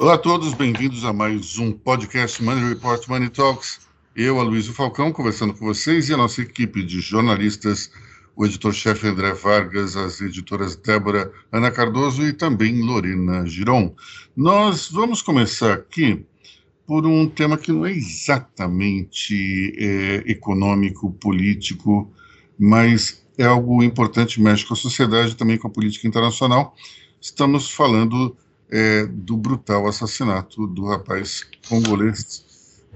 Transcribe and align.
Olá 0.00 0.14
a 0.14 0.18
todos, 0.18 0.54
bem-vindos 0.54 1.04
a 1.04 1.12
mais 1.12 1.58
um 1.58 1.72
podcast 1.72 2.42
Money 2.42 2.70
Report 2.70 3.06
Money 3.06 3.28
Talks. 3.28 3.80
Eu, 4.16 4.40
Aloysio 4.40 4.72
Falcão, 4.72 5.12
conversando 5.12 5.52
com 5.52 5.66
vocês 5.66 6.08
e 6.08 6.14
a 6.14 6.16
nossa 6.16 6.40
equipe 6.40 6.82
de 6.82 7.02
jornalistas, 7.02 7.92
o 8.34 8.46
editor-chefe 8.46 9.06
André 9.06 9.34
Vargas, 9.34 9.98
as 9.98 10.22
editoras 10.22 10.74
Débora 10.74 11.30
Ana 11.52 11.70
Cardoso 11.70 12.22
e 12.22 12.32
também 12.32 12.80
Lorena 12.80 13.44
Giron. 13.44 13.94
Nós 14.34 14.90
vamos 14.90 15.20
começar 15.20 15.74
aqui 15.74 16.24
por 16.86 17.06
um 17.06 17.28
tema 17.28 17.58
que 17.58 17.70
não 17.70 17.84
é 17.84 17.92
exatamente 17.92 19.74
é, 19.76 20.30
econômico, 20.32 21.12
político, 21.12 22.10
mas 22.58 23.22
é 23.36 23.44
algo 23.44 23.82
importante, 23.82 24.40
mexe 24.40 24.64
com 24.64 24.72
a 24.72 24.78
sociedade, 24.78 25.36
também 25.36 25.58
com 25.58 25.68
a 25.68 25.70
política 25.70 26.08
internacional. 26.08 26.74
Estamos 27.20 27.70
falando 27.70 28.34
é, 28.70 29.06
do 29.06 29.36
brutal 29.36 29.86
assassinato 29.86 30.66
do 30.66 30.86
rapaz 30.86 31.46
congolês 31.68 32.44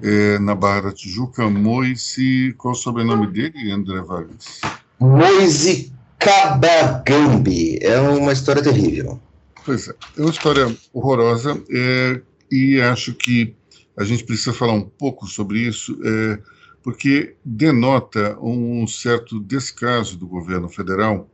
é, 0.03 0.39
na 0.39 0.55
Barra 0.55 0.83
da 0.83 0.93
Tijuca, 0.93 1.49
Moise, 1.49 2.55
qual 2.59 2.73
o 2.73 2.77
sobrenome 2.77 3.27
dele, 3.27 3.71
André 3.71 4.01
Vargas? 4.03 4.61
Moise 4.99 5.93
Kabagambi, 6.19 7.79
é 7.83 8.01
uma 8.01 8.33
história 8.33 8.63
terrível. 8.63 9.21
Pois 9.65 9.89
é, 9.89 9.95
é 10.17 10.21
uma 10.21 10.31
história 10.31 10.77
horrorosa 10.93 11.61
é, 11.71 12.21
e 12.51 12.81
acho 12.81 13.15
que 13.15 13.55
a 13.97 14.05
gente 14.05 14.25
precisa 14.25 14.53
falar 14.53 14.73
um 14.73 14.83
pouco 14.83 15.27
sobre 15.27 15.61
isso, 15.61 15.99
é, 16.05 16.39
porque 16.83 17.35
denota 17.45 18.37
um 18.41 18.87
certo 18.87 19.41
descaso 19.41 20.17
do 20.17 20.27
governo 20.27 20.69
federal 20.69 21.29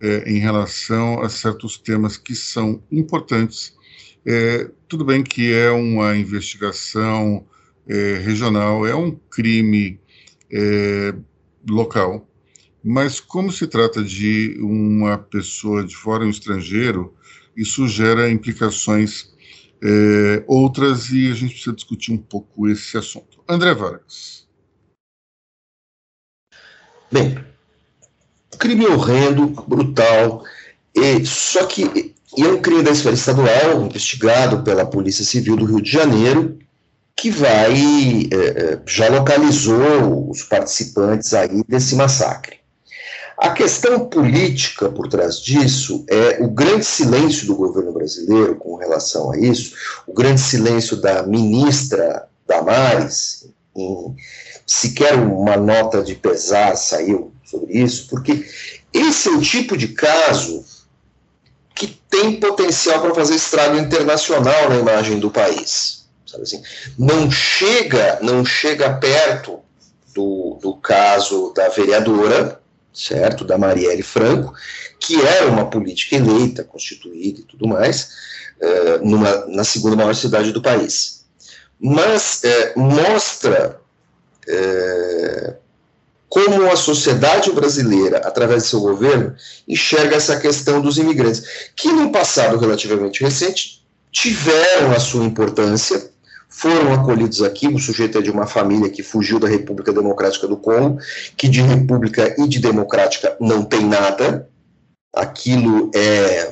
é, 0.00 0.30
em 0.30 0.38
relação 0.38 1.22
a 1.22 1.28
certos 1.28 1.78
temas 1.78 2.16
que 2.16 2.34
são 2.34 2.82
importantes 2.90 3.74
é, 4.26 4.70
tudo 4.88 5.04
bem 5.04 5.22
que 5.22 5.52
é 5.52 5.70
uma 5.70 6.16
investigação 6.16 7.46
é, 7.88 8.18
regional, 8.18 8.86
é 8.86 8.94
um 8.94 9.10
crime 9.10 10.00
é, 10.50 11.14
local, 11.68 12.28
mas 12.82 13.20
como 13.20 13.52
se 13.52 13.66
trata 13.66 14.02
de 14.02 14.56
uma 14.60 15.18
pessoa 15.18 15.84
de 15.84 15.96
fora, 15.96 16.24
um 16.24 16.30
estrangeiro, 16.30 17.14
isso 17.56 17.86
gera 17.86 18.30
implicações 18.30 19.32
é, 19.82 20.44
outras 20.46 21.10
e 21.10 21.30
a 21.30 21.34
gente 21.34 21.54
precisa 21.54 21.74
discutir 21.74 22.12
um 22.12 22.18
pouco 22.18 22.68
esse 22.68 22.96
assunto. 22.96 23.42
André 23.48 23.74
Vargas. 23.74 24.46
Bem, 27.10 27.44
crime 28.58 28.86
horrendo, 28.86 29.48
brutal, 29.48 30.44
e, 30.94 31.26
só 31.26 31.66
que 31.66 32.11
e 32.36 32.42
é 32.42 32.48
um 32.48 32.60
crime 32.60 32.82
da 32.82 32.90
esfera 32.90 33.14
estadual, 33.14 33.82
investigado 33.82 34.62
pela 34.62 34.86
Polícia 34.86 35.24
Civil 35.24 35.56
do 35.56 35.66
Rio 35.66 35.82
de 35.82 35.90
Janeiro, 35.90 36.58
que 37.14 37.30
vai, 37.30 38.28
é, 38.32 38.36
é, 38.36 38.78
já 38.86 39.08
localizou 39.08 40.30
os 40.30 40.42
participantes 40.42 41.34
aí 41.34 41.62
desse 41.68 41.94
massacre. 41.94 42.56
A 43.36 43.50
questão 43.50 44.08
política 44.08 44.88
por 44.88 45.08
trás 45.08 45.40
disso 45.40 46.04
é 46.08 46.42
o 46.42 46.48
grande 46.48 46.84
silêncio 46.84 47.46
do 47.46 47.56
governo 47.56 47.92
brasileiro 47.92 48.56
com 48.56 48.76
relação 48.76 49.30
a 49.32 49.38
isso, 49.38 49.74
o 50.06 50.14
grande 50.14 50.40
silêncio 50.40 50.96
da 50.96 51.22
ministra 51.24 52.28
Damares, 52.46 53.46
em, 53.76 54.14
sequer 54.66 55.14
uma 55.14 55.56
nota 55.56 56.02
de 56.02 56.14
pesar 56.14 56.76
saiu 56.76 57.32
sobre 57.44 57.74
isso, 57.74 58.06
porque 58.08 58.46
esse 58.92 59.28
é 59.28 59.32
o 59.32 59.40
tipo 59.40 59.76
de 59.76 59.88
caso 59.88 60.64
que 61.82 62.00
tem 62.08 62.38
potencial 62.38 63.00
para 63.00 63.12
fazer 63.12 63.34
estrago 63.34 63.76
internacional 63.76 64.68
na 64.68 64.76
imagem 64.76 65.18
do 65.18 65.32
país. 65.32 66.04
Sabe 66.24 66.44
assim? 66.44 66.62
Não 66.96 67.28
chega, 67.28 68.20
não 68.22 68.44
chega 68.44 68.94
perto 68.94 69.58
do, 70.14 70.60
do 70.62 70.76
caso 70.76 71.52
da 71.52 71.68
vereadora, 71.70 72.60
certo, 72.94 73.44
da 73.44 73.58
Marielle 73.58 74.04
Franco, 74.04 74.54
que 75.00 75.20
era 75.20 75.48
uma 75.48 75.68
política 75.68 76.14
eleita, 76.14 76.62
constituída 76.62 77.40
e 77.40 77.44
tudo 77.44 77.66
mais, 77.66 78.10
é, 78.60 78.98
numa, 78.98 79.44
na 79.46 79.64
segunda 79.64 79.96
maior 79.96 80.14
cidade 80.14 80.52
do 80.52 80.62
país. 80.62 81.24
Mas 81.80 82.44
é, 82.44 82.74
mostra 82.76 83.80
é, 84.46 85.56
como 86.32 86.66
a 86.70 86.76
sociedade 86.76 87.52
brasileira, 87.52 88.16
através 88.24 88.62
do 88.62 88.68
seu 88.70 88.80
governo, 88.80 89.34
enxerga 89.68 90.16
essa 90.16 90.40
questão 90.40 90.80
dos 90.80 90.96
imigrantes, 90.96 91.70
que 91.76 91.92
num 91.92 92.10
passado 92.10 92.56
relativamente 92.56 93.22
recente 93.22 93.84
tiveram 94.10 94.92
a 94.92 94.98
sua 94.98 95.26
importância, 95.26 96.10
foram 96.48 96.94
acolhidos 96.94 97.42
aqui, 97.42 97.68
o 97.68 97.78
sujeito 97.78 98.16
é 98.16 98.22
de 98.22 98.30
uma 98.30 98.46
família 98.46 98.88
que 98.88 99.02
fugiu 99.02 99.38
da 99.38 99.46
República 99.46 99.92
Democrática 99.92 100.48
do 100.48 100.56
Congo, 100.56 100.98
que 101.36 101.50
de 101.50 101.60
república 101.60 102.34
e 102.38 102.48
de 102.48 102.60
democrática 102.60 103.36
não 103.38 103.62
tem 103.62 103.84
nada, 103.84 104.48
aquilo 105.14 105.90
é 105.94 106.50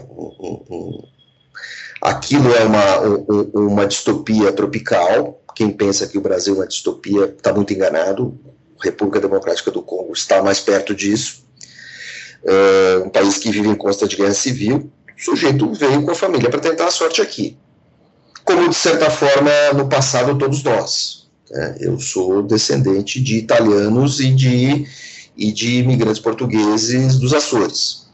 aquilo 2.03 2.55
é 2.55 2.65
uma, 2.65 3.01
um, 3.01 3.51
uma 3.55 3.87
distopia 3.87 4.53
tropical, 4.53 5.41
quem 5.55 5.71
pensa 5.71 6.07
que 6.07 6.19
o 6.19 6.21
Brasil 6.21 6.57
é 6.57 6.59
uma 6.59 6.67
distopia 6.67 7.25
está 7.25 7.51
muito 7.51 7.73
enganado, 7.73 8.39
República 8.83 9.21
Democrática 9.21 9.71
do 9.71 9.83
Congo 9.83 10.13
está 10.13 10.43
mais 10.43 10.61
perto 10.61 10.95
disso, 10.95 11.45
uh, 12.43 13.05
um 13.05 13.11
país 13.11 13.39
que 13.39 13.51
vive 13.51 13.69
em 13.69 13.75
constante 13.75 14.17
guerra 14.17 14.35
civil, 14.35 14.91
o 15.17 15.23
sujeito 15.23 15.73
veio 15.75 16.03
com 16.03 16.11
a 16.11 16.15
família 16.15 16.49
para 16.49 16.61
tentar 16.61 16.87
a 16.87 16.91
sorte 16.91 17.21
aqui. 17.21 17.57
Como, 18.45 18.69
de 18.69 18.75
certa 18.75 19.11
forma, 19.11 19.51
no 19.75 19.89
passado, 19.89 20.37
todos 20.39 20.63
nós. 20.63 21.29
Né? 21.51 21.77
Eu 21.81 21.99
sou 22.01 22.43
descendente 22.43 23.21
de 23.21 23.37
italianos 23.37 24.19
e 24.19 24.33
de, 24.33 24.87
e 25.37 25.53
de 25.53 25.79
imigrantes 25.81 26.21
portugueses 26.21 27.19
dos 27.19 27.35
Açores. 27.35 28.09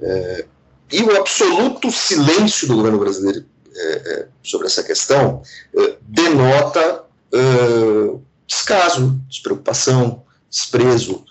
Uh, 0.00 0.44
e 0.92 1.02
o 1.02 1.16
absoluto 1.16 1.92
silêncio 1.92 2.66
do 2.66 2.74
governo 2.74 2.98
brasileiro 2.98 3.44
uh, 3.68 4.26
sobre 4.42 4.66
essa 4.66 4.82
questão 4.82 5.42
denota 6.02 7.04
descaso, 8.50 9.20
despreocupação, 9.28 10.24
desprezo. 10.50 11.24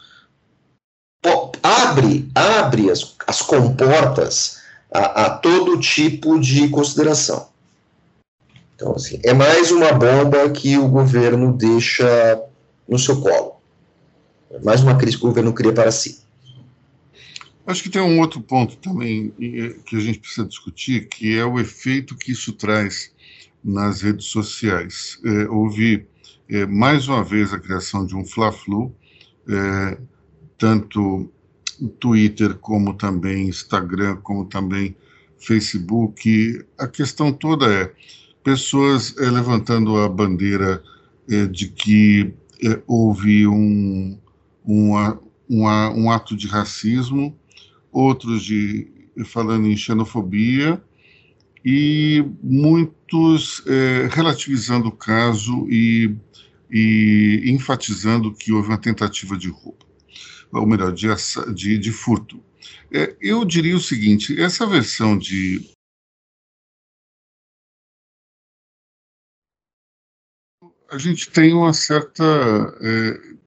Abre, 1.62 2.32
abre 2.34 2.90
as, 2.90 3.14
as 3.28 3.42
comportas 3.42 4.62
a, 4.90 5.26
a 5.26 5.30
todo 5.30 5.80
tipo 5.80 6.40
de 6.40 6.70
consideração. 6.70 7.50
Então, 8.74 8.94
assim, 8.94 9.20
é 9.24 9.34
mais 9.34 9.70
uma 9.70 9.92
bomba 9.92 10.50
que 10.52 10.78
o 10.78 10.88
governo 10.88 11.52
deixa 11.52 12.42
no 12.88 12.98
seu 12.98 13.20
colo. 13.20 13.58
É 14.50 14.60
mais 14.60 14.82
uma 14.82 14.98
crise 14.98 15.18
que 15.18 15.26
o 15.26 15.28
governo 15.28 15.52
cria 15.52 15.74
para 15.74 15.92
si. 15.92 16.20
Acho 17.68 17.84
que 17.84 17.90
tem 17.90 18.02
um 18.02 18.20
outro 18.20 18.42
ponto 18.42 18.78
também 18.78 19.32
que 19.86 19.98
a 19.98 20.00
gente 20.00 20.20
precisa 20.20 20.48
discutir, 20.48 21.08
que 21.10 21.38
é 21.38 21.46
o 21.46 21.60
efeito 21.60 22.16
que 22.16 22.32
isso 22.32 22.54
traz 22.54 23.12
nas 23.62 24.02
redes 24.02 24.28
sociais. 24.28 25.20
É, 25.24 25.50
houve 25.50 26.08
é, 26.50 26.66
mais 26.66 27.08
uma 27.08 27.24
vez 27.24 27.54
a 27.54 27.60
criação 27.60 28.06
de 28.06 28.16
um 28.16 28.26
Fla-Flu, 28.26 28.94
é, 29.48 29.98
tanto 30.58 31.32
Twitter 32.00 32.56
como 32.56 32.94
também 32.96 33.48
Instagram, 33.48 34.18
como 34.18 34.46
também 34.46 34.96
Facebook. 35.38 36.66
A 36.78 36.88
questão 36.88 37.32
toda 37.32 37.72
é 37.72 37.94
pessoas 38.44 39.16
é, 39.18 39.30
levantando 39.30 39.98
a 39.98 40.10
bandeira 40.10 40.84
é, 41.30 41.46
de 41.46 41.70
que 41.70 42.34
é, 42.64 42.82
houve 42.88 43.48
um, 43.48 44.18
uma, 44.66 45.20
uma, 45.48 45.92
um 45.92 46.12
ato 46.12 46.36
de 46.36 46.48
racismo, 46.48 47.38
outros 47.92 48.44
de 48.44 48.92
falando 49.26 49.68
em 49.68 49.78
xenofobia 49.78 50.82
e 51.72 52.26
muitos 52.42 53.62
é, 53.68 54.08
relativizando 54.08 54.88
o 54.88 54.96
caso 54.96 55.68
e 55.70 56.18
e 56.72 57.42
enfatizando 57.46 58.34
que 58.34 58.52
houve 58.52 58.68
uma 58.68 58.78
tentativa 58.78 59.36
de 59.36 59.50
roubo, 59.50 59.86
ou 60.52 60.68
melhor, 60.68 60.94
de, 60.94 61.08
de, 61.54 61.78
de 61.78 61.92
furto. 61.92 62.44
É, 62.92 63.16
eu 63.20 63.44
diria 63.44 63.76
o 63.76 63.82
seguinte: 63.82 64.40
essa 64.40 64.68
versão 64.68 65.18
de 65.18 65.72
a 70.92 70.98
gente 70.98 71.30
tem 71.30 71.54
uma 71.54 71.74
certa. 71.74 72.24
É, 72.82 73.40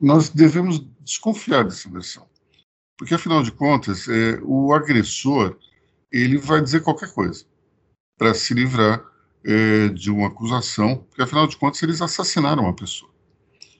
nós 0.00 0.28
devemos 0.28 0.78
desconfiar 1.00 1.64
dessa 1.64 1.90
versão. 1.90 2.28
Porque, 2.96 3.14
afinal 3.14 3.42
de 3.42 3.50
contas, 3.50 4.06
o 4.42 4.72
agressor 4.72 5.58
ele 6.12 6.36
vai 6.36 6.60
dizer 6.62 6.82
qualquer 6.82 7.12
coisa 7.12 7.49
para 8.20 8.34
se 8.34 8.52
livrar 8.52 9.02
é, 9.42 9.88
de 9.88 10.10
uma 10.10 10.26
acusação, 10.26 10.98
porque 11.08 11.22
afinal 11.22 11.46
de 11.46 11.56
contas 11.56 11.82
eles 11.82 12.02
assassinaram 12.02 12.64
uma 12.64 12.76
pessoa. 12.76 13.10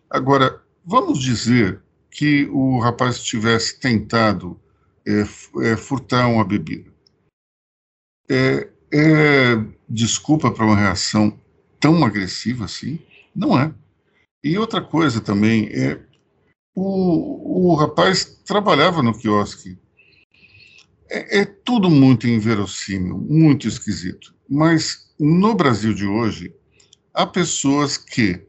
Agora, 0.09 0.63
vamos 0.83 1.21
dizer 1.21 1.83
que 2.11 2.47
o 2.47 2.79
rapaz 2.79 3.23
tivesse 3.23 3.79
tentado 3.79 4.59
é, 5.07 5.77
furtar 5.77 6.27
uma 6.27 6.43
bebida. 6.43 6.91
É, 8.31 8.67
é 8.91 9.63
desculpa 9.87 10.51
para 10.51 10.65
uma 10.65 10.77
reação 10.77 11.39
tão 11.79 12.03
agressiva 12.03 12.65
assim? 12.65 12.99
Não 13.37 13.61
é. 13.61 13.75
E 14.43 14.57
outra 14.57 14.81
coisa 14.81 15.21
também 15.21 15.67
é 15.67 16.01
o, 16.75 17.73
o 17.73 17.75
rapaz 17.75 18.25
trabalhava 18.25 19.03
no 19.03 19.13
quiosque. 19.13 19.79
É, 21.11 21.41
é 21.41 21.45
tudo 21.45 21.91
muito 21.91 22.29
inverossímil, 22.29 23.19
muito 23.19 23.67
esquisito. 23.67 24.33
Mas 24.49 25.11
no 25.19 25.55
Brasil 25.55 25.93
de 25.93 26.07
hoje, 26.07 26.55
há 27.13 27.27
pessoas 27.27 27.97
que, 27.97 28.41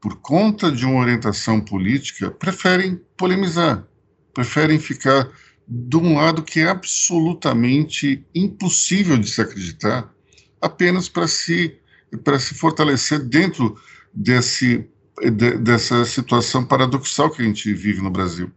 por 0.00 0.16
conta 0.16 0.70
de 0.70 0.84
uma 0.84 1.00
orientação 1.00 1.60
política, 1.60 2.30
preferem 2.30 3.00
polemizar, 3.16 3.86
preferem 4.34 4.78
ficar 4.78 5.30
de 5.66 5.96
um 5.96 6.16
lado 6.16 6.42
que 6.42 6.60
é 6.60 6.68
absolutamente 6.68 8.24
impossível 8.34 9.16
de 9.16 9.30
se 9.30 9.40
acreditar, 9.40 10.12
apenas 10.60 11.08
para 11.08 11.26
se, 11.26 11.78
para 12.22 12.38
se 12.38 12.54
fortalecer 12.54 13.20
dentro 13.20 13.76
desse, 14.12 14.86
de, 15.22 15.58
dessa 15.58 16.04
situação 16.04 16.64
paradoxal 16.64 17.30
que 17.30 17.40
a 17.40 17.44
gente 17.44 17.72
vive 17.72 18.02
no 18.02 18.10
Brasil. 18.10 18.50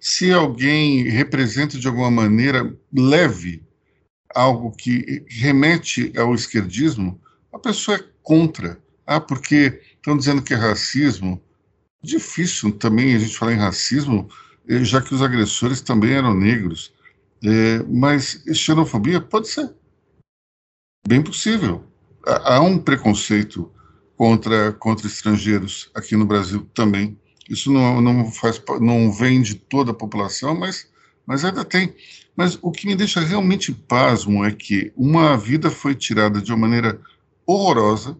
Se 0.00 0.32
alguém 0.32 1.04
representa 1.04 1.78
de 1.78 1.86
alguma 1.86 2.10
maneira 2.10 2.74
leve 2.90 3.62
algo 4.34 4.70
que 4.70 5.24
remete 5.28 6.12
ao 6.16 6.34
esquerdismo, 6.34 7.20
a 7.52 7.58
pessoa 7.58 7.98
é 7.98 8.04
contra. 8.22 8.80
Ah, 9.06 9.20
porque 9.20 9.82
estão 9.96 10.16
dizendo 10.16 10.40
que 10.40 10.54
é 10.54 10.56
racismo. 10.56 11.42
Difícil 12.02 12.72
também 12.72 13.14
a 13.14 13.18
gente 13.18 13.36
falar 13.36 13.52
em 13.52 13.58
racismo, 13.58 14.30
eh, 14.66 14.82
já 14.84 15.02
que 15.02 15.14
os 15.14 15.20
agressores 15.20 15.82
também 15.82 16.12
eram 16.12 16.34
negros. 16.34 16.94
É, 17.44 17.82
mas 17.88 18.42
xenofobia 18.54 19.20
pode 19.20 19.48
ser. 19.48 19.74
Bem 21.06 21.22
possível. 21.22 21.84
Há 22.24 22.60
um 22.60 22.78
preconceito 22.78 23.70
contra, 24.16 24.72
contra 24.72 25.06
estrangeiros 25.06 25.90
aqui 25.94 26.16
no 26.16 26.26
Brasil 26.26 26.66
também. 26.72 27.18
Isso 27.50 27.72
não, 27.72 28.00
não, 28.00 28.30
faz, 28.30 28.62
não 28.80 29.10
vem 29.10 29.42
de 29.42 29.56
toda 29.56 29.90
a 29.90 29.94
população, 29.94 30.56
mas, 30.56 30.86
mas 31.26 31.44
ainda 31.44 31.64
tem. 31.64 31.92
Mas 32.36 32.56
o 32.62 32.70
que 32.70 32.86
me 32.86 32.94
deixa 32.94 33.18
realmente 33.18 33.72
pasmo 33.72 34.44
é 34.44 34.52
que 34.52 34.92
uma 34.96 35.36
vida 35.36 35.68
foi 35.68 35.96
tirada 35.96 36.40
de 36.40 36.52
uma 36.52 36.58
maneira 36.58 37.00
horrorosa 37.44 38.16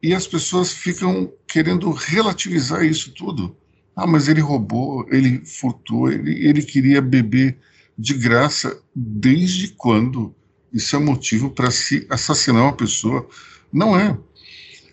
e 0.00 0.14
as 0.14 0.28
pessoas 0.28 0.72
ficam 0.72 1.30
querendo 1.46 1.90
relativizar 1.90 2.84
isso 2.84 3.12
tudo. 3.12 3.56
Ah, 3.96 4.06
mas 4.06 4.28
ele 4.28 4.40
roubou, 4.40 5.04
ele 5.10 5.44
furtou, 5.44 6.10
ele, 6.10 6.46
ele 6.46 6.62
queria 6.62 7.02
beber 7.02 7.58
de 7.98 8.14
graça. 8.14 8.80
Desde 8.94 9.68
quando? 9.68 10.32
Isso 10.72 10.94
é 10.94 10.98
motivo 11.00 11.50
para 11.50 11.70
se 11.72 12.06
assassinar 12.08 12.62
uma 12.62 12.76
pessoa? 12.76 13.28
Não 13.72 13.98
é. 13.98 14.16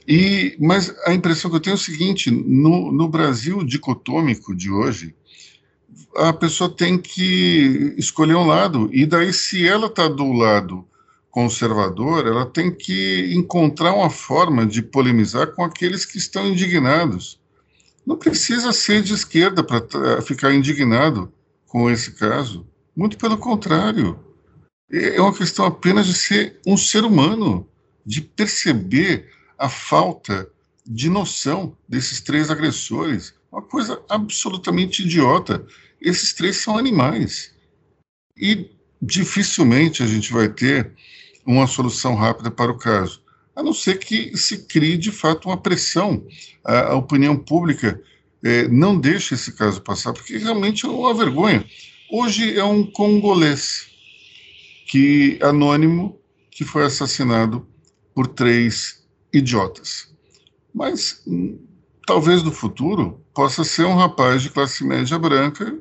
E, 0.07 0.55
mas 0.59 0.95
a 1.05 1.13
impressão 1.13 1.49
que 1.51 1.57
eu 1.57 1.59
tenho 1.59 1.73
é 1.73 1.75
o 1.75 1.79
seguinte: 1.79 2.31
no, 2.31 2.91
no 2.91 3.09
Brasil 3.09 3.63
dicotômico 3.63 4.55
de 4.55 4.71
hoje, 4.71 5.13
a 6.15 6.31
pessoa 6.31 6.69
tem 6.69 6.97
que 6.97 7.93
escolher 7.97 8.35
um 8.35 8.47
lado, 8.47 8.89
e 8.93 9.05
daí, 9.05 9.33
se 9.33 9.67
ela 9.67 9.87
está 9.87 10.07
do 10.07 10.31
lado 10.31 10.85
conservador, 11.29 12.25
ela 12.25 12.45
tem 12.45 12.71
que 12.71 13.31
encontrar 13.35 13.93
uma 13.93 14.09
forma 14.09 14.65
de 14.65 14.81
polemizar 14.81 15.47
com 15.53 15.63
aqueles 15.63 16.05
que 16.05 16.17
estão 16.17 16.47
indignados. 16.47 17.39
Não 18.05 18.15
precisa 18.15 18.71
ser 18.71 19.03
de 19.03 19.13
esquerda 19.13 19.61
para 19.61 20.21
ficar 20.21 20.53
indignado 20.53 21.31
com 21.67 21.91
esse 21.91 22.13
caso. 22.13 22.65
Muito 22.95 23.17
pelo 23.17 23.37
contrário. 23.37 24.17
É 24.89 25.21
uma 25.21 25.33
questão 25.33 25.65
apenas 25.65 26.07
de 26.07 26.13
ser 26.13 26.59
um 26.65 26.77
ser 26.77 27.03
humano, 27.03 27.67
de 28.05 28.21
perceber 28.21 29.29
a 29.57 29.69
falta 29.69 30.49
de 30.85 31.09
noção 31.09 31.75
desses 31.87 32.21
três 32.21 32.49
agressores. 32.49 33.33
Uma 33.51 33.61
coisa 33.61 34.01
absolutamente 34.09 35.03
idiota. 35.03 35.65
Esses 36.01 36.33
três 36.33 36.57
são 36.57 36.77
animais. 36.77 37.51
E 38.37 38.69
dificilmente 39.01 40.03
a 40.03 40.07
gente 40.07 40.31
vai 40.31 40.49
ter 40.49 40.93
uma 41.45 41.67
solução 41.67 42.15
rápida 42.15 42.51
para 42.51 42.71
o 42.71 42.77
caso 42.77 43.21
a 43.57 43.63
não 43.63 43.73
ser 43.73 43.97
que 43.97 44.37
se 44.37 44.67
crie 44.67 44.95
de 44.97 45.11
fato 45.11 45.49
uma 45.49 45.57
pressão. 45.57 46.23
A, 46.63 46.91
a 46.91 46.95
opinião 46.95 47.35
pública 47.35 47.99
é, 48.43 48.67
não 48.67 48.99
deixa 48.99 49.33
esse 49.33 49.51
caso 49.51 49.81
passar, 49.81 50.13
porque 50.13 50.37
realmente 50.37 50.85
é 50.85 50.89
uma 50.89 51.11
vergonha. 51.11 51.65
Hoje 52.11 52.55
é 52.55 52.63
um 52.63 52.85
congolês 52.85 53.87
que 54.85 55.39
anônimo 55.41 56.19
que 56.51 56.63
foi 56.63 56.83
assassinado 56.83 57.67
por 58.13 58.27
três 58.27 59.03
idiotas. 59.33 60.13
Mas 60.73 61.21
hum, 61.27 61.59
talvez 62.05 62.43
no 62.43 62.51
futuro 62.51 63.21
possa 63.33 63.63
ser 63.63 63.85
um 63.85 63.95
rapaz 63.95 64.41
de 64.41 64.49
classe 64.49 64.83
média 64.83 65.17
branca 65.17 65.77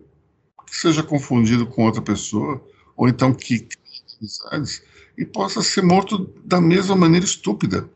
que 0.66 0.76
seja 0.76 1.02
confundido 1.02 1.66
com 1.66 1.84
outra 1.84 2.02
pessoa, 2.02 2.62
ou 2.96 3.08
então 3.08 3.32
que 3.32 3.68
e 5.16 5.24
possa 5.24 5.62
ser 5.62 5.82
morto 5.82 6.30
da 6.44 6.60
mesma 6.60 6.94
maneira 6.94 7.24
estúpida. 7.24 7.88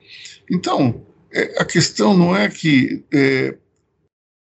Então, 0.51 1.05
é, 1.31 1.61
a 1.61 1.65
questão 1.65 2.17
não 2.17 2.35
é 2.35 2.49
que 2.49 3.05
é, 3.13 3.57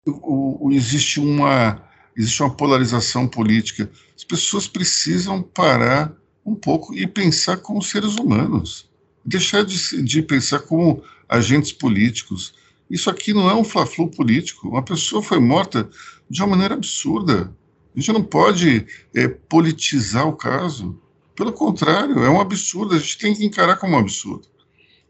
o, 0.07 0.67
o, 0.67 0.73
existe, 0.73 1.21
uma, 1.21 1.83
existe 2.17 2.43
uma 2.43 2.55
polarização 2.55 3.27
política. 3.29 3.91
As 4.17 4.25
pessoas 4.25 4.67
precisam 4.67 5.43
parar 5.43 6.13
um 6.45 6.55
pouco 6.55 6.95
e 6.95 7.07
pensar 7.07 7.59
como 7.59 7.83
seres 7.83 8.17
humanos, 8.17 8.86
deixar 9.27 9.65
de, 9.65 10.03
de 10.03 10.23
pensar 10.23 10.61
como 10.61 11.03
agentes 11.29 11.73
políticos. 11.73 12.55
Isso 12.89 13.11
aqui 13.11 13.35
não 13.35 13.51
é 13.51 13.55
um 13.55 13.65
fla-flu 13.65 14.09
político. 14.09 14.69
Uma 14.69 14.83
pessoa 14.83 15.23
foi 15.23 15.41
morta 15.41 15.91
de 16.31 16.41
uma 16.41 16.51
maneira 16.51 16.75
absurda. 16.75 17.53
A 17.95 17.99
gente 17.99 18.13
não 18.13 18.23
pode 18.23 18.87
é, 19.15 19.27
politizar 19.27 20.29
o 20.29 20.37
caso. 20.37 21.01
Pelo 21.35 21.53
contrário, 21.53 22.23
é 22.23 22.31
um 22.31 22.41
absurdo, 22.41 22.95
a 22.95 22.99
gente 22.99 23.19
tem 23.19 23.35
que 23.35 23.45
encarar 23.45 23.77
como 23.77 23.97
um 23.97 23.99
absurdo 23.99 24.49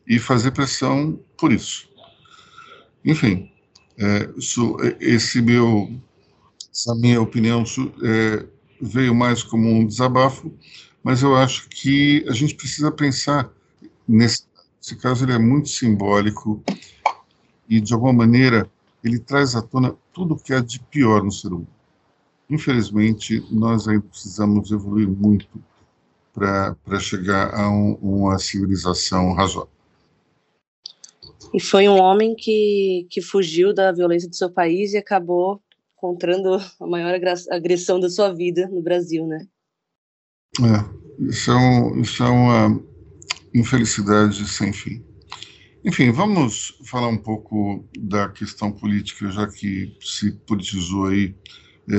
e 0.08 0.18
fazer 0.18 0.50
pressão 0.52 1.20
por 1.36 1.52
isso. 1.52 1.88
Enfim, 3.04 3.50
é, 3.98 4.30
isso, 4.36 4.76
é, 4.80 4.96
esse 5.00 5.40
meu, 5.40 5.92
essa 6.72 6.94
minha 6.94 7.20
opinião 7.20 7.64
é, 8.02 8.46
veio 8.80 9.14
mais 9.14 9.42
como 9.42 9.70
um 9.70 9.86
desabafo, 9.86 10.52
mas 11.02 11.22
eu 11.22 11.36
acho 11.36 11.68
que 11.68 12.24
a 12.28 12.32
gente 12.32 12.54
precisa 12.54 12.90
pensar 12.90 13.50
nesse, 14.06 14.44
nesse 14.78 14.96
caso 14.96 15.24
ele 15.24 15.32
é 15.32 15.38
muito 15.38 15.68
simbólico 15.68 16.62
e 17.68 17.80
de 17.80 17.92
alguma 17.92 18.12
maneira 18.12 18.70
ele 19.02 19.18
traz 19.18 19.54
à 19.54 19.62
tona 19.62 19.94
tudo 20.12 20.34
o 20.34 20.38
que 20.38 20.52
há 20.52 20.60
de 20.60 20.80
pior 20.80 21.22
no 21.22 21.30
ser 21.30 21.48
humano. 21.48 21.68
Infelizmente, 22.48 23.44
nós 23.50 23.88
ainda 23.88 24.04
precisamos 24.08 24.70
evoluir 24.70 25.08
muito 25.08 25.48
para 26.32 27.00
chegar 27.00 27.54
a 27.54 27.70
um, 27.70 27.94
uma 27.94 28.38
civilização 28.38 29.32
razoável. 29.32 29.70
E 31.52 31.60
foi 31.60 31.88
um 31.88 31.98
homem 31.98 32.34
que, 32.34 33.06
que 33.10 33.22
fugiu 33.22 33.72
da 33.72 33.90
violência 33.92 34.28
do 34.28 34.36
seu 34.36 34.50
país 34.50 34.92
e 34.92 34.98
acabou 34.98 35.60
encontrando 35.96 36.60
a 36.80 36.86
maior 36.86 37.18
agressão 37.50 37.98
da 37.98 38.10
sua 38.10 38.32
vida 38.32 38.68
no 38.68 38.82
Brasil, 38.82 39.26
né? 39.26 39.46
É, 40.60 41.24
isso 41.28 41.50
é, 41.50 41.56
um, 41.56 42.00
isso 42.00 42.22
é 42.22 42.28
uma 42.28 42.82
infelicidade 43.58 44.46
sem 44.48 44.72
fim. 44.72 45.04
Enfim, 45.84 46.10
vamos 46.10 46.76
falar 46.84 47.08
um 47.08 47.16
pouco 47.16 47.88
da 47.98 48.28
questão 48.28 48.72
política, 48.72 49.30
já 49.30 49.46
que 49.46 49.96
se 50.00 50.32
politizou 50.46 51.06
aí. 51.06 51.34
É, 51.88 51.94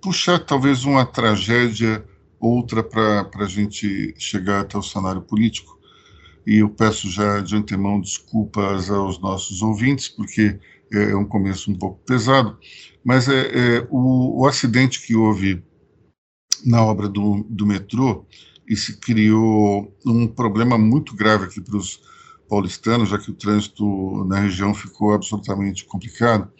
puxar 0.00 0.38
talvez 0.38 0.84
uma 0.84 1.06
tragédia 1.06 2.04
outra 2.38 2.82
para 2.82 3.28
a 3.34 3.48
gente 3.48 4.14
chegar 4.18 4.60
até 4.60 4.76
o 4.76 4.82
cenário 4.82 5.22
político. 5.22 5.80
E 6.46 6.58
eu 6.58 6.68
peço 6.68 7.10
já 7.10 7.40
de 7.40 7.56
antemão 7.56 8.00
desculpas 8.00 8.90
aos 8.90 9.18
nossos 9.18 9.62
ouvintes, 9.62 10.08
porque 10.08 10.58
é 10.92 11.16
um 11.16 11.24
começo 11.24 11.70
um 11.70 11.74
pouco 11.74 12.00
pesado, 12.04 12.56
mas 13.04 13.28
é, 13.28 13.78
é 13.78 13.86
o, 13.90 14.42
o, 14.42 14.46
acidente 14.46 15.04
que 15.04 15.16
houve 15.16 15.64
na 16.64 16.84
obra 16.84 17.08
do, 17.08 17.44
do 17.48 17.66
metrô 17.66 18.24
e 18.68 18.76
se 18.76 18.96
criou 18.98 19.94
um 20.04 20.26
problema 20.26 20.76
muito 20.76 21.14
grave 21.14 21.44
aqui 21.44 21.60
para 21.60 21.76
os 21.76 22.00
paulistanos, 22.48 23.08
já 23.08 23.18
que 23.18 23.30
o 23.30 23.34
trânsito 23.34 24.24
na 24.24 24.40
região 24.40 24.74
ficou 24.74 25.12
absolutamente 25.12 25.84
complicado. 25.84 26.50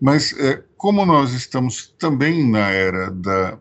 Mas 0.00 0.32
é, 0.38 0.62
como 0.76 1.06
nós 1.06 1.32
estamos 1.32 1.94
também 1.98 2.48
na 2.48 2.70
era 2.70 3.10
da 3.10 3.58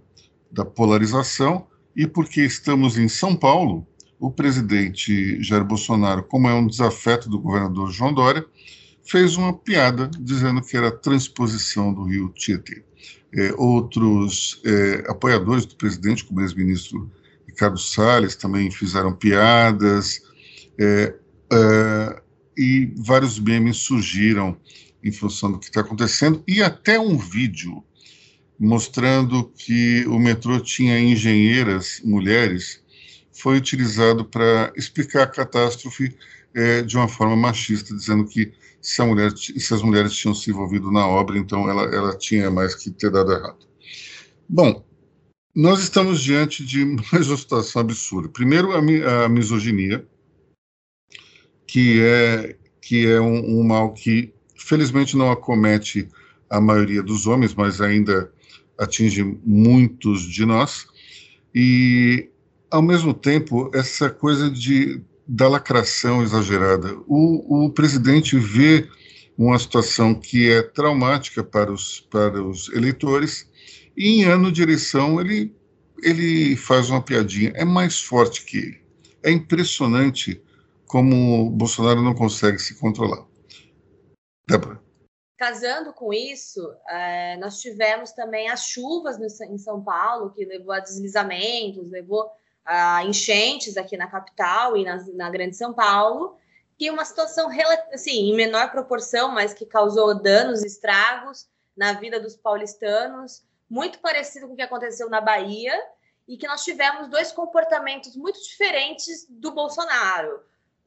da 0.52 0.66
polarização 0.66 1.66
e 1.96 2.06
porque 2.06 2.42
estamos 2.42 2.98
em 2.98 3.08
São 3.08 3.36
Paulo, 3.36 3.88
o 4.20 4.30
presidente 4.30 5.42
Jair 5.42 5.64
Bolsonaro, 5.64 6.24
como 6.24 6.48
é 6.48 6.54
um 6.54 6.68
desafeto 6.68 7.30
do 7.30 7.40
governador 7.40 7.92
João 7.92 8.14
Dória, 8.14 8.46
fez 9.04 9.36
uma 9.36 9.54
piada 9.54 10.10
dizendo 10.20 10.62
que 10.62 10.78
era 10.78 10.90
a 10.90 10.96
transposição 10.96 11.94
do 11.94 12.04
rio 12.04 12.30
Tietê. 12.30 12.84
É, 13.34 13.54
outros 13.58 14.62
é, 14.66 15.06
apoiadores 15.10 15.66
do 15.66 15.76
presidente, 15.76 16.26
como 16.26 16.40
o 16.40 16.44
ex-ministro 16.44 17.10
Ricardo 17.52 17.78
Salles 17.78 18.36
também 18.36 18.72
fizeram 18.72 19.14
piadas, 19.14 20.22
é, 20.80 21.14
é, 21.52 22.22
e 22.58 22.94
vários 22.98 23.38
memes 23.40 23.78
surgiram 23.78 24.58
em 25.04 25.12
função 25.12 25.52
do 25.52 25.60
que 25.60 25.66
está 25.66 25.82
acontecendo, 25.82 26.44
e 26.48 26.64
até 26.64 27.00
um 27.00 27.18
vídeo 27.18 27.84
mostrando 28.58 29.52
que 29.58 30.06
o 30.08 30.20
metrô 30.20 30.60
tinha 30.60 31.00
engenheiras 31.00 32.02
mulheres 32.04 32.82
foi 33.32 33.58
utilizado 33.58 34.24
para 34.24 34.72
explicar 34.76 35.24
a 35.24 35.28
catástrofe 35.28 36.16
é, 36.54 36.82
de 36.84 36.96
uma 36.96 37.08
forma 37.08 37.36
machista, 37.36 37.96
dizendo 37.96 38.26
que 38.26 38.54
se, 38.80 39.02
mulher, 39.04 39.32
se, 39.36 39.74
as 39.74 39.82
mulheres 39.82 40.14
tinham 40.14 40.36
se 40.36 40.50
envolvido 40.50 40.92
na 40.92 41.08
obra, 41.08 41.38
então 41.38 41.70
ela, 41.70 41.84
ela 41.94 42.18
tinha 42.18 42.52
mais 42.52 42.76
que 42.76 42.92
ter 42.92 43.10
dado 43.12 43.32
errado. 43.32 43.66
Bom, 44.48 44.84
nós 45.54 45.82
estamos 45.82 46.22
diante 46.22 46.66
de 46.66 46.86
mais 47.12 47.28
uma 47.28 47.38
situação 47.38 47.82
absurda. 47.82 48.30
Primeiro, 48.30 48.72
a, 48.72 49.26
a 49.26 49.30
misoginia, 49.30 50.06
que 51.68 52.02
é, 52.02 52.56
que 52.82 53.06
é 53.06 53.20
um, 53.20 53.60
um 53.60 53.64
mal 53.64 53.94
que, 53.94 54.34
felizmente, 54.56 55.18
não 55.18 55.32
acomete 55.32 56.08
a 56.50 56.60
maioria 56.60 57.04
dos 57.04 57.28
homens, 57.28 57.54
mas 57.54 57.82
ainda 57.82 58.32
atinge 58.78 59.24
muitos 59.46 60.24
de 60.24 60.46
nós, 60.46 60.88
e, 61.54 62.30
ao 62.70 62.82
mesmo 62.82 63.14
tempo, 63.14 63.70
essa 63.74 64.10
coisa 64.10 64.50
de, 64.50 65.02
da 65.28 65.48
lacração 65.48 66.24
exagerada. 66.24 66.98
O, 67.08 67.66
o 67.66 67.70
presidente 67.70 68.38
vê 68.38 68.88
uma 69.38 69.58
situação 69.60 70.14
que 70.14 70.50
é 70.50 70.62
traumática 70.62 71.44
para 71.44 71.72
os, 71.72 72.00
para 72.00 72.42
os 72.42 72.70
eleitores, 72.70 73.50
e 73.96 74.22
em 74.22 74.24
ano 74.24 74.52
de 74.52 74.62
eleição 74.62 75.20
ele, 75.20 75.56
ele 76.02 76.56
faz 76.56 76.90
uma 76.90 77.02
piadinha, 77.02 77.52
é 77.56 77.66
mais 77.66 78.02
forte 78.02 78.44
que 78.46 78.58
ele. 78.58 78.82
É 79.24 79.32
impressionante 79.32 80.42
como 80.86 81.50
Bolsonaro 81.50 82.02
não 82.02 82.14
consegue 82.14 82.60
se 82.60 82.78
controlar. 82.80 83.26
Débora. 84.48 84.82
Casando 85.38 85.94
com 85.94 86.14
isso, 86.14 86.62
é, 86.88 87.38
nós 87.38 87.60
tivemos 87.60 88.12
também 88.12 88.50
as 88.50 88.66
chuvas 88.66 89.18
no, 89.18 89.26
em 89.26 89.58
São 89.58 89.82
Paulo, 89.82 90.32
que 90.32 90.46
levou 90.46 90.74
a 90.74 90.80
deslizamentos, 90.80 91.90
levou 91.90 92.30
a 92.66 93.04
enchentes 93.06 93.78
aqui 93.78 93.98
na 93.98 94.08
capital 94.08 94.78
e 94.78 94.84
na, 94.84 94.98
na 95.14 95.30
Grande 95.30 95.56
São 95.56 95.74
Paulo, 95.74 96.38
que 96.78 96.92
uma 96.92 97.06
situação 97.06 97.50
assim, 97.92 98.32
em 98.32 98.36
menor 98.36 98.72
proporção, 98.72 99.32
mas 99.32 99.54
que 99.54 99.66
causou 99.66 100.22
danos, 100.22 100.64
estragos 100.64 101.48
na 101.76 101.94
vida 101.94 102.20
dos 102.20 102.36
paulistanos, 102.36 103.44
muito 103.72 104.00
parecido 104.00 104.48
com 104.48 104.54
o 104.54 104.56
que 104.56 104.62
aconteceu 104.62 105.10
na 105.10 105.20
Bahia, 105.20 105.74
e 106.28 106.38
que 106.38 106.48
nós 106.48 106.64
tivemos 106.64 107.08
dois 107.10 107.32
comportamentos 107.32 108.16
muito 108.16 108.40
diferentes 108.42 109.26
do 109.28 109.52
Bolsonaro 109.52 110.42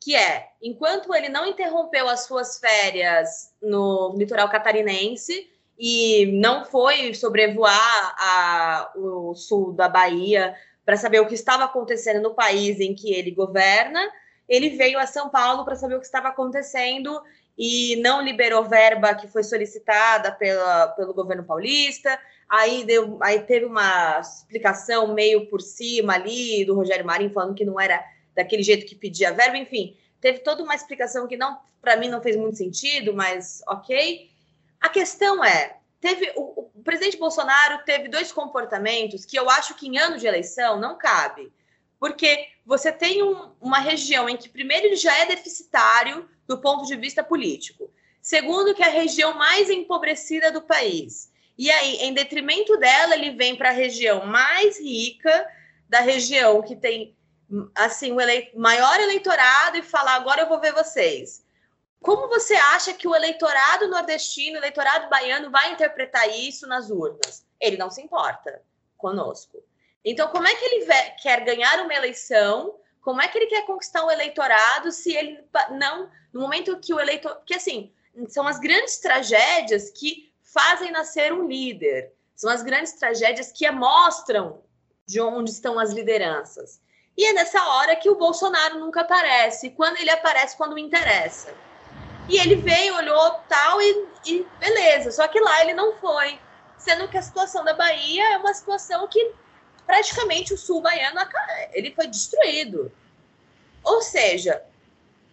que 0.05 0.15
é, 0.15 0.51
enquanto 0.63 1.15
ele 1.15 1.31
não 1.31 1.47
interrompeu 1.47 2.07
as 2.11 2.27
suas 2.27 2.59
férias 2.59 3.55
no 3.63 4.15
litoral 4.19 4.51
catarinense 4.51 5.51
e 5.79 6.27
não 6.27 6.67
foi 6.67 7.15
sobrevoar 7.15 8.15
a, 8.19 8.93
o 8.95 9.35
sul 9.35 9.73
da 9.73 9.89
Bahia 9.89 10.55
para 10.85 10.99
saber 10.99 11.21
o 11.21 11.27
que 11.27 11.35
estava 11.35 11.65
acontecendo 11.65 12.23
no 12.23 12.35
país 12.35 12.79
em 12.81 12.95
que 12.95 13.15
ele 13.15 13.31
governa, 13.31 13.99
ele 14.47 14.77
veio 14.77 14.99
a 14.99 15.07
São 15.07 15.31
Paulo 15.31 15.65
para 15.65 15.75
saber 15.75 15.95
o 15.95 16.01
que 16.01 16.07
estava 16.07 16.29
acontecendo 16.29 17.23
e 17.57 17.97
não 18.03 18.21
liberou 18.21 18.65
verba 18.65 19.15
que 19.15 19.27
foi 19.27 19.43
solicitada 19.43 20.31
pela, 20.33 20.89
pelo 20.89 21.15
governo 21.15 21.45
paulista. 21.45 22.21
Aí, 22.49 22.85
deu, 22.85 23.19
aí 23.23 23.41
teve 23.41 23.67
uma 23.67 24.21
explicação 24.21 25.15
meio 25.15 25.47
por 25.47 25.61
cima 25.61 26.15
ali 26.15 26.65
do 26.65 26.75
Rogério 26.75 27.05
Marinho 27.05 27.33
falando 27.33 27.55
que 27.55 27.65
não 27.65 27.81
era 27.81 28.05
daquele 28.35 28.63
jeito 28.63 28.87
que 28.87 28.95
pedia 28.95 29.33
verba, 29.33 29.57
enfim, 29.57 29.97
teve 30.21 30.41
toda 30.41 30.63
uma 30.63 30.75
explicação 30.75 31.27
que 31.27 31.37
não, 31.37 31.59
para 31.81 31.97
mim, 31.97 32.09
não 32.09 32.23
fez 32.23 32.37
muito 32.37 32.57
sentido, 32.57 33.15
mas 33.15 33.63
ok. 33.69 34.31
A 34.81 34.89
questão 34.89 35.45
é, 35.45 35.77
teve 36.01 36.33
o, 36.37 36.71
o, 36.75 36.83
presidente 36.83 37.17
Bolsonaro 37.17 37.85
teve 37.85 38.09
dois 38.09 38.33
comportamentos 38.33 39.25
que 39.25 39.39
eu 39.39 39.49
acho 39.49 39.75
que 39.75 39.87
em 39.87 39.99
ano 39.99 40.19
de 40.19 40.27
eleição 40.27 40.79
não 40.79 40.99
cabe, 40.99 41.53
porque 41.99 42.49
você 42.67 42.93
tem 42.93 43.23
um, 43.23 43.51
uma 43.61 43.79
região 43.79 44.29
em 44.29 44.37
que 44.37 44.49
primeiro 44.49 44.87
ele 44.87 44.97
já 44.97 45.17
é 45.19 45.27
deficitário 45.27 46.29
do 46.47 46.59
ponto 46.59 46.87
de 46.87 46.97
vista 46.97 47.23
político, 47.23 47.91
segundo 48.21 48.75
que 48.75 48.83
é 48.83 48.87
a 48.87 48.91
região 48.91 49.35
mais 49.35 49.71
empobrecida 49.71 50.51
do 50.51 50.63
país. 50.63 51.33
E 51.57 51.71
aí, 51.71 51.97
em 51.97 52.13
detrimento 52.13 52.77
dela, 52.77 53.15
ele 53.15 53.31
vem 53.31 53.57
para 53.57 53.69
a 53.69 53.73
região 53.73 54.27
mais 54.27 54.79
rica 54.81 55.49
da 55.89 56.01
região 56.01 56.63
que 56.63 56.75
tem 56.75 57.17
assim 57.75 58.13
o 58.13 58.17
maior 58.59 58.99
eleitorado 58.99 59.77
e 59.77 59.83
falar 59.83 60.15
agora 60.15 60.43
eu 60.43 60.49
vou 60.49 60.61
ver 60.61 60.73
vocês. 60.73 61.45
Como 62.01 62.29
você 62.29 62.55
acha 62.55 62.93
que 62.93 63.09
o 63.09 63.15
eleitorado 63.15 63.89
nordestino, 63.89 64.57
o 64.57 64.59
eleitorado 64.59 65.09
baiano 65.09 65.51
vai 65.51 65.73
interpretar 65.73 66.29
isso 66.29 66.67
nas 66.67 66.91
urnas? 66.91 67.47
Ele 67.61 67.77
não 67.77 67.91
se 67.91 68.03
importa 68.03 68.63
conosco. 68.97 69.63
Então, 70.05 70.29
como 70.29 70.47
é 70.47 70.55
que 70.55 70.65
ele 70.65 70.87
quer 71.23 71.45
ganhar 71.45 71.81
uma 71.81 71.95
eleição? 71.95 72.79
Como 73.01 73.23
é 73.23 73.29
que 73.29 73.39
ele 73.39 73.47
quer 73.47 73.65
conquistar 73.65 74.05
o 74.05 74.11
eleitorado 74.11 74.93
se 74.93 75.17
ele 75.17 75.43
não, 75.71 76.11
no 76.33 76.41
momento 76.41 76.79
que 76.79 76.93
o 76.93 77.01
eleitor, 77.01 77.41
que 77.47 77.55
assim, 77.55 77.91
são 78.29 78.47
as 78.47 78.59
grandes 78.59 78.99
tragédias 78.99 79.91
que 79.91 80.31
fazem 80.55 80.93
nascer 80.93 81.33
um 81.33 81.49
líder. 81.49 82.13
São 82.37 82.49
as 82.49 82.63
grandes 82.63 82.93
tragédias 82.93 83.51
que 83.51 83.69
mostram 83.73 84.63
de 85.05 85.21
onde 85.21 85.51
estão 85.51 85.81
as 85.81 85.93
lideranças. 85.93 86.81
E 87.17 87.27
é 87.27 87.33
nessa 87.33 87.63
hora 87.63 87.97
que 87.97 88.09
o 88.09 88.17
Bolsonaro 88.17 88.79
nunca 88.79 89.01
aparece, 89.01 89.71
quando 89.71 89.97
ele 89.99 90.11
aparece 90.11 90.57
quando 90.57 90.79
interessa. 90.79 91.53
E 92.29 92.39
ele 92.39 92.57
veio, 92.57 92.97
olhou 92.97 93.31
tal 93.49 93.83
e, 93.83 94.09
e 94.25 94.47
beleza, 94.59 95.11
só 95.11 95.27
que 95.29 95.39
lá 95.41 95.63
ele 95.63 95.75
não 95.75 95.97
foi. 95.97 96.39
Sendo 96.79 97.09
que 97.09 97.19
a 97.19 97.23
situação 97.23 97.65
da 97.65 97.75
Bahia 97.75 98.35
é 98.35 98.37
uma 98.39 98.55
situação 98.55 99.07
que 99.09 99.33
praticamente 99.87 100.55
o 100.55 100.59
sul 100.59 100.81
baiano 100.81 101.21
ele 101.73 101.93
foi 101.95 102.07
destruído. 102.07 102.91
Ou 103.83 104.01
seja, 104.01 104.65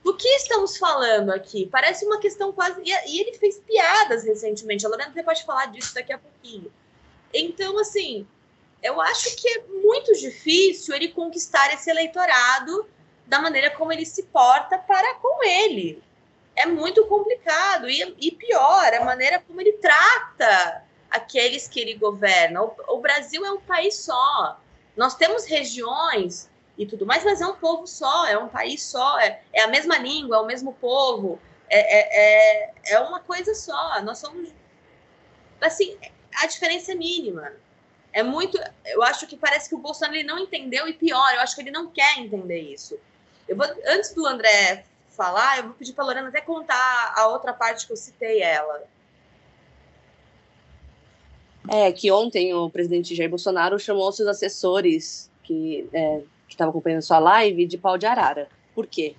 do 0.04 0.16
que 0.16 0.28
estamos 0.30 0.78
falando 0.78 1.32
aqui? 1.32 1.68
Parece 1.72 2.06
uma 2.06 2.20
questão 2.20 2.52
quase. 2.52 2.82
E 2.84 3.22
ele 3.22 3.38
fez 3.38 3.60
piadas 3.60 4.24
recentemente. 4.24 4.86
A 4.86 4.90
Lorena 4.90 5.12
você 5.14 5.24
pode 5.24 5.44
falar 5.44 5.68
disso 5.68 5.94
daqui 5.94 6.12
a 6.12 6.18
pouquinho. 6.18 6.72
Então, 7.34 7.78
assim, 7.80 8.28
eu 8.82 9.00
acho 9.00 9.36
que 9.36 9.48
é 9.48 9.64
muito 9.84 10.12
difícil 10.14 10.96
ele 10.96 11.10
conquistar 11.10 11.74
esse 11.74 11.90
eleitorado 11.90 12.88
da 13.28 13.40
maneira 13.40 13.70
como 13.70 13.94
ele 13.94 14.06
se 14.06 14.24
porta 14.24 14.78
para 14.78 15.16
com 15.16 15.44
ele. 15.44 16.02
É 16.56 16.66
muito 16.66 17.06
complicado. 17.06 17.88
E, 17.88 18.16
e 18.20 18.32
pior, 18.32 18.94
a 18.94 19.06
maneira 19.06 19.40
como 19.40 19.62
ele 19.62 19.74
trata 19.74 20.84
aqueles 21.10 21.68
que 21.68 21.80
ele 21.80 21.94
governa. 21.94 22.64
O, 22.64 22.76
o 22.88 23.00
Brasil 23.00 23.46
é 23.46 23.52
um 23.52 23.62
país 23.62 23.98
só. 23.98 24.60
Nós 24.98 25.16
temos 25.16 25.46
regiões 25.46 26.50
e 26.82 26.86
tudo 26.88 27.06
mais, 27.06 27.24
mas 27.24 27.40
é 27.40 27.46
um 27.46 27.56
povo 27.56 27.86
só, 27.86 28.26
é 28.26 28.36
um 28.36 28.48
país 28.48 28.82
só, 28.82 29.20
é, 29.20 29.40
é 29.54 29.62
a 29.62 29.68
mesma 29.68 30.00
língua, 30.00 30.38
é 30.38 30.40
o 30.40 30.48
mesmo 30.48 30.74
povo, 30.74 31.40
é, 31.70 31.78
é, 31.80 32.64
é, 32.64 32.74
é 32.94 33.00
uma 33.00 33.20
coisa 33.20 33.54
só. 33.54 34.02
Nós 34.02 34.18
somos. 34.18 34.50
Assim, 35.62 35.96
a 36.36 36.48
diferença 36.48 36.92
é 36.92 36.96
mínima. 36.96 37.54
É 38.12 38.24
muito. 38.24 38.60
Eu 38.84 39.04
acho 39.04 39.28
que 39.28 39.38
parece 39.38 39.70
que 39.70 39.76
o 39.76 39.78
Bolsonaro 39.78 40.18
ele 40.18 40.28
não 40.28 40.40
entendeu, 40.40 40.88
e 40.88 40.94
pior, 40.94 41.34
eu 41.36 41.42
acho 41.42 41.56
que 41.56 41.62
ele 41.62 41.70
não 41.70 41.92
quer 41.92 42.18
entender 42.18 42.60
isso. 42.60 43.00
Eu 43.48 43.56
vou, 43.56 43.66
antes 43.86 44.14
do 44.16 44.26
André 44.26 44.84
falar, 45.12 45.60
eu 45.60 45.66
vou 45.66 45.74
pedir 45.74 45.94
para 45.94 46.04
a 46.04 46.08
Lorena 46.08 46.30
até 46.30 46.42
contar 46.42 47.14
a 47.16 47.28
outra 47.28 47.54
parte 47.54 47.86
que 47.86 47.94
eu 47.94 47.98
citei 47.98 48.42
ela. 48.42 48.84
É, 51.70 51.92
que 51.92 52.12
ontem 52.12 52.56
o 52.56 52.72
presidente 52.72 53.14
Jair 53.14 53.30
Bolsonaro 53.30 53.78
chamou 53.78 54.12
seus 54.12 54.28
assessores 54.28 55.30
que 55.44 55.88
é, 55.94 56.22
estavam 56.54 56.72
acompanhando 56.72 57.02
sua 57.02 57.20
live 57.20 57.66
de 57.66 57.78
pau 57.78 57.98
de 57.98 58.06
arara. 58.06 58.48
Por 58.74 58.88
quê? 58.88 59.16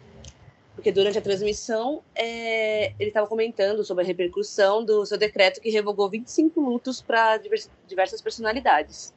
porque 0.75 0.91
durante 0.91 1.19
a 1.19 1.23
transmissão 1.23 2.03
é, 2.15 2.93
ele 2.99 3.11
estava 3.11 3.27
comentando 3.27 3.85
sobre 3.85 4.05
a 4.05 4.07
repercussão 4.07 4.85
do 4.85 5.05
seu 5.05 5.19
decreto 5.19 5.61
que 5.61 5.71
revogou 5.71 6.09
25 6.09 6.61
lutos 6.61 7.03
para 7.03 7.39
diversas 7.87 8.21
personalidades. 8.23 9.15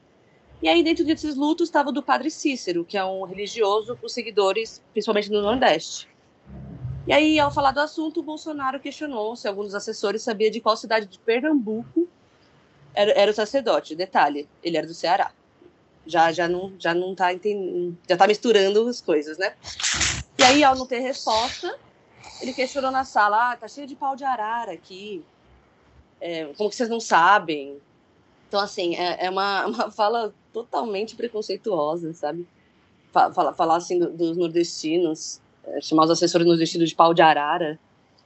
E 0.62 0.70
aí, 0.70 0.84
dentro 0.84 1.06
desses 1.06 1.36
lutos, 1.36 1.68
estava 1.68 1.90
o 1.90 1.92
do 1.92 2.02
padre 2.02 2.32
Cícero, 2.32 2.86
que 2.86 2.98
é 2.98 3.06
um 3.06 3.24
religioso 3.24 3.96
com 3.98 4.08
seguidores, 4.08 4.82
principalmente 4.94 5.30
no 5.30 5.42
Nordeste. 5.42 6.08
E 7.08 7.14
aí, 7.14 7.38
ao 7.38 7.52
falar 7.52 7.72
do 7.72 7.82
assunto, 7.82 8.20
o 8.20 8.24
Bolsonaro 8.24 8.80
questionou 8.80 9.36
se 9.36 9.48
algum 9.48 9.64
dos 9.64 9.76
assessores 9.76 10.24
sabia 10.24 10.50
de 10.50 10.60
qual 10.60 10.76
cidade 10.76 11.06
de 11.06 11.20
Pernambuco 11.20 12.08
era, 12.94 13.12
era 13.12 13.32
o 13.32 13.34
sacerdote. 13.34 13.96
Detalhe, 13.96 14.48
ele 14.64 14.78
era 14.78 14.88
do 14.88 14.94
Ceará. 14.94 15.32
Já, 16.06 16.32
já 16.32 16.48
não, 16.48 16.74
já 16.78 16.94
não 16.94 17.16
tá 17.16 17.34
entendendo, 17.34 17.98
já 18.08 18.16
tá 18.16 18.28
misturando 18.28 18.88
as 18.88 19.02
coisas, 19.02 19.38
né? 19.38 19.56
E 20.38 20.44
aí, 20.44 20.64
ao 20.64 20.76
não 20.76 20.86
ter 20.86 21.00
resposta, 21.00 21.78
ele 22.42 22.54
questionou 22.54 22.92
na 22.92 23.04
sala: 23.04 23.52
ah, 23.52 23.58
tá 23.58 23.68
cheio 23.68 23.88
de 23.88 23.96
pau 23.96 24.16
de 24.16 24.24
arara 24.24 24.72
aqui. 24.72 25.24
É, 26.22 26.46
como 26.58 26.70
que 26.70 26.76
vocês 26.76 26.90
não 26.90 27.00
sabem? 27.00 27.78
Então, 28.48 28.60
assim, 28.60 28.96
é, 28.96 29.26
é 29.26 29.30
uma, 29.30 29.66
uma 29.68 29.92
fala 29.92 30.34
totalmente 30.54 31.16
preconceituosa, 31.16 32.14
sabe? 32.14 32.48
falar, 33.34 33.54
falar 33.54 33.78
assim 33.78 33.98
dos 33.98 34.36
nordestinos, 34.36 35.40
é, 35.64 35.80
chamar 35.82 36.04
os 36.04 36.12
assessores 36.12 36.46
nordestinos 36.46 36.90
de 36.90 36.96
pau 36.96 37.14
de 37.14 37.22
arara, 37.22 37.80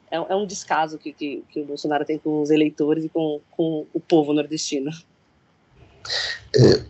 é, 0.10 0.18
é 0.18 0.36
um 0.36 0.46
descaso 0.46 0.98
que, 0.98 1.14
que, 1.14 1.44
que, 1.50 1.62
o 1.62 1.66
Bolsonaro 1.66 2.06
tem 2.06 2.18
com 2.18 2.42
os 2.42 2.50
eleitores 2.50 3.06
e 3.06 3.10
com, 3.10 3.40
com 3.52 3.86
o 3.94 4.00
povo 4.00 4.34
nordestino. 4.34 4.92
É, 6.56 6.86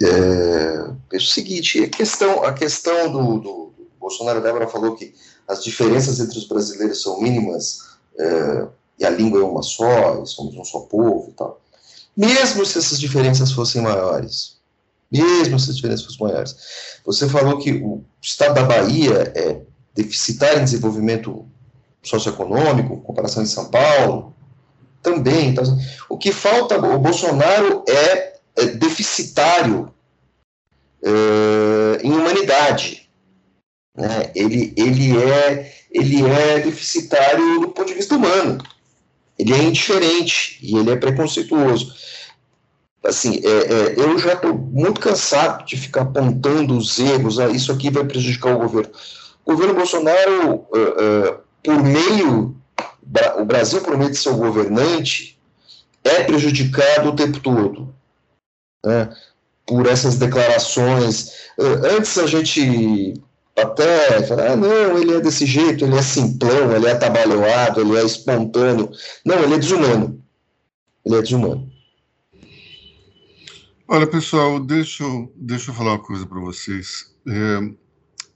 é, 0.00 0.90
é 1.12 1.16
o 1.16 1.20
seguinte, 1.20 1.82
a 1.82 1.88
questão, 1.88 2.44
a 2.44 2.52
questão 2.52 3.10
do, 3.10 3.38
do, 3.38 3.72
do 3.76 3.90
Bolsonaro, 3.98 4.42
Débora 4.42 4.68
falou 4.68 4.94
que 4.94 5.14
as 5.48 5.62
diferenças 5.62 6.20
entre 6.20 6.38
os 6.38 6.46
brasileiros 6.46 7.02
são 7.02 7.20
mínimas 7.20 7.78
é, 8.18 8.66
e 8.98 9.04
a 9.04 9.10
língua 9.10 9.40
é 9.40 9.44
uma 9.44 9.62
só, 9.62 10.22
e 10.22 10.26
somos 10.26 10.56
um 10.56 10.64
só 10.64 10.80
povo 10.80 11.30
e 11.30 11.32
tal. 11.32 11.60
Mesmo 12.16 12.64
se 12.64 12.78
essas 12.78 12.98
diferenças 12.98 13.52
fossem 13.52 13.82
maiores, 13.82 14.56
mesmo 15.10 15.58
se 15.58 15.70
as 15.70 15.76
diferenças 15.76 16.04
fossem 16.04 16.26
maiores, 16.26 16.56
você 17.04 17.28
falou 17.28 17.58
que 17.58 17.72
o 17.72 18.02
estado 18.20 18.54
da 18.54 18.64
Bahia 18.64 19.32
é 19.34 19.60
deficitário 19.94 20.60
em 20.60 20.64
desenvolvimento 20.64 21.44
socioeconômico, 22.02 23.00
comparação 23.02 23.42
em 23.42 23.46
São 23.46 23.66
Paulo, 23.66 24.34
também. 25.02 25.50
Então, 25.50 25.64
o 26.08 26.18
que 26.18 26.32
falta, 26.32 26.76
o 26.78 26.98
Bolsonaro 26.98 27.84
é 27.88 28.35
deficitário 28.96 29.92
é, 31.02 32.00
em 32.02 32.12
humanidade. 32.12 33.08
Né? 33.94 34.30
Ele, 34.34 34.72
ele, 34.76 35.16
é, 35.16 35.74
ele 35.90 36.24
é 36.24 36.60
deficitário 36.60 37.60
do 37.60 37.68
ponto 37.68 37.88
de 37.88 37.94
vista 37.94 38.16
humano. 38.16 38.58
Ele 39.38 39.52
é 39.52 39.62
indiferente 39.62 40.58
e 40.62 40.76
ele 40.76 40.90
é 40.90 40.96
preconceituoso. 40.96 41.94
Assim, 43.04 43.40
é, 43.44 43.48
é, 43.48 43.94
eu 43.96 44.18
já 44.18 44.32
estou 44.32 44.54
muito 44.54 45.00
cansado 45.00 45.64
de 45.64 45.76
ficar 45.76 46.02
apontando 46.02 46.76
os 46.76 46.98
erros. 46.98 47.38
Ah, 47.38 47.48
isso 47.48 47.70
aqui 47.70 47.90
vai 47.90 48.04
prejudicar 48.04 48.54
o 48.54 48.58
governo. 48.58 48.90
O 49.44 49.52
governo 49.52 49.74
Bolsonaro, 49.74 50.54
uh, 50.54 50.70
uh, 50.72 51.38
por 51.62 51.80
meio, 51.84 52.56
o 53.38 53.44
Brasil, 53.44 53.80
por 53.80 53.96
meio 53.96 54.10
de 54.10 54.16
seu 54.16 54.36
governante, 54.36 55.38
é 56.02 56.24
prejudicado 56.24 57.10
o 57.10 57.14
tempo 57.14 57.38
todo. 57.38 57.94
Né? 58.86 59.14
Por 59.66 59.86
essas 59.86 60.16
declarações. 60.16 61.50
Uh, 61.58 61.96
antes 61.98 62.16
a 62.16 62.26
gente 62.26 63.14
até 63.56 64.18
ah, 64.50 64.54
não, 64.54 64.98
ele 64.98 65.14
é 65.14 65.20
desse 65.20 65.46
jeito, 65.46 65.84
ele 65.84 65.96
é 65.96 66.02
simplão, 66.02 66.76
ele 66.76 66.86
é 66.86 66.92
atabalhoado, 66.92 67.80
ele 67.80 67.96
é 67.96 68.04
espontâneo. 68.04 68.90
Não, 69.24 69.42
ele 69.42 69.54
é 69.54 69.58
desumano. 69.58 70.22
Ele 71.04 71.16
é 71.16 71.22
desumano. 71.22 71.72
Olha, 73.88 74.06
pessoal, 74.06 74.60
deixa 74.60 75.04
eu, 75.04 75.32
deixa 75.36 75.70
eu 75.70 75.74
falar 75.74 75.92
uma 75.92 76.02
coisa 76.02 76.26
para 76.26 76.40
vocês. 76.40 77.14
É, 77.26 77.70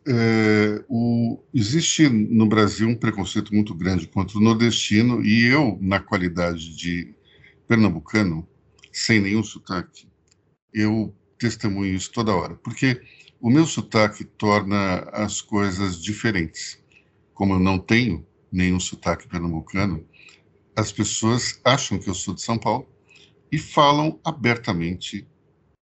é, 0.08 0.84
o, 0.88 1.38
existe 1.52 2.08
no 2.08 2.46
Brasil 2.46 2.88
um 2.88 2.94
preconceito 2.94 3.54
muito 3.54 3.74
grande 3.74 4.06
contra 4.06 4.38
o 4.38 4.40
nordestino, 4.40 5.22
e 5.22 5.46
eu, 5.46 5.76
na 5.80 6.00
qualidade 6.00 6.74
de 6.76 7.14
pernambucano, 7.68 8.46
sem 8.92 9.20
nenhum 9.20 9.42
sotaque, 9.42 10.09
eu 10.72 11.14
testemunho 11.38 11.94
isso 11.94 12.12
toda 12.12 12.34
hora, 12.34 12.54
porque 12.56 13.00
o 13.40 13.50
meu 13.50 13.66
sotaque 13.66 14.24
torna 14.24 15.00
as 15.12 15.40
coisas 15.40 16.00
diferentes. 16.02 16.78
Como 17.32 17.54
eu 17.54 17.58
não 17.58 17.78
tenho 17.78 18.26
nenhum 18.52 18.78
sotaque 18.78 19.26
pernambucano, 19.26 20.04
as 20.76 20.92
pessoas 20.92 21.60
acham 21.64 21.98
que 21.98 22.08
eu 22.08 22.14
sou 22.14 22.34
de 22.34 22.42
São 22.42 22.58
Paulo 22.58 22.86
e 23.50 23.58
falam 23.58 24.20
abertamente 24.24 25.26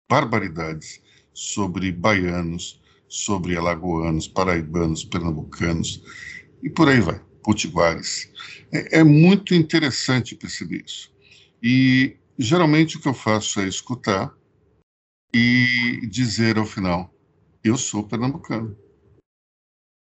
barbaridades 0.09 1.01
sobre 1.33 1.91
baianos, 1.91 2.81
sobre 3.07 3.55
alagoanos, 3.55 4.27
paraibanos, 4.27 5.05
pernambucanos 5.05 6.03
e 6.63 6.69
por 6.69 6.89
aí 6.89 6.99
vai, 6.99 7.21
potiguares. 7.43 8.31
É, 8.71 8.99
é 8.99 9.03
muito 9.03 9.53
interessante 9.53 10.35
perceber 10.35 10.83
isso. 10.85 11.11
E 11.61 12.17
geralmente 12.37 12.97
o 12.97 12.99
que 12.99 13.07
eu 13.07 13.13
faço 13.13 13.59
é 13.59 13.67
escutar 13.67 14.35
e 15.33 16.05
dizer 16.07 16.57
ao 16.57 16.65
final: 16.65 17.13
eu 17.63 17.77
sou 17.77 18.07
pernambucano. 18.07 18.77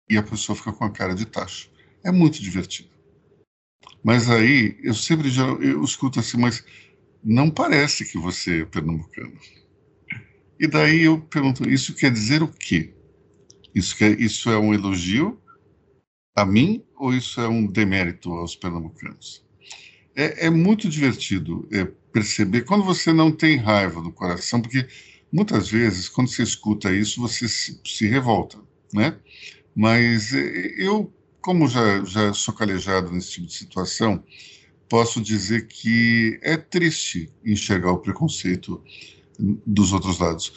E 0.10 0.18
a 0.18 0.24
pessoa 0.24 0.56
fica 0.56 0.74
com 0.74 0.86
a 0.86 0.92
cara 0.92 1.14
de 1.14 1.26
tacho. 1.26 1.70
É 2.04 2.12
muito 2.12 2.42
divertido. 2.42 2.90
Mas 4.04 4.30
aí, 4.30 4.80
eu 4.82 4.94
sempre 4.94 5.30
já 5.30 5.46
eu 5.46 5.84
escuto 5.84 6.20
assim, 6.20 6.38
mas 6.38 6.64
não 7.24 7.52
parece 7.52 8.10
que 8.10 8.18
você 8.18 8.62
é 8.62 8.66
pernambucano. 8.66 9.38
E 10.60 10.68
daí 10.68 11.02
eu 11.02 11.22
pergunto, 11.22 11.70
isso 11.70 11.94
quer 11.94 12.12
dizer 12.12 12.42
o 12.42 12.48
quê? 12.48 12.94
Isso, 13.74 13.96
quer, 13.96 14.20
isso 14.20 14.50
é 14.50 14.58
um 14.58 14.74
elogio 14.74 15.40
a 16.36 16.46
mim 16.46 16.84
ou 16.96 17.14
isso 17.14 17.40
é 17.40 17.48
um 17.48 17.66
demérito 17.66 18.32
aos 18.32 18.56
pernambucanos? 18.56 19.46
É, 20.16 20.48
é 20.48 20.50
muito 20.50 20.90
divertido 20.90 21.68
é, 21.72 21.88
perceber 22.12 22.62
quando 22.62 22.84
você 22.84 23.14
não 23.14 23.32
tem 23.32 23.58
raiva 23.58 24.02
do 24.02 24.12
coração, 24.12 24.62
porque 24.62 24.88
Muitas 25.32 25.70
vezes, 25.70 26.10
quando 26.10 26.28
você 26.28 26.42
escuta 26.42 26.92
isso, 26.92 27.22
você 27.22 27.48
se, 27.48 27.80
se 27.86 28.08
revolta, 28.08 28.58
né? 28.92 29.16
Mas 29.76 30.34
eh, 30.34 30.74
eu, 30.78 31.14
como 31.40 31.68
já, 31.68 32.04
já 32.04 32.34
sou 32.34 32.54
calejado 32.54 33.12
nesse 33.12 33.34
tipo 33.34 33.46
de 33.46 33.54
situação, 33.54 34.24
posso 34.90 35.22
dizer 35.22 35.68
que 35.68 36.40
é 36.42 36.58
triste 36.58 37.32
enxergar 37.46 37.92
o 37.92 38.00
preconceito 38.00 38.84
dos 39.38 39.94
outros 39.94 40.18
lados. 40.18 40.52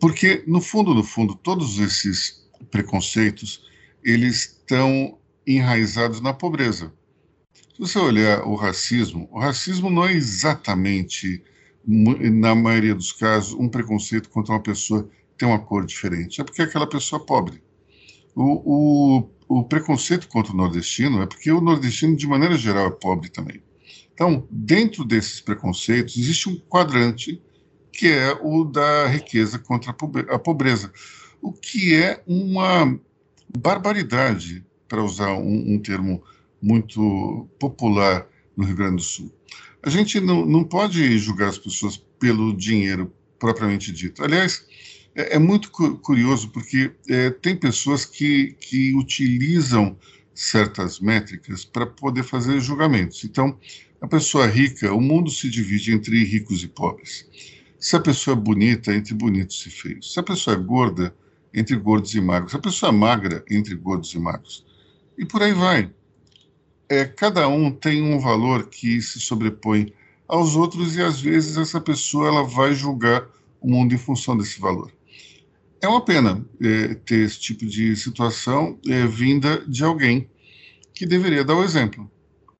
Porque, 0.00 0.42
no 0.46 0.60
fundo, 0.60 0.94
no 0.94 1.04
fundo, 1.04 1.34
todos 1.34 1.78
esses 1.78 2.48
preconceitos, 2.70 3.62
eles 4.02 4.56
estão 4.58 5.18
enraizados 5.46 6.22
na 6.22 6.32
pobreza. 6.32 6.92
Se 7.74 7.80
você 7.80 7.98
olhar 7.98 8.46
o 8.46 8.54
racismo, 8.54 9.28
o 9.32 9.38
racismo 9.40 9.90
não 9.90 10.06
é 10.06 10.12
exatamente 10.12 11.42
na 11.84 12.54
maioria 12.54 12.94
dos 12.94 13.10
casos, 13.10 13.52
um 13.52 13.68
preconceito 13.68 14.30
contra 14.30 14.54
uma 14.54 14.62
pessoa 14.62 15.02
que 15.02 15.38
tem 15.38 15.48
uma 15.48 15.58
cor 15.58 15.84
diferente. 15.84 16.40
É 16.40 16.44
porque 16.44 16.62
é 16.62 16.66
aquela 16.66 16.88
pessoa 16.88 17.20
é 17.20 17.26
pobre. 17.26 17.60
O, 18.32 19.24
o, 19.48 19.58
o 19.58 19.64
preconceito 19.64 20.28
contra 20.28 20.52
o 20.52 20.56
nordestino 20.56 21.20
é 21.20 21.26
porque 21.26 21.50
o 21.50 21.60
nordestino, 21.60 22.14
de 22.14 22.28
maneira 22.28 22.56
geral, 22.56 22.86
é 22.86 22.90
pobre 22.90 23.28
também. 23.28 23.60
Então, 24.12 24.46
dentro 24.48 25.04
desses 25.04 25.40
preconceitos, 25.40 26.16
existe 26.16 26.48
um 26.48 26.56
quadrante 26.56 27.42
que 27.92 28.06
é 28.06 28.38
o 28.40 28.64
da 28.64 29.08
riqueza 29.08 29.58
contra 29.58 29.90
a 30.30 30.38
pobreza, 30.38 30.92
o 31.42 31.52
que 31.52 31.92
é 31.94 32.22
uma 32.24 32.98
barbaridade, 33.58 34.64
para 34.88 35.02
usar 35.02 35.34
um, 35.34 35.74
um 35.74 35.78
termo 35.80 36.22
muito 36.64 37.46
popular 37.58 38.26
no 38.56 38.64
Rio 38.64 38.76
Grande 38.76 38.96
do 38.96 39.02
Sul. 39.02 39.30
A 39.82 39.90
gente 39.90 40.18
não, 40.18 40.46
não 40.46 40.64
pode 40.64 41.18
julgar 41.18 41.50
as 41.50 41.58
pessoas 41.58 41.98
pelo 42.18 42.56
dinheiro 42.56 43.12
propriamente 43.38 43.92
dito. 43.92 44.24
Aliás, 44.24 44.64
é, 45.14 45.36
é 45.36 45.38
muito 45.38 45.70
curioso 45.70 46.48
porque 46.48 46.90
é, 47.08 47.28
tem 47.28 47.54
pessoas 47.54 48.06
que, 48.06 48.56
que 48.58 48.94
utilizam 48.94 49.94
certas 50.34 51.00
métricas 51.00 51.66
para 51.66 51.86
poder 51.86 52.22
fazer 52.22 52.58
julgamentos. 52.60 53.22
Então, 53.24 53.58
a 54.00 54.06
pessoa 54.08 54.46
rica, 54.46 54.92
o 54.92 55.00
mundo 55.00 55.30
se 55.30 55.50
divide 55.50 55.92
entre 55.92 56.24
ricos 56.24 56.62
e 56.62 56.68
pobres. 56.68 57.28
Se 57.78 57.94
a 57.94 58.00
pessoa 58.00 58.34
é 58.34 58.40
bonita, 58.40 58.94
entre 58.94 59.12
bonitos 59.12 59.64
e 59.66 59.70
feios. 59.70 60.14
Se 60.14 60.18
a 60.18 60.22
pessoa 60.22 60.56
é 60.56 60.58
gorda, 60.58 61.14
entre 61.52 61.76
gordos 61.76 62.14
e 62.14 62.20
magros. 62.22 62.52
Se 62.52 62.56
a 62.56 62.60
pessoa 62.60 62.88
é 62.90 62.92
magra, 62.92 63.44
entre 63.50 63.74
gordos 63.74 64.14
e 64.14 64.18
magros. 64.18 64.64
E 65.18 65.26
por 65.26 65.42
aí 65.42 65.52
vai 65.52 65.92
é, 66.88 67.04
cada 67.04 67.48
um 67.48 67.70
tem 67.70 68.02
um 68.02 68.18
valor 68.18 68.68
que 68.68 69.00
se 69.00 69.20
sobrepõe 69.20 69.92
aos 70.26 70.56
outros 70.56 70.96
e 70.96 71.02
às 71.02 71.20
vezes 71.20 71.56
essa 71.56 71.80
pessoa 71.80 72.28
ela 72.28 72.44
vai 72.44 72.74
julgar 72.74 73.26
o 73.60 73.68
mundo 73.70 73.94
em 73.94 73.98
função 73.98 74.36
desse 74.36 74.60
valor. 74.60 74.92
É 75.80 75.88
uma 75.88 76.04
pena 76.04 76.44
é, 76.60 76.94
ter 76.94 77.20
esse 77.20 77.38
tipo 77.38 77.66
de 77.66 77.94
situação 77.96 78.78
é, 78.88 79.06
vinda 79.06 79.64
de 79.66 79.84
alguém 79.84 80.28
que 80.94 81.04
deveria 81.04 81.44
dar 81.44 81.56
o 81.56 81.64
exemplo. 81.64 82.10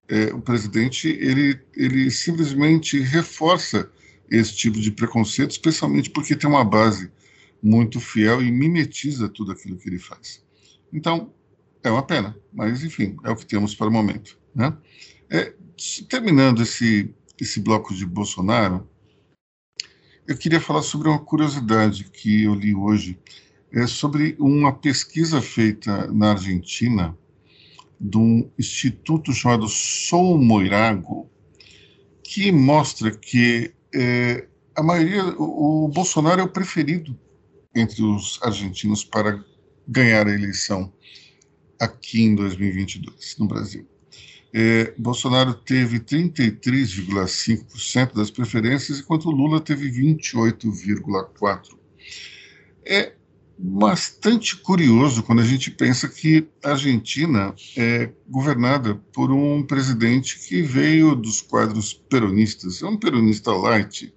É, 0.08 0.26
o 0.34 0.40
presidente 0.40 1.08
ele, 1.08 1.58
ele 1.74 2.10
simplesmente 2.10 3.00
reforça 3.00 3.90
esse 4.30 4.54
tipo 4.54 4.78
de 4.78 4.90
preconceito, 4.90 5.52
especialmente 5.52 6.10
porque 6.10 6.36
tem 6.36 6.48
uma 6.48 6.64
base 6.64 7.10
muito 7.62 7.98
fiel 7.98 8.42
e 8.42 8.50
mimetiza 8.50 9.28
tudo 9.28 9.52
aquilo 9.52 9.76
que 9.76 9.88
ele 9.88 9.98
faz. 9.98 10.44
Então, 10.92 11.32
é 11.84 11.90
uma 11.90 12.02
pena, 12.02 12.36
mas 12.52 12.82
enfim, 12.82 13.16
é 13.24 13.30
o 13.30 13.36
que 13.36 13.46
temos 13.46 13.74
para 13.74 13.88
o 13.88 13.92
momento. 13.92 14.38
Né? 14.54 14.76
É, 15.30 15.52
terminando 16.08 16.62
esse, 16.62 17.14
esse 17.38 17.60
bloco 17.60 17.94
de 17.94 18.06
Bolsonaro, 18.06 18.88
eu 20.26 20.36
queria 20.36 20.60
falar 20.60 20.82
sobre 20.82 21.08
uma 21.08 21.18
curiosidade 21.18 22.04
que 22.04 22.44
eu 22.44 22.54
li 22.54 22.74
hoje, 22.74 23.18
é 23.70 23.86
sobre 23.86 24.34
uma 24.38 24.72
pesquisa 24.72 25.42
feita 25.42 26.10
na 26.10 26.30
Argentina 26.30 27.16
de 28.00 28.16
um 28.16 28.50
instituto 28.58 29.32
chamado 29.32 29.68
Sol 29.68 30.38
Moirago, 30.38 31.30
que 32.22 32.50
mostra 32.50 33.10
que 33.10 33.74
é, 33.94 34.48
a 34.74 34.82
maioria, 34.82 35.24
o, 35.36 35.84
o 35.84 35.88
Bolsonaro 35.88 36.40
é 36.40 36.44
o 36.44 36.48
preferido 36.48 37.18
entre 37.74 38.02
os 38.02 38.40
argentinos 38.42 39.04
para 39.04 39.44
ganhar 39.86 40.26
a 40.26 40.32
eleição 40.32 40.90
aqui 41.78 42.22
em 42.22 42.34
2022, 42.34 43.36
no 43.38 43.46
Brasil. 43.46 43.86
É, 44.52 44.94
Bolsonaro 44.96 45.52
teve 45.52 45.98
33,5% 45.98 48.14
das 48.14 48.30
preferências, 48.30 49.00
enquanto 49.00 49.30
Lula 49.30 49.60
teve 49.60 49.90
28,4%. 49.90 51.76
É 52.86 53.12
bastante 53.58 54.56
curioso 54.56 55.22
quando 55.22 55.40
a 55.40 55.44
gente 55.44 55.70
pensa 55.70 56.08
que 56.08 56.48
a 56.62 56.70
Argentina 56.70 57.54
é 57.76 58.10
governada 58.28 58.94
por 59.12 59.32
um 59.32 59.62
presidente 59.62 60.38
que 60.38 60.62
veio 60.62 61.14
dos 61.14 61.40
quadros 61.40 61.92
peronistas. 61.92 62.82
É 62.82 62.86
um 62.86 62.96
peronista 62.96 63.52
light, 63.52 64.12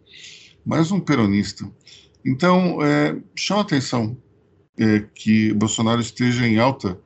mas 0.66 0.92
um 0.92 1.00
peronista. 1.00 1.70
Então, 2.26 2.84
é, 2.84 3.16
chama 3.36 3.62
atenção 3.62 4.18
é, 4.78 5.04
que 5.16 5.54
Bolsonaro 5.54 6.02
esteja 6.02 6.48
em 6.48 6.60
alta, 6.60 7.00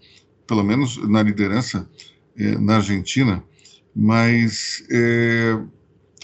pelo 0.52 0.66
menos 0.66 0.98
na 1.08 1.24
liderança 1.24 1.90
é, 2.36 2.58
na 2.58 2.76
Argentina, 2.76 3.42
mas 3.96 4.84
é, 4.92 5.58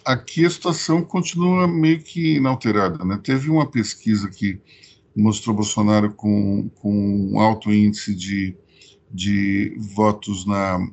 aqui 0.03 0.45
a 0.45 0.49
situação 0.49 1.01
continua 1.01 1.65
meio 1.65 2.03
que 2.03 2.35
inalterada. 2.35 3.05
Né? 3.05 3.17
Teve 3.23 3.49
uma 3.49 3.65
pesquisa 3.65 4.27
que 4.29 4.59
mostrou 5.15 5.55
Bolsonaro 5.55 6.11
com, 6.11 6.67
com 6.75 7.31
um 7.31 7.39
alto 7.39 7.71
índice 7.71 8.13
de, 8.13 8.53
de 9.09 9.77
votos 9.95 10.45
na, 10.45 10.85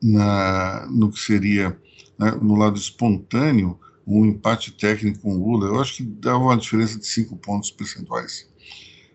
na, 0.00 0.86
no 0.88 1.10
que 1.10 1.18
seria 1.18 1.76
né, 2.16 2.30
no 2.40 2.54
lado 2.54 2.78
espontâneo, 2.78 3.76
um 4.06 4.24
empate 4.24 4.70
técnico 4.70 5.22
com 5.22 5.36
Lula, 5.36 5.66
eu 5.66 5.80
acho 5.80 5.96
que 5.96 6.04
dava 6.04 6.38
uma 6.38 6.56
diferença 6.56 6.96
de 6.96 7.06
cinco 7.08 7.36
pontos 7.36 7.72
percentuais. 7.72 8.48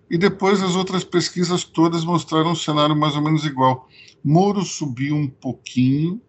E 0.09 0.17
depois 0.17 0.61
as 0.61 0.75
outras 0.75 1.03
pesquisas 1.03 1.63
todas 1.63 2.05
mostraram 2.05 2.51
um 2.51 2.55
cenário 2.55 2.95
mais 2.95 3.15
ou 3.15 3.21
menos 3.21 3.45
igual. 3.45 3.89
Moro 4.23 4.63
subiu 4.63 5.15
um 5.15 5.27
pouquinho, 5.27 6.21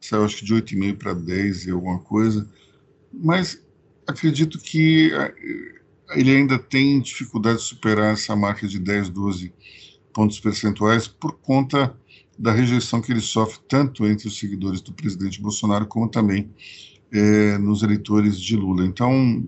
saiu 0.00 0.24
acho 0.24 0.38
que 0.38 0.44
de 0.44 0.54
8,5 0.54 0.96
para 0.96 1.12
10 1.14 1.66
e 1.66 1.70
alguma 1.70 1.98
coisa, 1.98 2.48
mas 3.12 3.62
acredito 4.06 4.58
que 4.58 5.12
ele 6.10 6.34
ainda 6.34 6.58
tem 6.58 7.00
dificuldade 7.00 7.58
de 7.58 7.64
superar 7.64 8.14
essa 8.14 8.34
marca 8.34 8.66
de 8.66 8.78
10, 8.78 9.10
12 9.10 9.52
pontos 10.12 10.40
percentuais 10.40 11.06
por 11.06 11.38
conta 11.38 11.94
da 12.38 12.52
rejeição 12.52 13.00
que 13.00 13.12
ele 13.12 13.20
sofre 13.20 13.60
tanto 13.68 14.06
entre 14.06 14.28
os 14.28 14.38
seguidores 14.38 14.80
do 14.80 14.92
presidente 14.92 15.40
Bolsonaro 15.40 15.86
como 15.86 16.08
também 16.08 16.50
é, 17.12 17.58
nos 17.58 17.82
eleitores 17.82 18.40
de 18.40 18.56
Lula. 18.56 18.84
Então, 18.84 19.44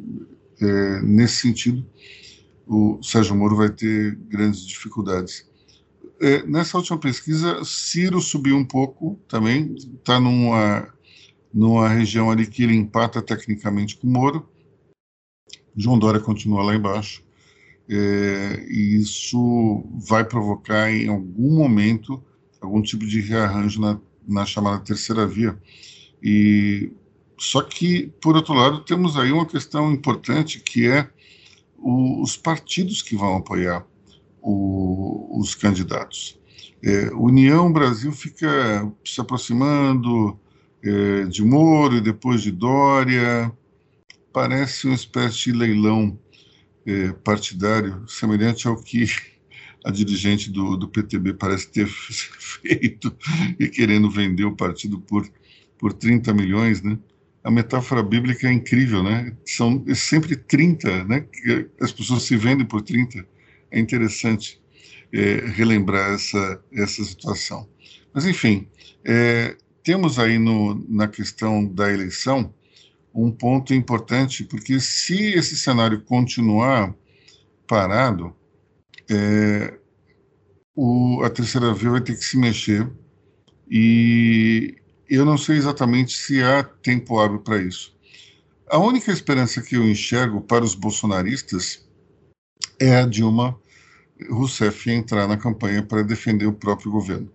é, 0.60 1.00
nesse 1.02 1.36
sentido, 1.36 1.86
o 2.70 3.02
Sérgio 3.02 3.34
Moro 3.34 3.56
vai 3.56 3.68
ter 3.68 4.14
grandes 4.28 4.64
dificuldades. 4.64 5.44
É, 6.20 6.46
nessa 6.46 6.76
última 6.76 6.96
pesquisa, 6.98 7.64
Ciro 7.64 8.20
subiu 8.20 8.56
um 8.56 8.64
pouco 8.64 9.18
também, 9.26 9.74
está 9.74 10.20
numa, 10.20 10.86
numa 11.52 11.88
região 11.88 12.30
ali 12.30 12.46
que 12.46 12.62
ele 12.62 12.76
empata 12.76 13.20
tecnicamente 13.20 13.96
com 13.96 14.06
Moro, 14.06 14.48
João 15.76 15.98
Dória 15.98 16.20
continua 16.20 16.62
lá 16.62 16.76
embaixo. 16.76 17.24
É, 17.88 18.64
e 18.68 19.00
isso 19.00 19.84
vai 20.08 20.24
provocar 20.24 20.92
em 20.92 21.08
algum 21.08 21.56
momento 21.56 22.22
algum 22.60 22.80
tipo 22.80 23.04
de 23.04 23.20
rearranjo 23.20 23.80
na, 23.80 23.98
na 24.28 24.46
chamada 24.46 24.78
terceira 24.78 25.26
via. 25.26 25.60
E 26.22 26.92
só 27.36 27.62
que, 27.62 28.12
por 28.22 28.36
outro 28.36 28.54
lado, 28.54 28.84
temos 28.84 29.16
aí 29.16 29.32
uma 29.32 29.46
questão 29.46 29.90
importante 29.90 30.60
que 30.60 30.86
é 30.86 31.10
o, 31.80 32.22
os 32.22 32.36
partidos 32.36 33.02
que 33.02 33.16
vão 33.16 33.36
apoiar 33.36 33.84
o, 34.42 35.38
os 35.40 35.54
candidatos. 35.54 36.38
É, 36.82 37.10
União 37.14 37.72
Brasil 37.72 38.12
fica 38.12 38.90
se 39.04 39.20
aproximando 39.20 40.38
é, 40.82 41.24
de 41.24 41.44
Moro 41.44 41.96
e 41.96 42.00
depois 42.00 42.42
de 42.42 42.50
Dória, 42.50 43.52
parece 44.32 44.86
uma 44.86 44.94
espécie 44.94 45.44
de 45.44 45.52
leilão 45.52 46.18
é, 46.86 47.12
partidário, 47.12 48.06
semelhante 48.08 48.66
ao 48.66 48.76
que 48.76 49.04
a 49.84 49.90
dirigente 49.90 50.50
do, 50.50 50.76
do 50.76 50.88
PTB 50.88 51.34
parece 51.34 51.70
ter 51.70 51.86
feito 51.88 53.14
e 53.58 53.68
querendo 53.68 54.10
vender 54.10 54.44
o 54.44 54.56
partido 54.56 55.00
por, 55.00 55.28
por 55.78 55.92
30 55.92 56.32
milhões, 56.32 56.82
né? 56.82 56.98
A 57.42 57.50
metáfora 57.50 58.02
bíblica 58.02 58.48
é 58.48 58.52
incrível, 58.52 59.02
né? 59.02 59.34
São 59.46 59.82
sempre 59.94 60.36
30, 60.36 61.04
né? 61.04 61.26
As 61.80 61.92
pessoas 61.92 62.24
se 62.24 62.36
vendem 62.36 62.66
por 62.66 62.82
30. 62.82 63.26
É 63.70 63.80
interessante 63.80 64.60
é, 65.12 65.46
relembrar 65.46 66.12
essa, 66.12 66.62
essa 66.72 67.02
situação. 67.04 67.68
Mas, 68.12 68.26
enfim, 68.26 68.68
é, 69.04 69.56
temos 69.82 70.18
aí 70.18 70.38
no, 70.38 70.74
na 70.88 71.08
questão 71.08 71.64
da 71.64 71.90
eleição 71.92 72.52
um 73.14 73.30
ponto 73.30 73.74
importante, 73.74 74.44
porque 74.44 74.78
se 74.78 75.32
esse 75.32 75.56
cenário 75.56 76.02
continuar 76.02 76.94
parado, 77.66 78.34
é, 79.08 79.78
o, 80.74 81.22
a 81.24 81.30
terceira 81.30 81.74
via 81.74 81.90
vai 81.90 82.00
ter 82.00 82.16
que 82.16 82.24
se 82.24 82.36
mexer 82.36 82.88
e 83.68 84.76
eu 85.16 85.24
não 85.24 85.36
sei 85.36 85.56
exatamente 85.56 86.16
se 86.16 86.42
há 86.42 86.62
tempo 86.62 87.18
hábil 87.18 87.40
para 87.40 87.60
isso. 87.60 87.94
A 88.68 88.78
única 88.78 89.10
esperança 89.10 89.60
que 89.60 89.74
eu 89.74 89.88
enxergo 89.88 90.40
para 90.40 90.64
os 90.64 90.74
bolsonaristas 90.74 91.84
é 92.78 92.96
a 92.96 93.06
Dilma 93.06 93.58
Rousseff 94.28 94.88
entrar 94.90 95.26
na 95.26 95.36
campanha 95.36 95.82
para 95.82 96.02
defender 96.02 96.46
o 96.46 96.52
próprio 96.52 96.92
governo. 96.92 97.30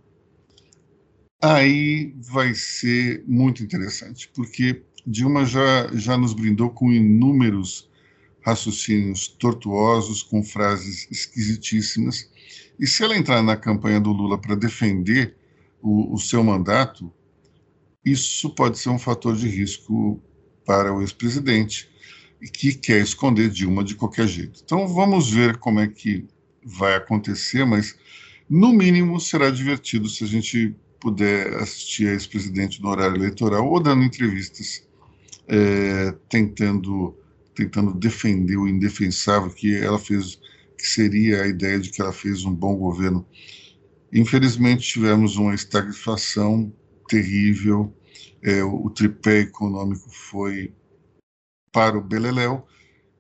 Aí 1.41 2.15
vai 2.17 2.53
ser 2.53 3.23
muito 3.27 3.63
interessante, 3.63 4.29
porque 4.33 4.81
Dilma 5.05 5.45
já, 5.45 5.89
já 5.93 6.17
nos 6.17 6.33
brindou 6.33 6.69
com 6.69 6.91
inúmeros 6.91 7.89
raciocínios 8.41 9.27
tortuosos, 9.27 10.23
com 10.23 10.43
frases 10.43 11.07
esquisitíssimas. 11.11 12.29
E 12.79 12.87
se 12.87 13.03
ela 13.03 13.17
entrar 13.17 13.41
na 13.41 13.57
campanha 13.57 13.99
do 13.99 14.11
Lula 14.11 14.37
para 14.37 14.55
defender 14.55 15.35
o, 15.81 16.13
o 16.13 16.17
seu 16.17 16.43
mandato, 16.43 17.11
isso 18.05 18.49
pode 18.51 18.77
ser 18.77 18.89
um 18.89 18.99
fator 18.99 19.35
de 19.35 19.47
risco 19.47 20.21
para 20.65 20.93
o 20.93 21.01
ex-presidente, 21.01 21.89
que 22.53 22.73
quer 22.73 23.01
esconder 23.01 23.49
Dilma 23.49 23.83
de 23.83 23.95
qualquer 23.95 24.27
jeito. 24.27 24.61
Então 24.63 24.87
vamos 24.87 25.29
ver 25.31 25.57
como 25.57 25.79
é 25.79 25.87
que 25.87 26.25
vai 26.63 26.95
acontecer, 26.95 27.65
mas 27.65 27.95
no 28.49 28.71
mínimo 28.71 29.19
será 29.19 29.49
divertido 29.49 30.07
se 30.07 30.23
a 30.23 30.27
gente 30.27 30.75
puder 30.99 31.55
assistir 31.55 32.07
a 32.07 32.13
ex-presidente 32.13 32.81
no 32.81 32.89
horário 32.89 33.15
eleitoral 33.15 33.67
ou 33.67 33.79
dando 33.79 34.03
entrevistas 34.03 34.85
é, 35.47 36.13
tentando 36.29 37.15
tentando 37.53 37.93
defender 37.93 38.57
o 38.57 38.67
indefensável 38.67 39.49
que 39.49 39.77
ela 39.77 39.97
fez, 39.97 40.37
que 40.77 40.85
seria 40.85 41.43
a 41.43 41.47
ideia 41.47 41.79
de 41.79 41.89
que 41.89 42.01
ela 42.01 42.11
fez 42.11 42.43
um 42.43 42.53
bom 42.53 42.75
governo. 42.75 43.25
Infelizmente 44.11 44.85
tivemos 44.85 45.37
uma 45.37 45.55
estagflação 45.55 46.73
terrível, 47.07 47.93
é, 48.41 48.63
o 48.63 48.89
tripé 48.89 49.41
econômico 49.41 50.09
foi 50.09 50.73
para 51.71 51.97
o 51.97 52.01
beleléu 52.01 52.65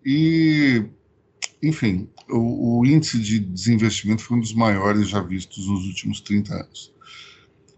e, 0.05 0.85
enfim, 1.61 2.07
o, 2.29 2.79
o 2.79 2.85
índice 2.85 3.19
de 3.19 3.39
desinvestimento 3.39 4.23
foi 4.23 4.37
um 4.37 4.39
dos 4.39 4.53
maiores 4.53 5.09
já 5.09 5.21
vistos 5.21 5.67
nos 5.67 5.85
últimos 5.85 6.21
30 6.21 6.53
anos. 6.53 6.93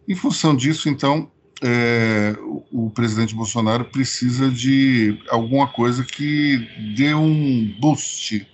Em 0.08 0.16
função 0.16 0.56
disso, 0.56 0.90
então, 0.90 1.32
é, 1.62 2.36
o, 2.42 2.86
o, 2.86 2.90
presidente 2.92 3.34
Bolsonaro 3.34 3.86
precisa 3.86 4.52
de 4.52 5.20
alguma 5.30 5.68
coisa 5.68 6.04
que 6.04 6.58
dê 6.96 7.14
um 7.14 7.76
boost 7.80 8.48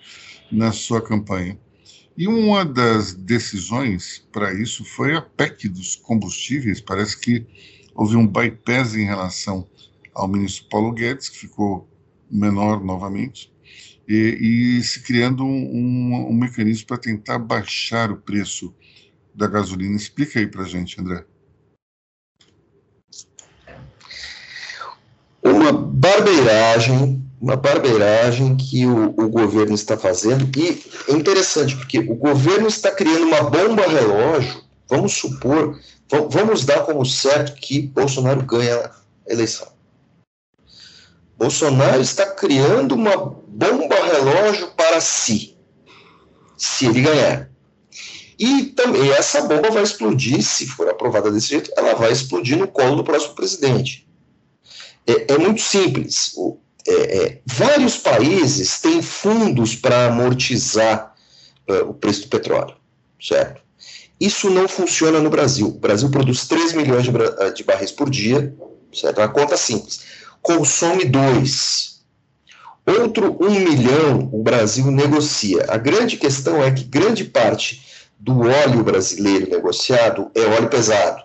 na 0.51 0.71
sua 0.71 1.01
campanha. 1.01 1.59
E 2.15 2.27
uma 2.27 2.63
das 2.63 3.13
decisões 3.13 4.27
para 4.31 4.53
isso 4.53 4.85
foi 4.85 5.15
a 5.15 5.21
PEC 5.21 5.67
dos 5.67 5.95
combustíveis. 5.95 6.79
Parece 6.79 7.19
que 7.19 7.45
houve 7.95 8.15
um 8.15 8.27
bypass 8.27 8.95
em 8.95 9.05
relação 9.05 9.67
ao 10.13 10.27
ministro 10.27 10.69
Paulo 10.69 10.91
Guedes, 10.91 11.29
que 11.29 11.37
ficou 11.39 11.89
menor 12.29 12.83
novamente, 12.83 13.51
e, 14.07 14.77
e 14.77 14.83
se 14.83 15.01
criando 15.01 15.43
um, 15.43 15.47
um, 15.47 16.29
um 16.29 16.33
mecanismo 16.33 16.87
para 16.87 16.97
tentar 16.97 17.39
baixar 17.39 18.11
o 18.11 18.17
preço 18.17 18.73
da 19.33 19.47
gasolina. 19.47 19.95
Explica 19.95 20.39
aí 20.39 20.47
para 20.47 20.65
gente, 20.65 20.99
André. 21.01 21.25
uma 25.43 25.71
barbeiragem, 25.73 27.21
uma 27.43 27.57
barbeiragem 27.57 28.55
que 28.55 28.85
o, 28.85 29.09
o, 29.17 29.27
governo 29.27 29.75
está 29.75 29.97
fazendo, 29.97 30.49
e 30.57 30.81
é 31.09 31.11
interessante, 31.13 31.75
porque 31.75 31.99
o 31.99 32.15
governo 32.15 32.69
está 32.69 32.89
criando 32.89 33.25
uma 33.25 33.41
bomba 33.41 33.85
relógio, 33.85 34.63
vamos 34.87 35.11
supor, 35.11 35.77
vamos 36.29 36.63
dar 36.63 36.85
como 36.85 37.05
certo 37.05 37.59
que 37.59 37.81
Bolsonaro 37.81 38.41
ganha 38.43 38.77
a 38.77 38.93
eleição. 39.27 39.67
Bolsonaro 41.37 42.01
está 42.01 42.27
criando 42.27 42.95
uma 42.95 43.17
bomba 43.17 43.95
relógio 44.05 44.71
para 44.77 45.01
si. 45.01 45.57
se 46.55 46.85
ele 46.85 47.01
ganhar. 47.01 47.49
E 48.39 48.67
também 48.67 49.11
essa 49.11 49.41
bomba 49.41 49.69
vai 49.69 49.83
explodir, 49.83 50.41
se 50.41 50.65
for 50.65 50.87
aprovada 50.87 51.29
desse 51.29 51.49
jeito, 51.49 51.73
ela 51.75 51.93
vai 51.93 52.13
explodir 52.13 52.57
no 52.57 52.69
colo 52.69 52.95
do 52.95 53.03
próximo 53.03 53.35
presidente. 53.35 54.07
É, 55.05 55.33
é 55.33 55.37
muito 55.37 55.61
simples. 55.61 56.31
O, 56.37 56.62
é, 56.87 57.17
é, 57.17 57.41
vários 57.45 57.97
países 57.97 58.79
têm 58.79 59.01
fundos 59.01 59.75
para 59.75 60.07
amortizar 60.07 61.13
uh, 61.69 61.89
o 61.89 61.93
preço 61.93 62.23
do 62.23 62.27
petróleo, 62.27 62.75
certo? 63.21 63.61
Isso 64.19 64.49
não 64.49 64.67
funciona 64.67 65.19
no 65.19 65.29
Brasil. 65.29 65.67
O 65.67 65.79
Brasil 65.79 66.09
produz 66.09 66.47
3 66.47 66.73
milhões 66.73 67.03
de, 67.03 67.11
de 67.55 67.63
barris 67.63 67.91
por 67.91 68.09
dia, 68.09 68.53
certo? 68.93 69.17
Uma 69.17 69.29
conta 69.29 69.57
simples. 69.57 70.01
Consome 70.41 71.05
2. 71.05 71.93
Outro 72.85 73.37
1 73.39 73.45
um 73.45 73.59
milhão 73.59 74.29
o 74.31 74.43
Brasil 74.43 74.91
negocia. 74.91 75.65
A 75.69 75.77
grande 75.77 76.17
questão 76.17 76.61
é 76.61 76.69
que 76.69 76.83
grande 76.83 77.23
parte 77.23 77.81
do 78.19 78.41
óleo 78.41 78.83
brasileiro 78.83 79.49
negociado 79.49 80.29
é 80.35 80.41
óleo 80.41 80.69
pesado. 80.69 81.22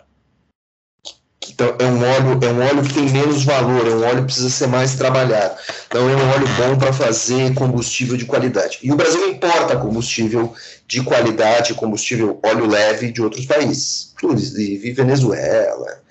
Então, 1.51 1.75
é 1.79 1.85
um 1.85 2.03
óleo, 2.03 2.39
é 2.43 2.53
um 2.53 2.61
óleo 2.61 2.83
que 2.83 2.95
tem 2.95 3.09
menos 3.09 3.45
valor, 3.45 3.87
é 3.87 3.91
um 3.91 4.05
óleo 4.05 4.19
que 4.19 4.27
precisa 4.27 4.51
ser 4.51 4.67
mais 4.67 4.95
trabalhado. 4.95 5.57
Então, 5.87 6.09
é 6.09 6.17
um 6.17 6.31
óleo 6.31 6.47
bom 6.57 6.79
para 6.79 6.93
fazer 6.93 7.55
combustível 7.55 8.17
de 8.17 8.25
qualidade. 8.25 8.79
E 8.83 8.93
o 8.93 8.97
Brasil 8.97 9.29
importa 9.31 9.77
combustível 9.77 10.55
de 10.87 11.03
qualidade, 11.03 11.75
combustível 11.75 12.39
óleo 12.43 12.67
leve 12.67 13.13
de 13.13 13.23
outros 13.23 13.45
países, 13.47 14.13
inclusive 14.15 14.93
Venezuela, 14.93 16.03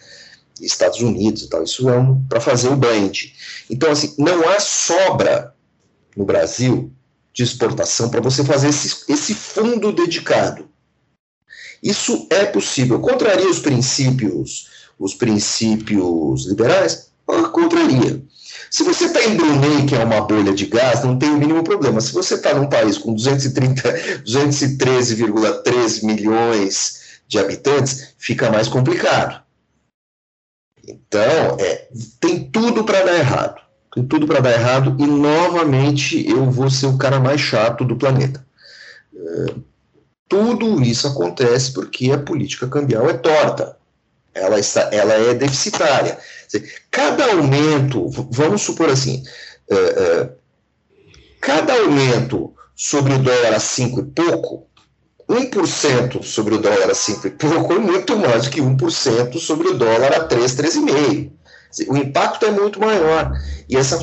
Estados 0.62 1.02
Unidos 1.02 1.44
e 1.44 1.50
tal. 1.50 1.64
Isso 1.64 1.90
é 1.90 1.98
um, 1.98 2.24
para 2.28 2.42
fazer 2.42 2.70
o 2.70 2.76
blend. 2.76 3.34
Então, 3.70 3.92
assim, 3.92 4.16
não 4.18 4.48
há 4.50 4.60
sobra 4.60 5.54
no 6.16 6.26
Brasil 6.26 6.92
de 7.34 7.44
exportação 7.44 8.10
para 8.10 8.22
você 8.22 8.44
fazer 8.44 8.70
esse, 8.70 9.04
esse 9.08 9.34
fundo 9.34 9.92
dedicado. 9.92 10.68
Isso 11.82 12.28
é 12.32 12.46
possível. 12.46 13.00
Contraria 13.00 13.48
os 13.48 13.60
princípios 13.60 14.77
os 15.00 15.14
princípios 15.14 16.48
liberais, 16.48 17.12
contraria. 17.52 18.24
Se 18.70 18.84
você 18.84 19.06
está 19.06 19.24
em 19.24 19.36
Brunei, 19.36 19.86
que 19.86 19.96
é 19.96 20.04
uma 20.04 20.22
bolha 20.22 20.54
de 20.54 20.66
gás, 20.66 21.04
não 21.04 21.18
tem 21.18 21.30
o 21.30 21.38
mínimo 21.38 21.64
problema. 21.64 22.02
Se 22.02 22.12
você 22.14 22.34
está 22.36 22.54
num 22.54 22.68
país 22.68 22.98
com 22.98 23.16
213,3 23.16 26.04
milhões 26.04 27.22
de 27.28 27.40
habitantes, 27.40 28.14
fica 28.18 28.52
mais 28.52 28.68
complicado. 28.68 29.42
Então, 30.88 31.58
é, 31.60 31.88
tem 32.20 32.50
tudo 32.50 32.84
para 32.84 33.04
dar 33.04 33.18
errado. 33.18 33.62
Tem 33.94 34.06
tudo 34.06 34.28
para 34.28 34.42
dar 34.42 34.52
errado 34.52 34.96
e, 35.00 35.06
novamente, 35.06 36.30
eu 36.30 36.52
vou 36.52 36.70
ser 36.70 36.88
o 36.88 36.98
cara 36.98 37.20
mais 37.20 37.42
chato 37.42 37.84
do 37.84 37.96
planeta. 37.96 38.46
É, 39.16 39.56
tudo 40.30 40.82
isso 40.82 41.08
acontece 41.08 41.74
porque 41.74 42.12
a 42.12 42.20
política 42.20 42.68
cambial 42.68 43.10
é 43.10 43.14
torta 43.14 43.77
ela, 44.38 44.60
está, 44.60 44.90
ela 44.92 45.14
é 45.14 45.34
deficitária. 45.34 46.18
Cada 46.90 47.26
aumento, 47.26 48.10
vamos 48.32 48.62
supor 48.62 48.90
assim, 48.90 49.24
uh, 49.70 50.26
uh, 50.26 50.32
cada 51.42 51.74
aumento 51.74 52.54
sobre 52.76 53.14
o 53.14 53.20
dólar 53.20 53.54
a 53.54 53.60
5 53.60 54.00
e 54.00 54.04
pouco, 54.04 54.68
1% 55.30 56.24
sobre 56.24 56.56
o 56.56 56.58
dólar 56.58 56.90
a 56.90 56.96
5 56.96 57.28
e 57.28 57.32
pouco 57.32 57.74
é 57.74 57.80
muito 57.80 58.16
mais 58.16 58.44
do 58.44 58.50
que 58.50 58.62
1% 58.62 59.38
sobre 59.40 59.68
o 59.68 59.74
dólar 59.74 60.14
a 60.14 60.24
3, 60.24 60.56
3,5%. 60.56 61.32
O 61.90 61.98
impacto 61.98 62.46
é 62.46 62.52
muito 62.52 62.80
maior. 62.80 63.32
E 63.70 63.76
essa, 63.76 64.00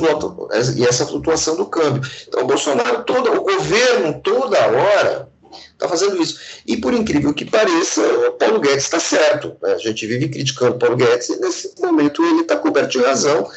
e 0.76 0.84
essa 0.84 1.06
flutuação 1.06 1.56
do 1.56 1.66
câmbio. 1.66 2.08
Então, 2.28 2.42
o 2.42 2.46
Bolsonaro, 2.46 3.02
todo, 3.04 3.32
o 3.32 3.42
governo, 3.42 4.20
toda 4.22 4.58
hora, 4.66 5.28
está 5.72 5.88
fazendo 5.88 6.20
isso. 6.22 6.38
E 6.66 6.76
por 6.76 6.92
incrível 6.92 7.32
que 7.32 7.44
pareça, 7.44 8.02
o 8.28 8.32
Paulo 8.32 8.60
Guedes 8.60 8.84
está 8.84 9.00
certo. 9.00 9.56
Né? 9.62 9.72
A 9.72 9.78
gente 9.78 10.06
vive 10.06 10.28
criticando 10.28 10.76
o 10.76 10.78
Paulo 10.78 10.96
Guedes 10.96 11.28
e 11.28 11.40
nesse 11.40 11.74
momento 11.80 12.24
ele 12.24 12.40
está 12.40 12.56
coberto 12.56 12.98
de 12.98 13.04
razão 13.04 13.48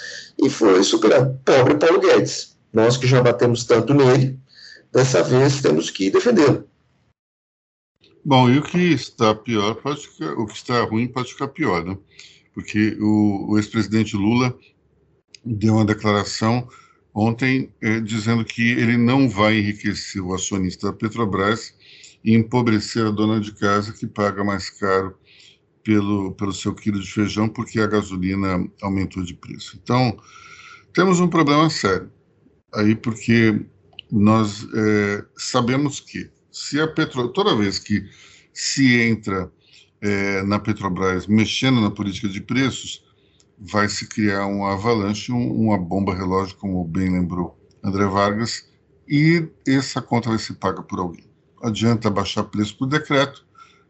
e 0.41 0.49
foi 0.49 0.83
superado. 0.83 1.39
Pobre 1.43 1.75
Paulo 1.75 1.99
Guedes. 1.99 2.57
Nós 2.73 2.97
que 2.97 3.07
já 3.07 3.21
batemos 3.21 3.63
tanto 3.63 3.93
nele, 3.93 4.37
dessa 4.91 5.23
vez 5.23 5.61
temos 5.61 5.89
que 5.89 6.09
defendê-lo. 6.09 6.67
Bom, 8.23 8.49
e 8.49 8.57
o 8.57 8.61
que 8.61 8.93
está 8.93 9.33
pior 9.33 9.75
pode 9.75 10.05
ficar, 10.05 10.33
o 10.33 10.45
que 10.45 10.53
está 10.53 10.83
ruim 10.83 11.07
pode 11.07 11.31
ficar 11.31 11.47
pior, 11.47 11.85
né? 11.85 11.97
Porque 12.53 12.97
o, 12.99 13.51
o 13.51 13.57
ex-presidente 13.57 14.17
Lula 14.17 14.53
deu 15.45 15.75
uma 15.75 15.85
declaração 15.85 16.67
ontem 17.13 17.71
eh, 17.81 17.99
dizendo 17.99 18.43
que 18.43 18.71
ele 18.71 18.97
não 18.97 19.29
vai 19.29 19.57
enriquecer 19.57 20.21
o 20.21 20.33
acionista 20.33 20.87
da 20.87 20.93
Petrobras 20.93 21.73
e 22.23 22.35
empobrecer 22.35 23.05
a 23.05 23.11
dona 23.11 23.39
de 23.39 23.53
casa 23.53 23.93
que 23.93 24.07
paga 24.07 24.43
mais 24.43 24.69
caro 24.69 25.15
pelo, 25.83 26.33
pelo 26.33 26.53
seu 26.53 26.73
quilo 26.73 26.99
de 26.99 27.09
feijão 27.09 27.47
porque 27.47 27.79
a 27.79 27.87
gasolina 27.87 28.67
aumentou 28.81 29.23
de 29.23 29.33
preço. 29.33 29.79
Então, 29.81 30.17
temos 30.93 31.19
um 31.19 31.27
problema 31.27 31.69
sério 31.69 32.11
aí 32.73 32.95
porque 32.95 33.65
nós 34.11 34.67
é, 34.73 35.25
sabemos 35.37 35.99
que 35.99 36.29
se 36.51 36.79
a 36.79 36.87
Petro, 36.87 37.29
toda 37.29 37.55
vez 37.55 37.79
que 37.79 38.03
se 38.53 39.01
entra 39.01 39.51
é, 40.01 40.43
na 40.43 40.59
Petrobras 40.59 41.27
mexendo 41.27 41.79
na 41.79 41.91
política 41.91 42.27
de 42.27 42.41
preços, 42.41 43.05
vai 43.57 43.87
se 43.87 44.07
criar 44.07 44.45
um 44.47 44.65
avalanche, 44.65 45.31
um, 45.31 45.51
uma 45.51 45.77
bomba 45.77 46.13
relógio, 46.13 46.55
como 46.57 46.83
bem 46.83 47.11
lembrou 47.11 47.57
André 47.83 48.05
Vargas, 48.05 48.67
e 49.07 49.47
essa 49.65 50.01
conta 50.01 50.29
vai 50.29 50.37
ser 50.37 50.55
paga 50.55 50.83
por 50.83 50.99
alguém 50.99 51.27
adianta 51.61 52.09
baixar 52.09 52.43
preço 52.43 52.77
por 52.77 52.87
decreto, 52.87 53.45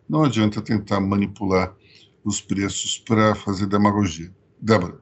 não 0.08 0.24
adianta 0.24 0.62
tentar 0.62 1.00
manipular 1.00 1.76
os 2.24 2.42
preços 2.42 2.98
para 2.98 3.36
fazer 3.36 3.66
demagogia. 3.68 4.32
Débora. 4.60 5.00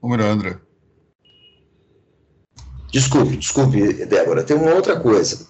Ou 0.00 0.10
melhor, 0.10 0.30
André. 0.30 0.58
Desculpe, 2.90 3.36
desculpe, 3.36 4.04
Débora. 4.06 4.42
Tem 4.42 4.56
uma 4.56 4.74
outra 4.74 5.00
coisa. 5.00 5.46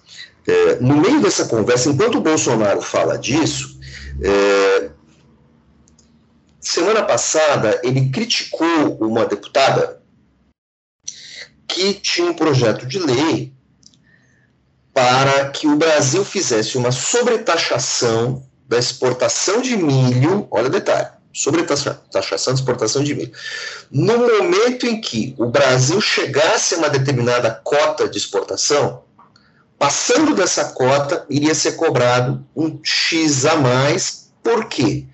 É, 0.47 0.79
no 0.79 1.01
meio 1.01 1.21
dessa 1.21 1.47
conversa, 1.47 1.89
enquanto 1.89 2.17
o 2.17 2.21
Bolsonaro 2.21 2.81
fala 2.81 3.17
disso, 3.17 3.79
é, 4.21 4.91
semana 6.59 7.03
passada 7.03 7.81
ele 7.83 8.09
criticou 8.09 8.97
uma 8.99 9.25
deputada 9.25 10.01
que 11.67 11.93
tinha 11.95 12.29
um 12.29 12.33
projeto 12.33 12.85
de 12.85 12.99
lei 12.99 13.53
para 14.93 15.49
que 15.49 15.67
o 15.67 15.75
Brasil 15.75 16.23
fizesse 16.23 16.77
uma 16.77 16.91
sobretaxação 16.91 18.45
da 18.67 18.77
exportação 18.77 19.61
de 19.61 19.75
milho, 19.75 20.47
olha 20.51 20.67
o 20.67 20.71
detalhe, 20.71 21.07
sobretaxação 21.33 22.53
de 22.53 22.59
exportação 22.59 23.03
de 23.03 23.15
milho. 23.15 23.31
No 23.91 24.17
momento 24.19 24.85
em 24.85 25.01
que 25.01 25.33
o 25.37 25.47
Brasil 25.47 25.99
chegasse 25.99 26.75
a 26.75 26.77
uma 26.77 26.89
determinada 26.89 27.49
cota 27.63 28.07
de 28.07 28.17
exportação, 28.17 29.01
passando 29.79 30.35
dessa 30.35 30.65
cota, 30.65 31.25
iria 31.29 31.55
ser 31.55 31.73
cobrado 31.73 32.45
um 32.55 32.79
X 32.83 33.45
a 33.45 33.55
mais, 33.55 34.29
por 34.43 34.65
quê? 34.65 35.05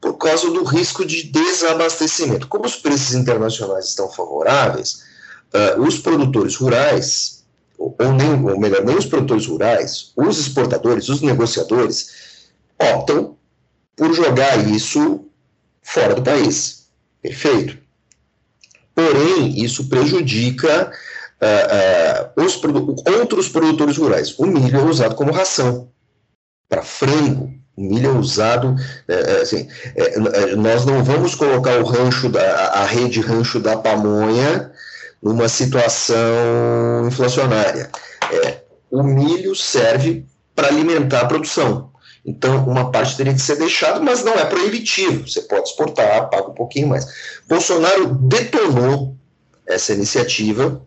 Por 0.00 0.14
causa 0.14 0.50
do 0.50 0.64
risco 0.64 1.04
de 1.04 1.22
desabastecimento. 1.22 2.48
Como 2.48 2.66
os 2.66 2.74
preços 2.74 3.14
internacionais 3.14 3.86
estão 3.86 4.10
favoráveis, 4.10 5.04
uh, 5.54 5.80
os 5.80 5.98
produtores 5.98 6.56
rurais 6.56 7.41
ou, 7.82 8.12
nem, 8.12 8.32
ou 8.44 8.60
melhor, 8.60 8.84
nem 8.84 8.96
os 8.96 9.06
produtores 9.06 9.46
rurais, 9.46 10.12
os 10.16 10.38
exportadores, 10.38 11.08
os 11.08 11.20
negociadores, 11.20 12.50
optam 12.78 13.36
por 13.96 14.12
jogar 14.14 14.68
isso 14.68 15.26
fora 15.82 16.14
do 16.14 16.22
país. 16.22 16.86
Perfeito. 17.20 17.78
Porém, 18.94 19.62
isso 19.62 19.88
prejudica 19.88 20.92
uh, 21.40 22.40
uh, 22.40 22.44
os 22.44 22.56
produ 22.56 22.96
outros 23.18 23.48
produtores 23.48 23.96
rurais. 23.96 24.38
O 24.38 24.46
milho 24.46 24.78
é 24.78 24.84
usado 24.84 25.14
como 25.14 25.32
ração 25.32 25.88
para 26.68 26.82
frango. 26.82 27.52
O 27.76 27.82
milho 27.82 28.10
é 28.10 28.12
usado, 28.12 28.76
é, 29.08 29.40
assim, 29.40 29.66
é, 29.96 30.54
nós 30.56 30.84
não 30.84 31.02
vamos 31.02 31.34
colocar 31.34 31.78
o 31.80 31.84
rancho 31.84 32.28
da, 32.28 32.42
a 32.68 32.84
rede 32.84 33.20
rancho 33.20 33.58
da 33.58 33.78
pamonha 33.78 34.70
numa 35.22 35.48
situação 35.48 36.16
inflacionária. 37.06 37.90
É, 38.30 38.62
o 38.90 39.02
milho 39.02 39.54
serve 39.54 40.26
para 40.54 40.68
alimentar 40.68 41.20
a 41.20 41.26
produção. 41.26 41.92
Então, 42.24 42.64
uma 42.66 42.90
parte 42.90 43.16
teria 43.16 43.32
que 43.32 43.40
ser 43.40 43.56
deixada, 43.56 44.00
mas 44.00 44.22
não 44.22 44.34
é 44.34 44.44
proibitivo. 44.44 45.28
Você 45.28 45.42
pode 45.42 45.68
exportar, 45.68 46.30
paga 46.30 46.48
um 46.48 46.54
pouquinho 46.54 46.88
mais. 46.88 47.06
Bolsonaro 47.48 48.14
detonou 48.14 49.16
essa 49.66 49.92
iniciativa 49.92 50.86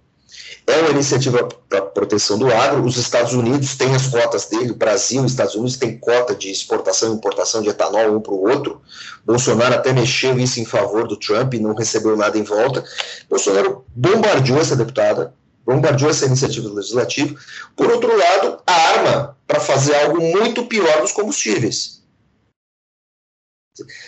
é 0.67 0.78
uma 0.78 0.89
iniciativa 0.89 1.47
para 1.69 1.82
proteção 1.82 2.39
do 2.39 2.51
agro. 2.51 2.84
Os 2.84 2.97
Estados 2.97 3.34
Unidos 3.34 3.75
têm 3.75 3.93
as 3.93 4.08
cotas 4.08 4.45
dele, 4.47 4.71
o 4.71 4.75
Brasil 4.75 5.21
e 5.21 5.25
os 5.25 5.32
Estados 5.32 5.56
Unidos 5.56 5.78
têm 5.78 5.97
cota 5.97 6.34
de 6.34 6.49
exportação 6.49 7.12
e 7.12 7.15
importação 7.15 7.62
de 7.62 7.69
etanol 7.69 8.15
um 8.15 8.19
para 8.19 8.34
o 8.34 8.49
outro. 8.49 8.82
Bolsonaro 9.23 9.75
até 9.75 9.93
mexeu 9.93 10.38
isso 10.39 10.60
em 10.60 10.65
favor 10.65 11.08
do 11.08 11.17
Trump 11.17 11.54
e 11.54 11.60
não 11.60 11.75
recebeu 11.75 12.17
nada 12.17 12.38
em 12.38 12.43
volta. 12.43 12.84
Bolsonaro 13.30 13.86
bombardeou 13.95 14.60
essa 14.60 14.75
deputada, 14.75 15.34
bombardeou 15.63 16.10
essa 16.10 16.25
iniciativa 16.25 16.67
legislativa. 16.69 17.36
Por 17.75 17.91
outro 17.91 18.17
lado, 18.17 18.60
a 18.65 18.73
arma 18.73 19.38
para 19.45 19.60
fazer 19.60 19.95
algo 19.95 20.19
muito 20.19 20.65
pior 20.65 21.01
nos 21.01 21.12
combustíveis. 21.12 22.04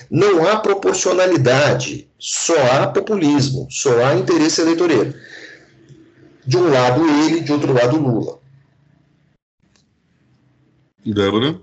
Não 0.10 0.48
há 0.48 0.58
proporcionalidade, 0.58 2.10
só 2.18 2.56
há 2.72 2.88
populismo, 2.88 3.68
só 3.70 4.06
há 4.06 4.16
interesse 4.16 4.62
eleitoreiro. 4.62 5.14
De 6.48 6.56
um 6.56 6.72
lado 6.72 7.02
ele, 7.06 7.42
de 7.42 7.52
outro 7.52 7.74
lado 7.74 7.98
Lula. 7.98 8.40
Débora? 11.04 11.62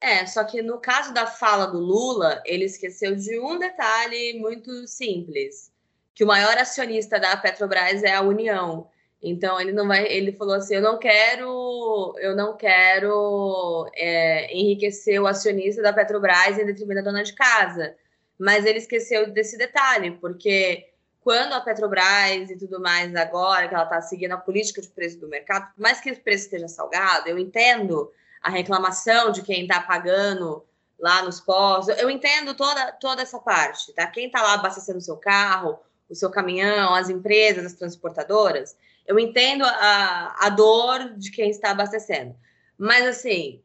É, 0.00 0.24
só 0.24 0.42
que 0.42 0.62
no 0.62 0.78
caso 0.78 1.12
da 1.12 1.26
fala 1.26 1.66
do 1.66 1.78
Lula, 1.78 2.42
ele 2.46 2.64
esqueceu 2.64 3.14
de 3.14 3.38
um 3.38 3.58
detalhe 3.58 4.38
muito 4.38 4.88
simples, 4.88 5.70
que 6.14 6.24
o 6.24 6.26
maior 6.26 6.56
acionista 6.56 7.20
da 7.20 7.36
Petrobras 7.36 8.02
é 8.02 8.14
a 8.14 8.22
União. 8.22 8.88
Então 9.22 9.60
ele 9.60 9.72
não 9.72 9.86
vai, 9.86 10.06
ele 10.06 10.32
falou 10.32 10.54
assim, 10.54 10.76
eu 10.76 10.82
não 10.82 10.98
quero, 10.98 12.14
eu 12.18 12.34
não 12.34 12.56
quero 12.56 13.86
é, 13.94 14.50
enriquecer 14.56 15.20
o 15.20 15.26
acionista 15.26 15.82
da 15.82 15.92
Petrobras 15.92 16.58
em 16.58 16.64
detrimento 16.64 17.02
da 17.02 17.10
dona 17.10 17.22
de 17.22 17.34
casa. 17.34 17.94
Mas 18.38 18.64
ele 18.64 18.78
esqueceu 18.78 19.30
desse 19.30 19.58
detalhe, 19.58 20.12
porque 20.12 20.86
quando 21.26 21.54
a 21.54 21.60
Petrobras 21.60 22.50
e 22.50 22.56
tudo 22.56 22.80
mais 22.80 23.12
agora, 23.16 23.66
que 23.66 23.74
ela 23.74 23.82
está 23.82 24.00
seguindo 24.00 24.30
a 24.30 24.36
política 24.36 24.80
de 24.80 24.86
preço 24.86 25.18
do 25.18 25.26
mercado, 25.26 25.74
por 25.74 25.82
mais 25.82 26.00
que 26.00 26.12
o 26.12 26.20
preço 26.20 26.44
esteja 26.44 26.68
salgado, 26.68 27.28
eu 27.28 27.36
entendo 27.36 28.12
a 28.40 28.48
reclamação 28.48 29.32
de 29.32 29.42
quem 29.42 29.62
está 29.62 29.80
pagando 29.80 30.64
lá 30.96 31.24
nos 31.24 31.40
postos. 31.40 31.98
Eu 31.98 32.08
entendo 32.08 32.54
toda, 32.54 32.92
toda 32.92 33.22
essa 33.22 33.40
parte, 33.40 33.92
tá? 33.92 34.06
Quem 34.06 34.26
está 34.26 34.40
lá 34.40 34.54
abastecendo 34.54 34.98
o 34.98 35.00
seu 35.00 35.16
carro, 35.16 35.76
o 36.08 36.14
seu 36.14 36.30
caminhão, 36.30 36.94
as 36.94 37.10
empresas, 37.10 37.66
as 37.66 37.72
transportadoras, 37.72 38.76
eu 39.04 39.18
entendo 39.18 39.64
a, 39.64 40.46
a 40.46 40.48
dor 40.48 41.12
de 41.16 41.32
quem 41.32 41.50
está 41.50 41.72
abastecendo. 41.72 42.36
Mas, 42.78 43.04
assim, 43.04 43.60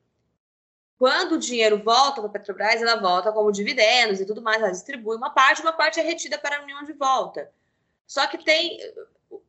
quando 1.01 1.31
o 1.31 1.39
dinheiro 1.39 1.81
volta 1.83 2.21
para 2.21 2.29
a 2.29 2.31
Petrobras, 2.31 2.79
ela 2.79 2.95
volta 2.95 3.31
como 3.31 3.51
dividendos 3.51 4.21
e 4.21 4.25
tudo 4.27 4.39
mais, 4.39 4.61
ela 4.61 4.69
distribui 4.69 5.17
uma 5.17 5.31
parte, 5.31 5.59
uma 5.59 5.73
parte 5.73 5.99
é 5.99 6.03
retida 6.03 6.37
para 6.37 6.59
a 6.59 6.61
União 6.61 6.83
de 6.83 6.93
volta. 6.93 7.49
Só 8.05 8.27
que 8.27 8.37
tem. 8.37 8.77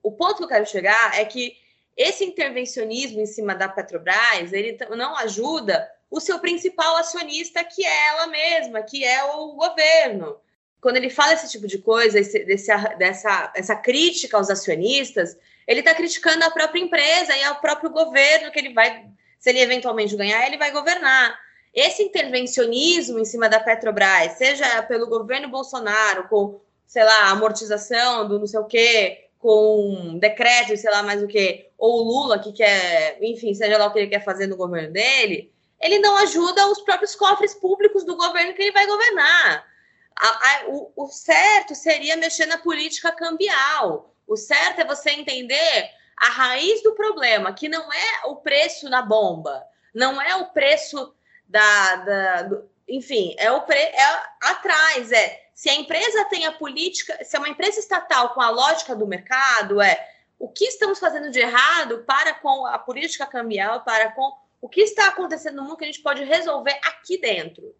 O 0.02 0.10
ponto 0.12 0.38
que 0.38 0.44
eu 0.44 0.48
quero 0.48 0.64
chegar 0.64 1.20
é 1.20 1.26
que 1.26 1.54
esse 1.94 2.24
intervencionismo 2.24 3.20
em 3.20 3.26
cima 3.26 3.54
da 3.54 3.68
Petrobras, 3.68 4.50
ele 4.50 4.78
não 4.96 5.14
ajuda 5.18 5.86
o 6.10 6.20
seu 6.20 6.38
principal 6.38 6.96
acionista, 6.96 7.62
que 7.62 7.84
é 7.84 8.06
ela 8.08 8.28
mesma, 8.28 8.80
que 8.80 9.04
é 9.04 9.22
o 9.22 9.52
governo. 9.52 10.38
Quando 10.80 10.96
ele 10.96 11.10
fala 11.10 11.34
esse 11.34 11.50
tipo 11.50 11.66
de 11.66 11.76
coisa, 11.76 12.18
esse, 12.18 12.46
desse, 12.46 12.74
dessa 12.96 13.52
essa 13.54 13.76
crítica 13.76 14.38
aos 14.38 14.48
acionistas, 14.48 15.36
ele 15.66 15.80
está 15.80 15.94
criticando 15.94 16.46
a 16.46 16.50
própria 16.50 16.80
empresa 16.80 17.36
e 17.36 17.44
ao 17.44 17.60
próprio 17.60 17.90
governo 17.90 18.50
que 18.50 18.58
ele 18.58 18.72
vai, 18.72 19.06
se 19.42 19.50
ele 19.50 19.58
eventualmente 19.58 20.14
ganhar, 20.14 20.46
ele 20.46 20.56
vai 20.56 20.70
governar. 20.70 21.36
Esse 21.74 22.00
intervencionismo 22.00 23.18
em 23.18 23.24
cima 23.24 23.48
da 23.48 23.58
Petrobras, 23.58 24.34
seja 24.34 24.82
pelo 24.84 25.08
governo 25.08 25.48
Bolsonaro, 25.48 26.28
com, 26.28 26.60
sei 26.86 27.02
lá, 27.02 27.30
amortização 27.30 28.28
do 28.28 28.38
não 28.38 28.46
sei 28.46 28.60
o 28.60 28.66
quê, 28.66 29.24
com 29.40 30.16
decreto, 30.20 30.76
sei 30.76 30.88
lá 30.92 31.02
mais 31.02 31.20
o 31.20 31.26
que, 31.26 31.68
ou 31.76 32.04
Lula 32.04 32.38
que 32.38 32.52
quer, 32.52 33.18
enfim, 33.20 33.52
seja 33.52 33.76
lá 33.76 33.86
o 33.86 33.92
que 33.92 33.98
ele 33.98 34.10
quer 34.10 34.22
fazer 34.22 34.46
no 34.46 34.56
governo 34.56 34.92
dele, 34.92 35.52
ele 35.80 35.98
não 35.98 36.16
ajuda 36.18 36.68
os 36.68 36.80
próprios 36.80 37.16
cofres 37.16 37.52
públicos 37.52 38.04
do 38.04 38.14
governo 38.14 38.54
que 38.54 38.62
ele 38.62 38.70
vai 38.70 38.86
governar. 38.86 39.66
A, 40.14 40.28
a, 40.28 40.64
o, 40.68 40.92
o 40.94 41.08
certo 41.08 41.74
seria 41.74 42.16
mexer 42.16 42.46
na 42.46 42.58
política 42.58 43.10
cambial. 43.10 44.14
O 44.24 44.36
certo 44.36 44.82
é 44.82 44.84
você 44.84 45.10
entender 45.10 45.90
a 46.16 46.28
raiz 46.28 46.82
do 46.82 46.94
problema, 46.94 47.52
que 47.52 47.68
não 47.68 47.92
é 47.92 48.26
o 48.26 48.36
preço 48.36 48.88
na 48.88 49.02
bomba, 49.02 49.64
não 49.94 50.20
é 50.20 50.36
o 50.36 50.46
preço 50.46 51.14
da, 51.46 51.96
da 51.96 52.42
do, 52.42 52.70
enfim, 52.88 53.34
é 53.38 53.50
o 53.50 53.62
pre, 53.62 53.78
é 53.78 54.22
atrás, 54.42 55.12
é 55.12 55.42
se 55.54 55.68
a 55.68 55.74
empresa 55.74 56.24
tem 56.26 56.46
a 56.46 56.52
política, 56.52 57.22
se 57.24 57.36
é 57.36 57.38
uma 57.38 57.48
empresa 57.48 57.78
estatal 57.78 58.30
com 58.30 58.40
a 58.40 58.50
lógica 58.50 58.96
do 58.96 59.06
mercado, 59.06 59.80
é 59.80 60.08
o 60.38 60.48
que 60.48 60.64
estamos 60.64 60.98
fazendo 60.98 61.30
de 61.30 61.38
errado 61.38 62.04
para 62.04 62.34
com 62.34 62.66
a 62.66 62.78
política 62.78 63.26
cambial, 63.26 63.82
para 63.82 64.10
com 64.12 64.32
o 64.60 64.68
que 64.68 64.80
está 64.80 65.08
acontecendo 65.08 65.56
no 65.56 65.64
mundo 65.64 65.76
que 65.76 65.84
a 65.84 65.86
gente 65.86 66.02
pode 66.02 66.24
resolver 66.24 66.78
aqui 66.84 67.18
dentro. 67.18 67.74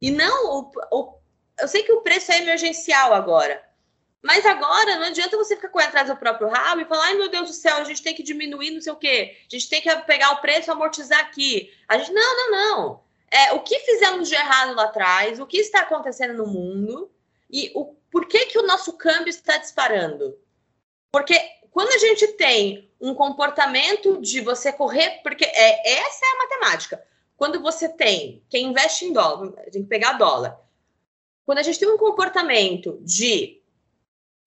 E 0.00 0.10
não 0.10 0.60
o, 0.60 0.70
o 0.92 1.24
eu 1.60 1.68
sei 1.68 1.82
que 1.82 1.92
o 1.92 2.00
preço 2.00 2.32
é 2.32 2.38
emergencial 2.38 3.14
agora, 3.14 3.62
mas 4.24 4.46
agora 4.46 4.96
não 4.96 5.04
adianta 5.04 5.36
você 5.36 5.54
ficar 5.54 5.68
correndo 5.68 5.88
atrás 5.88 6.08
do 6.08 6.16
próprio 6.16 6.48
rabo 6.48 6.80
e 6.80 6.86
falar, 6.86 7.04
ai 7.08 7.14
meu 7.14 7.28
Deus 7.28 7.48
do 7.48 7.52
céu, 7.52 7.76
a 7.76 7.84
gente 7.84 8.02
tem 8.02 8.14
que 8.14 8.22
diminuir 8.22 8.70
não 8.70 8.80
sei 8.80 8.90
o 8.90 8.96
quê, 8.96 9.36
a 9.40 9.54
gente 9.54 9.68
tem 9.68 9.82
que 9.82 9.94
pegar 10.06 10.30
o 10.30 10.40
preço 10.40 10.72
amortizar 10.72 11.20
aqui. 11.20 11.70
A 11.86 11.98
gente, 11.98 12.10
não, 12.10 12.36
não, 12.36 12.50
não. 12.50 13.04
É, 13.30 13.52
o 13.52 13.60
que 13.60 13.78
fizemos 13.80 14.26
de 14.26 14.34
errado 14.34 14.74
lá 14.74 14.84
atrás, 14.84 15.38
o 15.38 15.46
que 15.46 15.58
está 15.58 15.80
acontecendo 15.80 16.32
no 16.32 16.46
mundo, 16.46 17.10
e 17.50 17.70
o, 17.74 17.94
por 18.10 18.26
que, 18.26 18.46
que 18.46 18.58
o 18.58 18.66
nosso 18.66 18.94
câmbio 18.94 19.28
está 19.28 19.58
disparando? 19.58 20.38
Porque 21.12 21.38
quando 21.70 21.90
a 21.90 21.98
gente 21.98 22.26
tem 22.28 22.90
um 22.98 23.14
comportamento 23.14 24.22
de 24.22 24.40
você 24.40 24.72
correr, 24.72 25.20
porque 25.22 25.44
é, 25.44 25.98
essa 25.98 26.24
é 26.24 26.28
a 26.30 26.38
matemática. 26.38 27.04
Quando 27.36 27.60
você 27.60 27.90
tem 27.90 28.42
quem 28.48 28.68
investe 28.68 29.04
em 29.04 29.12
dólar, 29.12 29.52
tem 29.70 29.82
que 29.82 29.88
pegar 29.88 30.14
dólar. 30.14 30.58
Quando 31.44 31.58
a 31.58 31.62
gente 31.62 31.78
tem 31.78 31.90
um 31.90 31.98
comportamento 31.98 32.98
de 33.02 33.62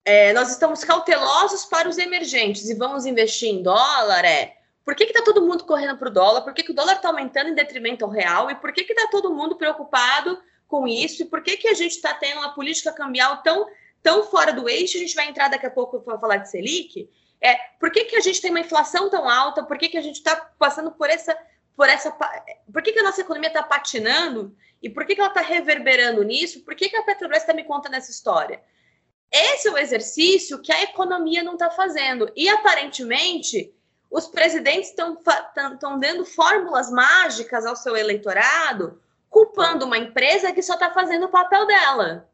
é, 0.04 0.32
nós 0.32 0.50
estamos 0.50 0.84
cautelosos 0.84 1.64
para 1.64 1.88
os 1.88 1.98
emergentes 1.98 2.68
e 2.68 2.74
vamos 2.74 3.06
investir 3.06 3.50
em 3.50 3.62
dólar, 3.62 4.24
é 4.24 4.58
por 4.88 4.94
que 4.94 5.04
está 5.04 5.22
todo 5.22 5.42
mundo 5.42 5.64
correndo 5.64 5.98
para 5.98 6.08
o 6.08 6.10
dólar? 6.10 6.40
Por 6.40 6.54
que, 6.54 6.62
que 6.62 6.70
o 6.70 6.74
dólar 6.74 6.94
está 6.94 7.08
aumentando 7.08 7.50
em 7.50 7.54
detrimento 7.54 8.06
ao 8.06 8.10
real? 8.10 8.50
E 8.50 8.54
por 8.54 8.72
que 8.72 8.80
está 8.80 9.06
todo 9.10 9.34
mundo 9.34 9.54
preocupado 9.54 10.42
com 10.66 10.88
isso? 10.88 11.20
E 11.20 11.26
por 11.26 11.42
que, 11.42 11.58
que 11.58 11.68
a 11.68 11.74
gente 11.74 11.92
está 11.92 12.14
tendo 12.14 12.38
uma 12.38 12.54
política 12.54 12.90
cambial 12.90 13.42
tão, 13.42 13.66
tão 14.02 14.22
fora 14.22 14.50
do 14.50 14.66
eixo? 14.66 14.96
A 14.96 15.00
gente 15.00 15.14
vai 15.14 15.28
entrar 15.28 15.48
daqui 15.48 15.66
a 15.66 15.70
pouco 15.70 16.00
para 16.00 16.18
falar 16.18 16.38
de 16.38 16.50
Selic. 16.50 17.06
É, 17.38 17.54
por 17.78 17.90
que, 17.90 18.04
que 18.04 18.16
a 18.16 18.20
gente 18.20 18.40
tem 18.40 18.50
uma 18.50 18.60
inflação 18.60 19.10
tão 19.10 19.28
alta? 19.28 19.62
Por 19.62 19.76
que, 19.76 19.90
que 19.90 19.98
a 19.98 20.00
gente 20.00 20.16
está 20.16 20.34
passando 20.58 20.90
por 20.90 21.10
essa. 21.10 21.36
Por, 21.76 21.86
essa, 21.86 22.10
por 22.72 22.82
que, 22.82 22.92
que 22.92 23.00
a 23.00 23.02
nossa 23.02 23.20
economia 23.20 23.48
está 23.48 23.62
patinando? 23.62 24.56
E 24.82 24.88
por 24.88 25.04
que, 25.04 25.14
que 25.14 25.20
ela 25.20 25.28
está 25.28 25.42
reverberando 25.42 26.22
nisso? 26.22 26.64
Por 26.64 26.74
que, 26.74 26.88
que 26.88 26.96
a 26.96 27.02
Petrobras 27.02 27.42
está 27.42 27.52
me 27.52 27.64
contando 27.64 27.94
essa 27.94 28.10
história? 28.10 28.62
Esse 29.30 29.68
é 29.68 29.72
o 29.72 29.78
exercício 29.78 30.60
que 30.60 30.72
a 30.72 30.82
economia 30.82 31.42
não 31.42 31.54
está 31.54 31.70
fazendo. 31.70 32.30
E 32.34 32.48
aparentemente, 32.48 33.72
os 34.10 34.26
presidentes 34.26 34.90
estão 34.90 35.98
dando 35.98 36.24
fórmulas 36.24 36.90
mágicas 36.90 37.66
ao 37.66 37.76
seu 37.76 37.96
eleitorado 37.96 39.00
culpando 39.28 39.84
uma 39.84 39.98
empresa 39.98 40.52
que 40.52 40.62
só 40.62 40.74
está 40.74 40.90
fazendo 40.90 41.26
o 41.26 41.30
papel 41.30 41.66
dela 41.66 42.28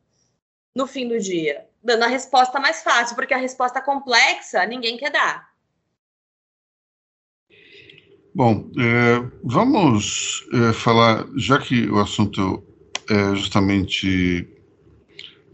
no 0.74 0.86
fim 0.86 1.08
do 1.08 1.18
dia, 1.18 1.66
dando 1.82 2.04
a 2.04 2.08
resposta 2.08 2.58
mais 2.58 2.82
fácil, 2.82 3.14
porque 3.14 3.34
a 3.34 3.38
resposta 3.38 3.80
complexa 3.80 4.64
ninguém 4.66 4.96
quer 4.96 5.10
dar. 5.10 5.52
Bom, 8.34 8.68
é, 8.76 9.30
vamos 9.44 10.44
é, 10.52 10.72
falar, 10.72 11.24
já 11.36 11.60
que 11.60 11.88
o 11.88 12.00
assunto 12.00 12.64
é 13.08 13.36
justamente 13.36 14.53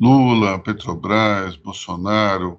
Lula, 0.00 0.58
Petrobras, 0.58 1.56
Bolsonaro, 1.56 2.58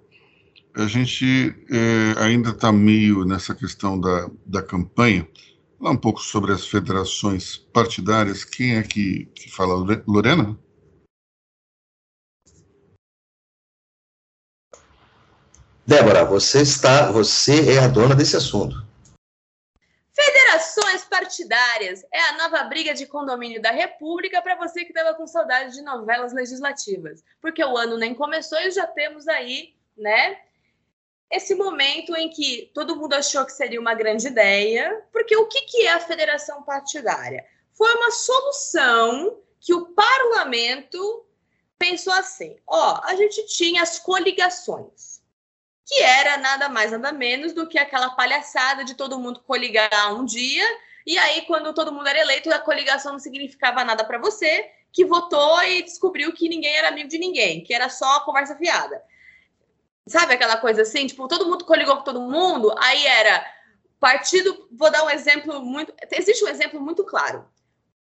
a 0.75 0.85
gente 0.85 1.25
é, 1.69 2.23
ainda 2.23 2.51
está 2.51 2.71
meio 2.71 3.25
nessa 3.25 3.55
questão 3.55 3.99
da, 3.99 4.29
da 4.45 4.61
campanha 4.61 5.27
falar 5.79 5.91
um 5.91 5.97
pouco 5.97 6.21
sobre 6.21 6.51
as 6.51 6.67
federações 6.67 7.57
partidárias. 7.57 8.43
Quem 8.43 8.75
é 8.75 8.83
que, 8.83 9.25
que 9.33 9.51
fala? 9.51 9.73
Lorena? 10.07 10.57
Débora, 15.85 16.23
você 16.23 16.61
está, 16.61 17.11
você 17.11 17.73
é 17.73 17.79
a 17.79 17.87
dona 17.87 18.13
desse 18.13 18.37
assunto. 18.37 18.90
Partidárias. 21.31 22.05
É 22.11 22.19
a 22.19 22.37
nova 22.37 22.61
briga 22.63 22.93
de 22.93 23.05
condomínio 23.05 23.61
da 23.61 23.71
República 23.71 24.41
para 24.41 24.55
você 24.55 24.83
que 24.83 24.91
estava 24.91 25.15
com 25.15 25.25
saudade 25.25 25.73
de 25.73 25.81
novelas 25.81 26.33
legislativas, 26.33 27.23
porque 27.39 27.63
o 27.63 27.77
ano 27.77 27.97
nem 27.97 28.13
começou 28.13 28.59
e 28.59 28.69
já 28.69 28.85
temos 28.85 29.29
aí, 29.29 29.73
né, 29.95 30.41
esse 31.31 31.55
momento 31.55 32.13
em 32.17 32.29
que 32.29 32.69
todo 32.73 32.97
mundo 32.97 33.13
achou 33.13 33.45
que 33.45 33.53
seria 33.53 33.79
uma 33.79 33.93
grande 33.93 34.27
ideia, 34.27 35.01
porque 35.09 35.33
o 35.37 35.47
que, 35.47 35.61
que 35.61 35.87
é 35.87 35.93
a 35.93 36.01
federação 36.01 36.63
partidária? 36.63 37.45
Foi 37.73 37.95
uma 37.95 38.11
solução 38.11 39.39
que 39.61 39.73
o 39.73 39.85
parlamento 39.85 41.25
pensou 41.79 42.11
assim: 42.11 42.57
ó, 42.67 42.99
a 43.05 43.15
gente 43.15 43.45
tinha 43.45 43.81
as 43.81 43.99
coligações, 43.99 45.21
que 45.85 46.01
era 46.01 46.37
nada 46.39 46.67
mais, 46.67 46.91
nada 46.91 47.13
menos 47.13 47.53
do 47.53 47.65
que 47.69 47.79
aquela 47.79 48.09
palhaçada 48.09 48.83
de 48.83 48.95
todo 48.95 49.17
mundo 49.17 49.39
coligar 49.39 50.13
um 50.13 50.25
dia, 50.25 50.67
e 51.05 51.17
aí, 51.17 51.41
quando 51.43 51.73
todo 51.73 51.91
mundo 51.91 52.07
era 52.07 52.19
eleito, 52.19 52.51
a 52.51 52.59
coligação 52.59 53.13
não 53.13 53.19
significava 53.19 53.83
nada 53.83 54.03
para 54.03 54.17
você, 54.19 54.69
que 54.91 55.05
votou 55.05 55.63
e 55.63 55.81
descobriu 55.81 56.33
que 56.33 56.49
ninguém 56.49 56.75
era 56.75 56.89
amigo 56.89 57.09
de 57.09 57.17
ninguém, 57.17 57.63
que 57.63 57.73
era 57.73 57.89
só 57.89 58.19
conversa 58.21 58.55
fiada. 58.55 59.01
Sabe 60.07 60.33
aquela 60.33 60.57
coisa 60.57 60.81
assim? 60.81 61.07
Tipo, 61.07 61.27
todo 61.27 61.45
mundo 61.45 61.65
coligou 61.65 61.97
com 61.97 62.03
todo 62.03 62.21
mundo, 62.21 62.73
aí 62.77 63.05
era 63.05 63.45
partido. 63.99 64.67
Vou 64.71 64.91
dar 64.91 65.03
um 65.03 65.09
exemplo 65.09 65.61
muito. 65.61 65.93
Existe 66.11 66.43
um 66.43 66.47
exemplo 66.47 66.81
muito 66.81 67.03
claro. 67.03 67.45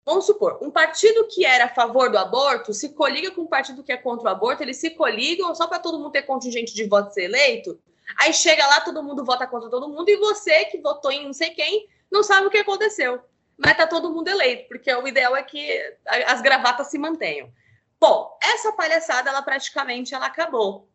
Vamos 0.05 0.25
supor, 0.25 0.59
um 0.63 0.71
partido 0.71 1.29
que 1.29 1.45
era 1.45 1.67
a 1.67 1.69
favor 1.69 2.11
do 2.11 2.17
aborto 2.17 2.73
se 2.73 2.95
coliga 2.95 3.31
com 3.31 3.43
um 3.43 3.47
partido 3.47 3.83
que 3.83 3.93
é 3.93 3.97
contra 3.99 4.27
o 4.27 4.33
aborto, 4.33 4.63
eles 4.63 4.79
se 4.79 4.89
coligam 4.89 5.55
só 5.55 5.67
para 5.67 5.79
todo 5.79 5.99
mundo 5.99 6.13
ter 6.13 6.23
contingente 6.23 6.73
de 6.75 6.85
votos 6.85 7.15
eleito. 7.19 7.79
Aí 8.17 8.33
chega 8.33 8.67
lá, 8.67 8.81
todo 8.81 9.03
mundo 9.03 9.23
vota 9.23 9.47
contra 9.47 9.69
todo 9.69 9.87
mundo, 9.87 10.09
e 10.09 10.17
você 10.17 10.65
que 10.65 10.79
votou 10.79 11.11
em 11.11 11.27
não 11.27 11.35
sei 11.35 11.51
quem 11.51 11.87
não 12.11 12.23
sabe 12.23 12.47
o 12.47 12.51
que 12.51 12.59
aconteceu. 12.59 13.21
Mas 13.57 13.77
tá 13.77 13.87
todo 13.87 14.13
mundo 14.13 14.29
eleito, 14.29 14.69
porque 14.69 14.93
o 14.95 15.09
ideal 15.09 15.37
é 15.37 15.43
que 15.43 15.97
as 16.27 16.41
gravatas 16.41 16.87
se 16.87 16.99
mantenham. 16.99 17.53
Bom, 18.01 18.39
essa 18.41 18.73
palhaçada, 18.73 19.31
ela 19.31 19.43
praticamente 19.43 20.15
ela 20.15 20.27
acabou. 20.27 20.89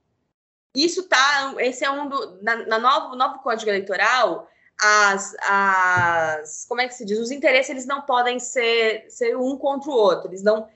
Isso 0.74 1.04
tá. 1.08 1.54
Esse 1.58 1.84
é 1.84 1.92
um 1.92 2.08
do. 2.08 2.42
Na, 2.42 2.56
na 2.66 2.80
novo, 2.80 3.16
novo 3.16 3.40
Código 3.40 3.70
Eleitoral, 3.70 4.48
as, 4.82 5.36
as. 5.48 6.66
Como 6.68 6.80
é 6.82 6.88
que 6.88 6.94
se 6.94 7.06
diz? 7.06 7.20
Os 7.20 7.32
interesses 7.32 7.70
eles 7.70 7.86
não 7.86 8.02
podem 8.02 8.40
ser, 8.40 9.06
ser 9.10 9.38
um 9.38 9.58
contra 9.58 9.92
o 9.92 9.94
outro. 9.94 10.30
Eles 10.30 10.42
não. 10.42 10.68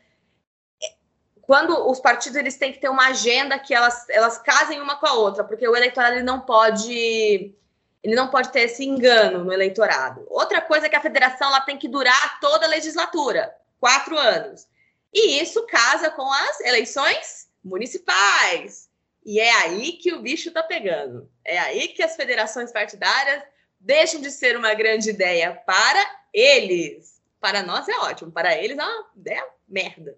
Quando 1.42 1.90
os 1.90 2.02
partidos 2.02 2.38
eles 2.38 2.58
têm 2.58 2.74
que 2.74 2.80
ter 2.80 2.90
uma 2.90 3.08
agenda 3.08 3.58
que 3.58 3.74
elas, 3.74 4.08
elas 4.10 4.38
casem 4.38 4.82
uma 4.82 4.98
com 4.98 5.08
a 5.08 5.14
outra, 5.14 5.46
porque 5.46 5.66
o 5.66 5.76
eleitorado 5.76 6.16
ele 6.16 6.24
não 6.24 6.42
pode 6.42 7.56
ele 8.04 8.16
não 8.16 8.30
pode 8.30 8.52
ter 8.52 8.62
esse 8.62 8.86
engano 8.86 9.44
no 9.44 9.52
eleitorado. 9.52 10.26
Outra 10.30 10.62
coisa 10.62 10.86
é 10.86 10.90
que 10.90 10.96
a 10.96 11.02
federação 11.02 11.48
ela 11.48 11.62
tem 11.62 11.78
que 11.78 11.88
durar 11.88 12.40
toda 12.40 12.66
a 12.66 12.70
legislatura, 12.70 13.56
quatro 13.80 14.18
anos. 14.18 14.68
E 15.14 15.42
isso 15.42 15.66
casa 15.66 16.10
com 16.12 16.32
as 16.32 16.62
eleições 16.62 17.50
municipais. 17.64 18.90
E 19.26 19.40
é 19.40 19.52
aí 19.64 19.94
que 19.94 20.14
o 20.14 20.22
bicho 20.22 20.50
está 20.50 20.64
pegando. 20.64 21.30
É 21.44 21.58
aí 21.60 21.90
que 21.90 22.04
as 22.04 22.16
federações 22.16 22.72
partidárias 22.72 23.44
deixam 23.80 24.22
de 24.22 24.32
ser 24.32 24.56
uma 24.56 24.74
grande 24.74 25.10
ideia 25.10 25.54
para 25.66 26.00
eles. 26.34 27.22
Para 27.40 27.62
nós 27.64 27.88
é 27.88 27.98
ótimo, 27.98 28.32
para 28.32 28.56
eles 28.56 28.78
é 28.78 28.84
uma 28.84 29.12
ideia 29.16 29.48
merda. 29.68 30.18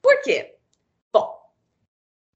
Por 0.00 0.20
quê? 0.22 0.56
Bom, 1.12 1.50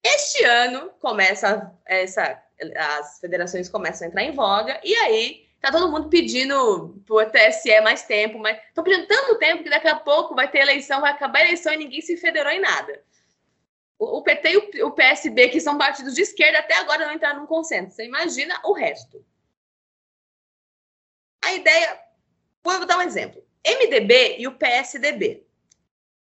este 0.03 0.45
ano 0.45 0.91
começa 1.01 1.72
essa 1.84 2.43
as 2.77 3.19
federações 3.21 3.69
começam 3.69 4.07
a 4.07 4.09
entrar 4.09 4.23
em 4.23 4.33
voga, 4.33 4.81
e 4.83 4.95
aí 4.95 5.47
tá 5.61 5.71
todo 5.71 5.91
mundo 5.91 6.09
pedindo 6.09 7.03
pro 7.07 7.25
TSE 7.31 7.81
mais 7.81 8.05
tempo, 8.05 8.39
mas 8.39 8.59
estão 8.69 8.85
pedindo 8.85 9.07
tanto 9.07 9.39
tempo 9.39 9.63
que 9.63 9.71
daqui 9.71 9.89
a 9.89 9.97
pouco 9.97 10.35
vai 10.35 10.51
ter 10.51 10.59
eleição, 10.59 11.01
vai 11.01 11.13
acabar 11.13 11.41
a 11.41 11.45
eleição 11.45 11.73
e 11.73 11.77
ninguém 11.79 12.01
se 12.01 12.17
federou 12.17 12.53
em 12.53 12.61
nada. 12.61 13.03
O, 13.99 14.23
PT 14.23 14.51
e 14.51 14.57
o, 14.57 14.89
o, 14.89 14.93
PSB, 14.93 15.49
que 15.49 15.61
são 15.61 15.79
partidos 15.79 16.15
de 16.15 16.21
esquerda, 16.21 16.59
até 16.59 16.75
agora 16.75 17.07
não 17.07 17.15
entraram 17.15 17.41
num 17.41 17.47
consenso. 17.47 17.97
Você 17.97 18.05
imagina 18.05 18.61
o 18.63 18.75
resto. 18.75 19.25
A 21.43 21.55
ideia. 21.55 21.99
Vou 22.63 22.85
dar 22.85 22.99
um 22.99 23.03
exemplo. 23.03 23.43
MDB 23.65 24.37
e 24.39 24.47
o 24.47 24.53
PSDB 24.53 25.45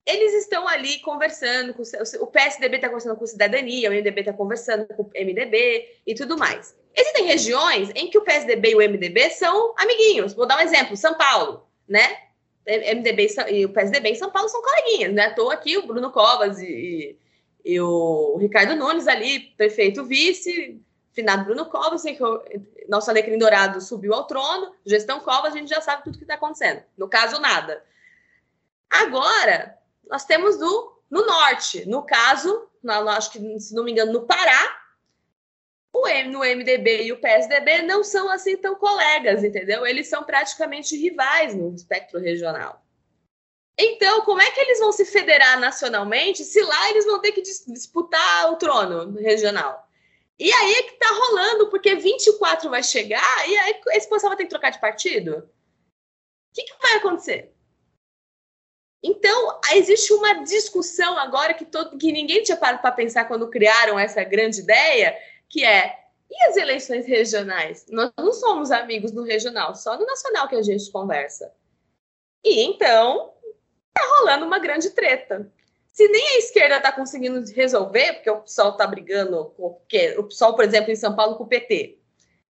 eles 0.05 0.33
estão 0.33 0.67
ali 0.67 0.99
conversando, 0.99 1.73
com, 1.73 1.83
o 2.19 2.27
PSDB 2.27 2.77
está 2.77 2.87
conversando 2.87 3.15
com 3.15 3.25
Cidadania, 3.25 3.89
o 3.89 3.93
MDB 3.93 4.21
está 4.21 4.33
conversando 4.33 4.87
com 4.87 5.03
o 5.03 5.11
MDB 5.13 6.01
e 6.05 6.15
tudo 6.15 6.37
mais. 6.37 6.75
Existem 6.95 7.25
regiões 7.25 7.91
em 7.95 8.09
que 8.09 8.17
o 8.17 8.23
PSDB 8.23 8.71
e 8.71 8.75
o 8.75 8.79
MDB 8.79 9.29
são 9.29 9.73
amiguinhos. 9.77 10.33
Vou 10.33 10.45
dar 10.45 10.57
um 10.57 10.61
exemplo, 10.61 10.97
São 10.97 11.15
Paulo, 11.15 11.67
né? 11.87 12.17
MDB 12.65 13.27
e 13.49 13.65
o 13.65 13.69
PSDB 13.69 14.09
em 14.09 14.15
São 14.15 14.31
Paulo 14.31 14.49
são 14.49 14.61
coleguinhas, 14.61 15.13
né? 15.13 15.29
Estou 15.29 15.51
aqui, 15.51 15.77
o 15.77 15.85
Bruno 15.85 16.11
Covas 16.11 16.59
e, 16.59 17.17
e, 17.63 17.79
o 17.79 18.37
Ricardo 18.39 18.75
Nunes 18.75 19.07
ali, 19.07 19.39
prefeito 19.57 20.03
vice, 20.03 20.79
finado 21.11 21.45
Bruno 21.45 21.65
Covas, 21.65 22.03
que 22.03 22.23
o 22.23 22.43
nosso 22.87 23.09
alecrim 23.09 23.37
dourado 23.37 23.81
subiu 23.81 24.13
ao 24.13 24.25
trono, 24.25 24.73
gestão 24.85 25.19
Covas, 25.19 25.53
a 25.53 25.57
gente 25.57 25.69
já 25.69 25.81
sabe 25.81 26.03
tudo 26.03 26.17
que 26.17 26.23
está 26.23 26.35
acontecendo. 26.35 26.83
No 26.97 27.07
caso, 27.07 27.39
nada. 27.39 27.83
Agora, 28.89 29.77
nós 30.07 30.25
temos 30.25 30.59
no, 30.59 31.01
no 31.09 31.25
norte. 31.25 31.85
No 31.87 32.03
caso, 32.03 32.69
na, 32.83 32.99
acho 33.15 33.31
que, 33.31 33.59
se 33.59 33.73
não 33.73 33.83
me 33.83 33.91
engano, 33.91 34.13
no 34.13 34.25
Pará, 34.25 34.81
o 35.93 36.07
M, 36.07 36.31
no 36.31 36.39
MDB 36.39 37.03
e 37.03 37.11
o 37.11 37.19
PSDB 37.19 37.81
não 37.83 38.03
são 38.03 38.29
assim 38.29 38.55
tão 38.55 38.75
colegas, 38.75 39.43
entendeu? 39.43 39.85
Eles 39.85 40.07
são 40.07 40.23
praticamente 40.23 40.95
rivais 40.95 41.53
no 41.53 41.73
espectro 41.75 42.19
regional. 42.19 42.81
Então, 43.77 44.21
como 44.21 44.41
é 44.41 44.51
que 44.51 44.59
eles 44.59 44.79
vão 44.79 44.91
se 44.91 45.05
federar 45.05 45.59
nacionalmente 45.59 46.43
se 46.43 46.61
lá 46.61 46.89
eles 46.89 47.05
vão 47.05 47.19
ter 47.19 47.31
que 47.31 47.41
disputar 47.41 48.51
o 48.51 48.55
trono 48.57 49.19
regional? 49.19 49.87
E 50.37 50.51
aí 50.51 50.73
é 50.73 50.83
que 50.83 50.93
tá 50.93 51.07
rolando, 51.07 51.69
porque 51.69 51.95
24 51.95 52.69
vai 52.69 52.83
chegar 52.83 53.49
e 53.49 53.57
aí 53.57 53.81
esse 53.89 54.09
pessoal 54.09 54.31
vai 54.31 54.37
ter 54.37 54.43
que 54.45 54.49
trocar 54.49 54.71
de 54.71 54.79
partido? 54.79 55.37
O 56.51 56.53
que, 56.53 56.63
que 56.63 56.81
vai 56.81 56.95
acontecer? 56.95 57.53
Então, 59.03 59.59
existe 59.73 60.13
uma 60.13 60.43
discussão 60.43 61.17
agora 61.17 61.53
que, 61.53 61.65
todo, 61.65 61.97
que 61.97 62.11
ninguém 62.11 62.43
tinha 62.43 62.57
parado 62.57 62.81
para 62.81 62.91
pensar 62.91 63.25
quando 63.25 63.49
criaram 63.49 63.97
essa 63.97 64.23
grande 64.23 64.59
ideia, 64.59 65.17
que 65.49 65.65
é 65.65 66.01
e 66.31 66.45
as 66.45 66.55
eleições 66.55 67.05
regionais? 67.05 67.85
Nós 67.89 68.11
não 68.17 68.31
somos 68.31 68.71
amigos 68.71 69.11
no 69.11 69.23
regional, 69.23 69.75
só 69.75 69.97
no 69.97 70.05
nacional 70.05 70.47
que 70.47 70.55
a 70.55 70.61
gente 70.61 70.89
conversa. 70.89 71.51
E 72.41 72.61
então, 72.61 73.33
tá 73.93 74.01
rolando 74.19 74.45
uma 74.45 74.57
grande 74.57 74.91
treta. 74.91 75.51
Se 75.91 76.07
nem 76.07 76.29
a 76.29 76.37
esquerda 76.37 76.77
está 76.77 76.91
conseguindo 76.91 77.43
resolver, 77.51 78.13
porque 78.13 78.29
o 78.29 78.41
PSOL 78.43 78.71
está 78.71 78.87
brigando 78.87 79.53
com 79.57 79.81
o 80.17 80.23
PSOL, 80.23 80.55
por 80.55 80.63
exemplo, 80.63 80.89
em 80.89 80.95
São 80.95 81.13
Paulo, 81.13 81.35
com 81.35 81.43
o 81.43 81.47
PT. 81.47 82.00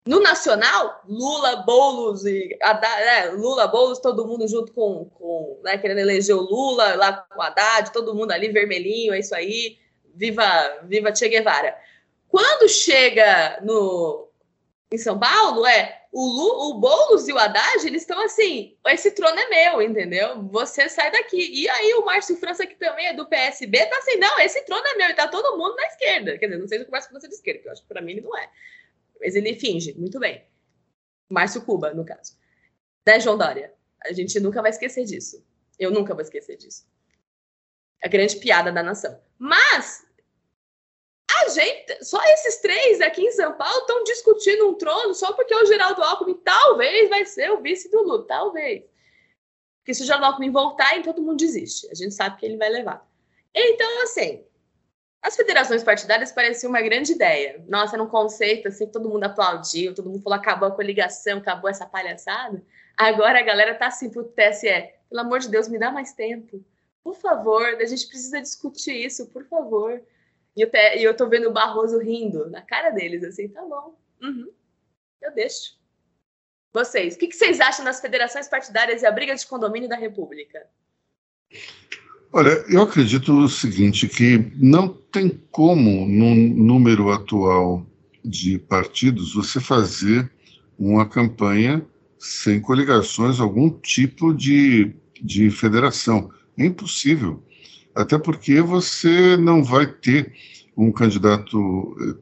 No 0.06 0.20
nacional, 0.20 1.02
Lula, 1.08 1.58
Boulos 1.58 2.26
e 2.26 2.58
né, 2.62 3.26
Lula, 3.32 3.68
Boulos, 3.68 4.00
todo 4.00 4.28
mundo 4.28 4.46
junto 4.48 4.74
com, 4.74 5.06
com 5.06 5.62
né, 5.64 5.78
querendo 5.78 6.00
eleger 6.00 6.36
o 6.36 6.42
Lula, 6.42 6.96
lá 6.96 7.14
com 7.14 7.40
o 7.40 7.42
Haddad, 7.42 7.92
todo 7.94 8.14
mundo 8.14 8.32
ali 8.32 8.50
vermelhinho, 8.50 9.14
é 9.14 9.20
isso 9.20 9.34
aí. 9.34 9.78
Viva, 10.14 10.44
viva 10.84 11.16
Che 11.16 11.30
Guevara. 11.30 11.76
Quando 12.28 12.68
chega 12.68 13.60
no 13.64 14.30
em 14.92 14.98
São 14.98 15.18
Paulo, 15.18 15.66
é 15.66 16.04
o, 16.12 16.24
Lu, 16.24 16.70
o 16.70 16.74
Boulos 16.76 17.28
e 17.28 17.34
o 17.34 17.40
Haddad, 17.40 17.88
eles 17.88 18.04
estão 18.04 18.22
assim, 18.22 18.78
esse 18.90 19.10
trono 19.12 19.40
é 19.40 19.50
meu, 19.50 19.82
entendeu? 19.82 20.44
Você 20.50 20.88
sai 20.88 21.10
daqui. 21.12 21.50
E 21.52 21.68
aí 21.68 21.94
o 21.96 22.06
Márcio 22.06 22.36
França, 22.36 22.68
que 22.68 22.76
também 22.76 23.08
é 23.08 23.14
do 23.14 23.26
PSB, 23.26 23.86
tá 23.88 23.98
assim, 23.98 24.18
não, 24.18 24.40
esse 24.40 24.64
trono 24.66 24.86
é 24.86 24.96
meu, 24.96 25.10
e 25.10 25.16
tá 25.16 25.28
todo 25.28 25.58
mundo 25.58 25.76
na 25.76 25.88
esquerda. 25.88 26.38
Quer 26.38 26.46
dizer, 26.46 26.60
não 26.60 26.68
sei 26.68 26.80
se 26.80 26.86
o 26.86 26.92
Márcio 26.92 27.10
França 27.10 27.26
é 27.26 27.30
de 27.30 27.36
esquerda, 27.36 27.62
que 27.62 27.68
eu 27.68 27.72
acho 27.72 27.82
que 27.82 27.88
para 27.88 28.02
mim 28.02 28.12
ele 28.12 28.22
não 28.22 28.38
é 28.38 28.48
mas 29.24 29.36
ele 29.36 29.56
finge, 29.56 29.94
muito 29.94 30.20
bem. 30.20 30.46
Márcio 31.30 31.64
Cuba, 31.64 31.94
no 31.94 32.06
caso. 32.06 32.38
Né, 33.08 33.20
João 33.20 33.38
Dória? 33.38 33.74
A 34.04 34.12
gente 34.12 34.38
nunca 34.40 34.62
vai 34.62 34.70
esquecer 34.70 35.06
disso. 35.06 35.46
Eu 35.80 35.90
nunca 35.90 36.14
vou 36.14 36.22
esquecer 36.22 36.58
disso. 36.58 36.86
A 38.04 38.08
grande 38.10 38.36
piada 38.36 38.72
da 38.72 38.84
nação. 38.84 39.18
Mas 39.40 40.06
a 41.42 41.50
gente, 41.50 42.04
só 42.04 42.22
esses 42.26 42.58
três 42.58 43.00
aqui 43.00 43.22
em 43.22 43.32
São 43.32 43.54
Paulo 43.54 43.80
estão 43.80 44.04
discutindo 44.04 44.70
um 44.70 44.76
trono 44.76 45.14
só 45.14 45.32
porque 45.34 45.56
o 45.56 45.66
Geraldo 45.66 46.04
Alckmin 46.04 46.36
talvez 46.44 47.10
vai 47.10 47.26
ser 47.26 47.50
o 47.52 47.62
vice 47.62 47.90
do 47.90 48.04
Lula, 48.04 48.28
talvez. 48.28 48.84
Porque 49.80 49.94
se 49.94 50.04
o 50.04 50.06
Geraldo 50.06 50.26
Alckmin 50.26 50.52
voltar, 50.52 50.98
então 50.98 51.14
todo 51.14 51.26
mundo 51.26 51.38
desiste. 51.38 51.90
A 51.90 51.96
gente 51.96 52.14
sabe 52.14 52.38
que 52.38 52.46
ele 52.46 52.58
vai 52.58 52.70
levar. 52.70 53.10
Então, 53.54 54.04
assim, 54.04 54.46
as 55.24 55.38
federações 55.38 55.82
partidárias 55.84 56.34
pareciam 56.34 56.70
uma 56.70 56.82
grande 56.82 57.14
ideia. 57.14 57.64
Nossa, 57.70 57.96
era 57.96 58.04
um 58.04 58.10
conceito 58.10 58.68
assim, 58.68 58.86
todo 58.88 59.10
mundo 59.10 59.24
aplaudiu, 59.24 59.96
todo 59.96 60.10
mundo 60.10 60.22
falou: 60.22 60.38
acabou 60.38 60.68
a 60.68 60.76
coligação, 60.76 61.38
acabou 61.38 61.70
essa 61.70 61.86
palhaçada. 61.86 62.62
Agora 62.98 63.40
a 63.40 63.44
galera 63.44 63.74
tá 63.74 63.88
assim 63.88 64.10
pro 64.10 64.26
TSE: 64.26 64.92
pelo 65.10 65.22
amor 65.22 65.40
de 65.40 65.50
Deus, 65.50 65.70
me 65.70 65.80
dá 65.80 65.92
mais 65.92 66.12
tempo. 66.12 66.62
Por 67.02 67.16
favor, 67.16 67.64
a 67.66 67.86
gente 67.86 68.06
precisa 68.08 68.42
discutir 68.42 68.94
isso, 68.94 69.28
por 69.28 69.46
favor. 69.46 70.02
E 70.58 70.64
e 70.64 71.04
eu 71.04 71.16
tô 71.16 71.28
vendo 71.30 71.50
o 71.50 71.54
Barroso 71.54 72.00
rindo 72.00 72.50
na 72.50 72.62
cara 72.62 72.90
deles, 72.90 73.24
assim: 73.24 73.48
tá 73.48 73.62
bom, 73.62 73.96
uhum, 74.22 74.52
eu 75.22 75.32
deixo. 75.34 75.82
Vocês, 76.74 77.16
o 77.16 77.20
que, 77.20 77.28
que 77.28 77.36
vocês 77.36 77.62
acham 77.62 77.86
das 77.86 78.02
federações 78.02 78.50
partidárias 78.50 79.04
e 79.04 79.06
a 79.06 79.12
briga 79.12 79.36
de 79.36 79.48
condomínio 79.48 79.88
da 79.88 79.96
República? 79.96 80.68
Olha, 82.36 82.66
eu 82.68 82.82
acredito 82.82 83.32
o 83.32 83.48
seguinte, 83.48 84.08
que 84.08 84.52
não 84.56 84.88
tem 84.88 85.40
como, 85.52 86.08
no 86.08 86.34
número 86.34 87.12
atual 87.12 87.86
de 88.26 88.58
partidos, 88.58 89.36
você 89.36 89.60
fazer 89.60 90.32
uma 90.76 91.06
campanha 91.06 91.86
sem 92.18 92.60
coligações, 92.60 93.40
algum 93.40 93.70
tipo 93.70 94.34
de, 94.34 94.96
de 95.22 95.52
federação. 95.52 96.32
É 96.58 96.66
impossível. 96.66 97.44
Até 97.94 98.18
porque 98.18 98.62
você 98.62 99.38
não 99.38 99.64
vai 99.64 99.86
ter 99.86 100.34
um 100.76 100.92
candidato 100.92 101.96
eh, 102.02 102.16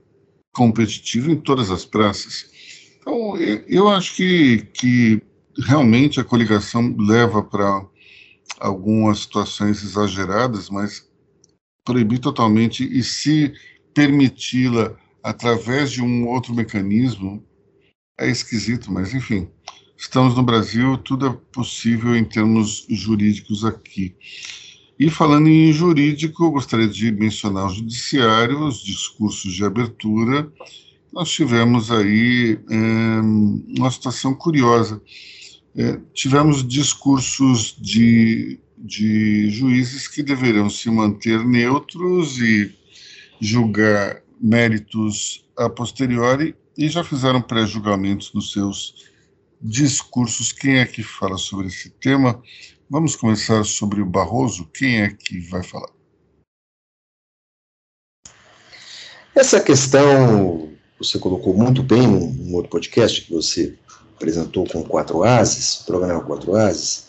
competitivo 0.51 1.31
em 1.31 1.37
todas 1.37 1.71
as 1.71 1.85
praças. 1.85 2.51
Então, 2.99 3.37
eu 3.65 3.87
acho 3.87 4.17
que, 4.17 4.67
que 4.73 5.21
realmente 5.65 6.19
a 6.19 6.25
coligação 6.25 6.93
leva 6.99 7.41
para 7.41 7.85
algumas 8.61 9.21
situações 9.21 9.83
exageradas, 9.83 10.69
mas 10.69 11.09
proibir 11.83 12.19
totalmente 12.19 12.83
e 12.83 13.03
se 13.03 13.53
permiti-la 13.93 14.95
através 15.23 15.91
de 15.91 16.01
um 16.01 16.27
outro 16.27 16.53
mecanismo, 16.53 17.43
é 18.19 18.29
esquisito, 18.29 18.91
mas 18.91 19.13
enfim, 19.13 19.49
estamos 19.97 20.35
no 20.35 20.43
Brasil, 20.43 20.97
tudo 20.99 21.27
é 21.27 21.37
possível 21.51 22.15
em 22.15 22.23
termos 22.23 22.85
jurídicos 22.87 23.65
aqui. 23.65 24.15
E 24.99 25.09
falando 25.09 25.47
em 25.47 25.73
jurídico, 25.73 26.51
gostaria 26.51 26.87
de 26.87 27.11
mencionar 27.11 27.65
o 27.65 27.73
judiciário, 27.73 28.63
os 28.67 28.83
discursos 28.83 29.51
de 29.53 29.65
abertura. 29.65 30.51
Nós 31.11 31.31
tivemos 31.31 31.91
aí 31.91 32.59
é, 32.69 33.75
uma 33.79 33.89
situação 33.89 34.35
curiosa. 34.35 35.01
É, 35.75 35.97
tivemos 36.13 36.67
discursos 36.67 37.75
de, 37.79 38.59
de 38.77 39.49
juízes 39.49 40.07
que 40.07 40.21
deveriam 40.21 40.69
se 40.69 40.89
manter 40.89 41.45
neutros 41.45 42.39
e 42.39 42.75
julgar 43.39 44.21
méritos 44.39 45.45
a 45.57 45.69
posteriori 45.69 46.55
e 46.77 46.89
já 46.89 47.03
fizeram 47.03 47.41
pré-julgamentos 47.41 48.33
nos 48.33 48.51
seus 48.51 49.05
discursos. 49.61 50.51
Quem 50.51 50.79
é 50.79 50.85
que 50.85 51.03
fala 51.03 51.37
sobre 51.37 51.67
esse 51.67 51.89
tema? 51.89 52.41
Vamos 52.89 53.15
começar 53.15 53.63
sobre 53.63 54.01
o 54.01 54.05
Barroso. 54.05 54.65
Quem 54.73 55.01
é 55.01 55.09
que 55.09 55.39
vai 55.39 55.63
falar? 55.63 55.89
Essa 59.33 59.61
questão 59.61 60.69
você 60.99 61.17
colocou 61.17 61.55
muito 61.55 61.81
bem 61.81 62.05
no 62.05 62.55
outro 62.55 62.69
podcast 62.69 63.21
que 63.21 63.33
você 63.33 63.77
apresentou 64.21 64.67
com 64.67 64.83
Quatro 64.83 65.23
Ases, 65.23 65.81
o 65.81 65.85
programa 65.85 66.21
Quatro 66.21 66.55
Ases. 66.55 67.05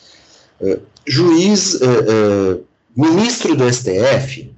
É, 0.60 0.78
juiz, 1.06 1.80
é, 1.80 1.84
é, 1.84 2.58
ministro 2.96 3.54
do 3.54 3.70
STF, 3.70 4.50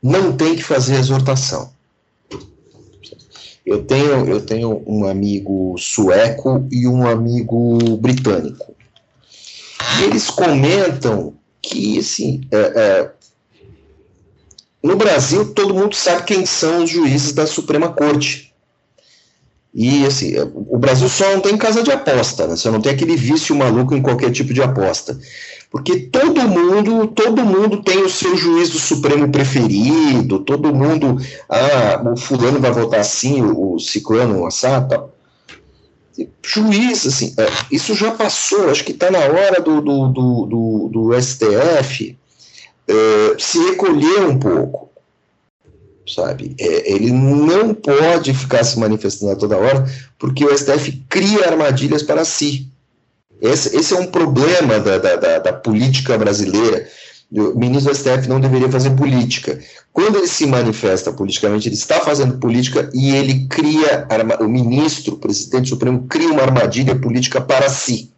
não 0.00 0.36
tem 0.36 0.54
que 0.54 0.62
fazer 0.62 0.94
exortação. 0.94 1.74
Eu 3.64 3.84
tenho, 3.84 4.28
eu 4.28 4.40
tenho 4.40 4.84
um 4.86 5.04
amigo 5.04 5.74
sueco 5.76 6.68
e 6.70 6.86
um 6.86 7.04
amigo 7.04 7.96
britânico. 7.96 8.76
Eles 10.04 10.30
comentam 10.30 11.34
que, 11.60 11.98
assim, 11.98 12.42
é, 12.52 13.10
no 14.80 14.94
Brasil 14.94 15.52
todo 15.52 15.74
mundo 15.74 15.96
sabe 15.96 16.22
quem 16.22 16.46
são 16.46 16.84
os 16.84 16.90
juízes 16.90 17.32
da 17.32 17.44
Suprema 17.44 17.92
Corte. 17.92 18.54
E, 19.78 20.06
assim, 20.06 20.32
o 20.54 20.78
Brasil 20.78 21.06
só 21.06 21.30
não 21.34 21.40
tem 21.40 21.54
casa 21.58 21.82
de 21.82 21.92
aposta, 21.92 22.46
né? 22.46 22.56
Você 22.56 22.70
não 22.70 22.80
tem 22.80 22.92
aquele 22.92 23.14
vício 23.14 23.54
maluco 23.54 23.94
em 23.94 24.00
qualquer 24.00 24.30
tipo 24.30 24.54
de 24.54 24.62
aposta. 24.62 25.18
Porque 25.70 25.98
todo 25.98 26.48
mundo, 26.48 27.08
todo 27.08 27.44
mundo 27.44 27.82
tem 27.82 28.02
o 28.02 28.08
seu 28.08 28.34
juiz 28.38 28.70
do 28.70 28.78
Supremo 28.78 29.30
preferido, 29.30 30.38
todo 30.38 30.74
mundo, 30.74 31.18
ah, 31.46 32.02
o 32.10 32.16
fulano 32.16 32.58
vai 32.58 32.72
votar 32.72 33.00
assim, 33.00 33.42
o, 33.42 33.78
ciclano, 33.78 34.40
o 34.40 34.46
assado. 34.46 35.10
Juiz, 36.42 37.06
assim, 37.06 37.34
é, 37.36 37.46
isso 37.70 37.94
já 37.94 38.12
passou, 38.12 38.70
acho 38.70 38.82
que 38.82 38.92
está 38.92 39.10
na 39.10 39.18
hora 39.18 39.60
do, 39.60 39.82
do, 39.82 40.08
do, 40.08 40.46
do, 40.46 40.88
do 40.88 41.20
STF 41.20 42.16
é, 42.88 43.36
se 43.38 43.58
recolher 43.58 44.20
um 44.26 44.38
pouco, 44.38 44.88
sabe? 46.06 46.54
É, 46.58 46.92
ele 46.92 47.10
não 47.10 47.74
pode 47.74 48.32
ficar 48.34 48.64
se 48.64 48.78
manifestando 48.78 49.32
a 49.32 49.36
toda 49.36 49.56
hora, 49.56 49.86
porque 50.18 50.44
o 50.44 50.56
STF 50.56 51.04
cria 51.08 51.48
armadilhas 51.48 52.02
para 52.02 52.24
si. 52.24 52.68
Esse, 53.40 53.76
esse 53.76 53.94
é 53.94 53.98
um 53.98 54.06
problema 54.06 54.78
da, 54.80 54.98
da, 54.98 55.16
da, 55.16 55.38
da 55.38 55.52
política 55.52 56.16
brasileira. 56.16 56.88
O 57.30 57.58
ministro 57.58 57.92
do 57.92 57.98
STF 57.98 58.28
não 58.28 58.40
deveria 58.40 58.70
fazer 58.70 58.90
política. 58.90 59.58
Quando 59.92 60.16
ele 60.16 60.28
se 60.28 60.46
manifesta 60.46 61.12
politicamente, 61.12 61.68
ele 61.68 61.74
está 61.74 62.00
fazendo 62.00 62.38
política 62.38 62.88
e 62.94 63.14
ele 63.14 63.46
cria, 63.48 64.06
o 64.40 64.48
ministro, 64.48 65.14
o 65.14 65.18
presidente 65.18 65.68
supremo, 65.68 66.06
cria 66.06 66.30
uma 66.30 66.42
armadilha 66.42 66.94
política 66.94 67.40
para 67.40 67.68
si, 67.68 68.10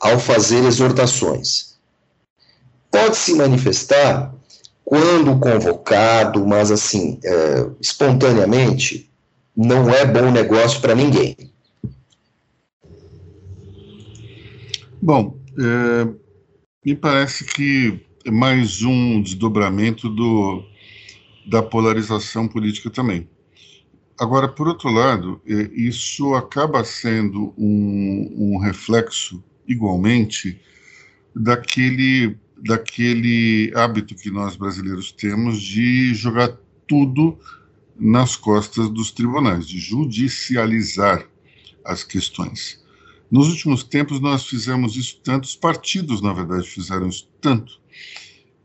ao 0.00 0.18
fazer 0.18 0.64
exortações. 0.64 1.76
Pode 2.90 3.16
se 3.16 3.34
manifestar 3.34 4.34
quando 4.90 5.38
convocado, 5.38 6.44
mas 6.44 6.72
assim, 6.72 7.20
é, 7.22 7.70
espontaneamente, 7.80 9.08
não 9.56 9.88
é 9.88 10.04
bom 10.04 10.32
negócio 10.32 10.80
para 10.80 10.96
ninguém. 10.96 11.36
Bom, 15.00 15.38
é, 15.56 16.08
me 16.84 16.96
parece 16.96 17.44
que 17.44 18.00
é 18.26 18.32
mais 18.32 18.82
um 18.82 19.22
desdobramento 19.22 20.08
do, 20.08 20.64
da 21.46 21.62
polarização 21.62 22.48
política 22.48 22.90
também. 22.90 23.28
Agora, 24.18 24.48
por 24.48 24.66
outro 24.66 24.90
lado, 24.90 25.40
é, 25.46 25.70
isso 25.72 26.34
acaba 26.34 26.82
sendo 26.82 27.54
um, 27.56 28.34
um 28.36 28.58
reflexo, 28.58 29.40
igualmente, 29.68 30.60
daquele, 31.32 32.36
daquele 32.62 33.72
hábito 33.74 34.14
que 34.14 34.30
nós 34.30 34.56
brasileiros 34.56 35.12
temos 35.12 35.60
de 35.60 36.14
jogar 36.14 36.56
tudo 36.86 37.38
nas 37.98 38.36
costas 38.36 38.88
dos 38.88 39.10
tribunais, 39.10 39.66
de 39.66 39.78
judicializar 39.78 41.26
as 41.84 42.02
questões. 42.02 42.82
Nos 43.30 43.48
últimos 43.48 43.84
tempos, 43.84 44.20
nós 44.20 44.46
fizemos 44.46 44.96
isso 44.96 45.20
tanto, 45.22 45.44
os 45.44 45.54
partidos, 45.54 46.20
na 46.20 46.32
verdade, 46.32 46.68
fizeram 46.68 47.08
isso 47.08 47.28
tanto, 47.40 47.80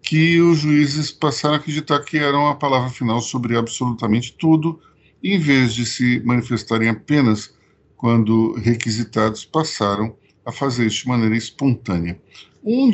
que 0.01 0.39
os 0.39 0.59
juízes 0.59 1.11
passaram 1.11 1.55
a 1.55 1.57
acreditar 1.57 1.99
que 1.99 2.17
eram 2.17 2.47
a 2.47 2.55
palavra 2.55 2.89
final 2.89 3.21
sobre 3.21 3.57
absolutamente 3.57 4.33
tudo, 4.33 4.79
em 5.23 5.39
vez 5.39 5.73
de 5.73 5.85
se 5.85 6.19
manifestarem 6.21 6.89
apenas 6.89 7.53
quando 7.97 8.53
requisitados, 8.53 9.45
passaram 9.45 10.15
a 10.45 10.51
fazer 10.51 10.85
isso 10.85 11.03
de 11.03 11.07
maneira 11.07 11.35
espontânea. 11.35 12.19
Um 12.65 12.89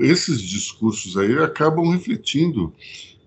esses 0.00 0.40
discursos 0.40 1.16
aí 1.16 1.36
acabam 1.38 1.90
refletindo 1.90 2.72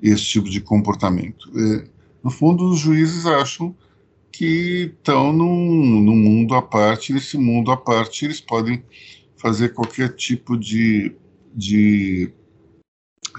esse 0.02 0.24
tipo 0.24 0.50
de 0.50 0.62
comportamento. 0.62 1.52
É, 1.54 1.88
no 2.24 2.32
fundo, 2.32 2.70
os 2.70 2.80
juízes 2.80 3.26
acham 3.26 3.76
que 4.32 4.94
estão 4.98 5.34
num, 5.34 6.02
num 6.02 6.16
mundo 6.16 6.56
à 6.56 6.62
parte, 6.62 7.12
nesse 7.12 7.38
mundo 7.38 7.72
à 7.72 7.78
parte 7.78 8.24
eles 8.24 8.40
podem 8.40 8.82
fazer 9.36 9.74
qualquer 9.74 10.16
tipo 10.16 10.58
de, 10.58 11.14
de 11.54 12.32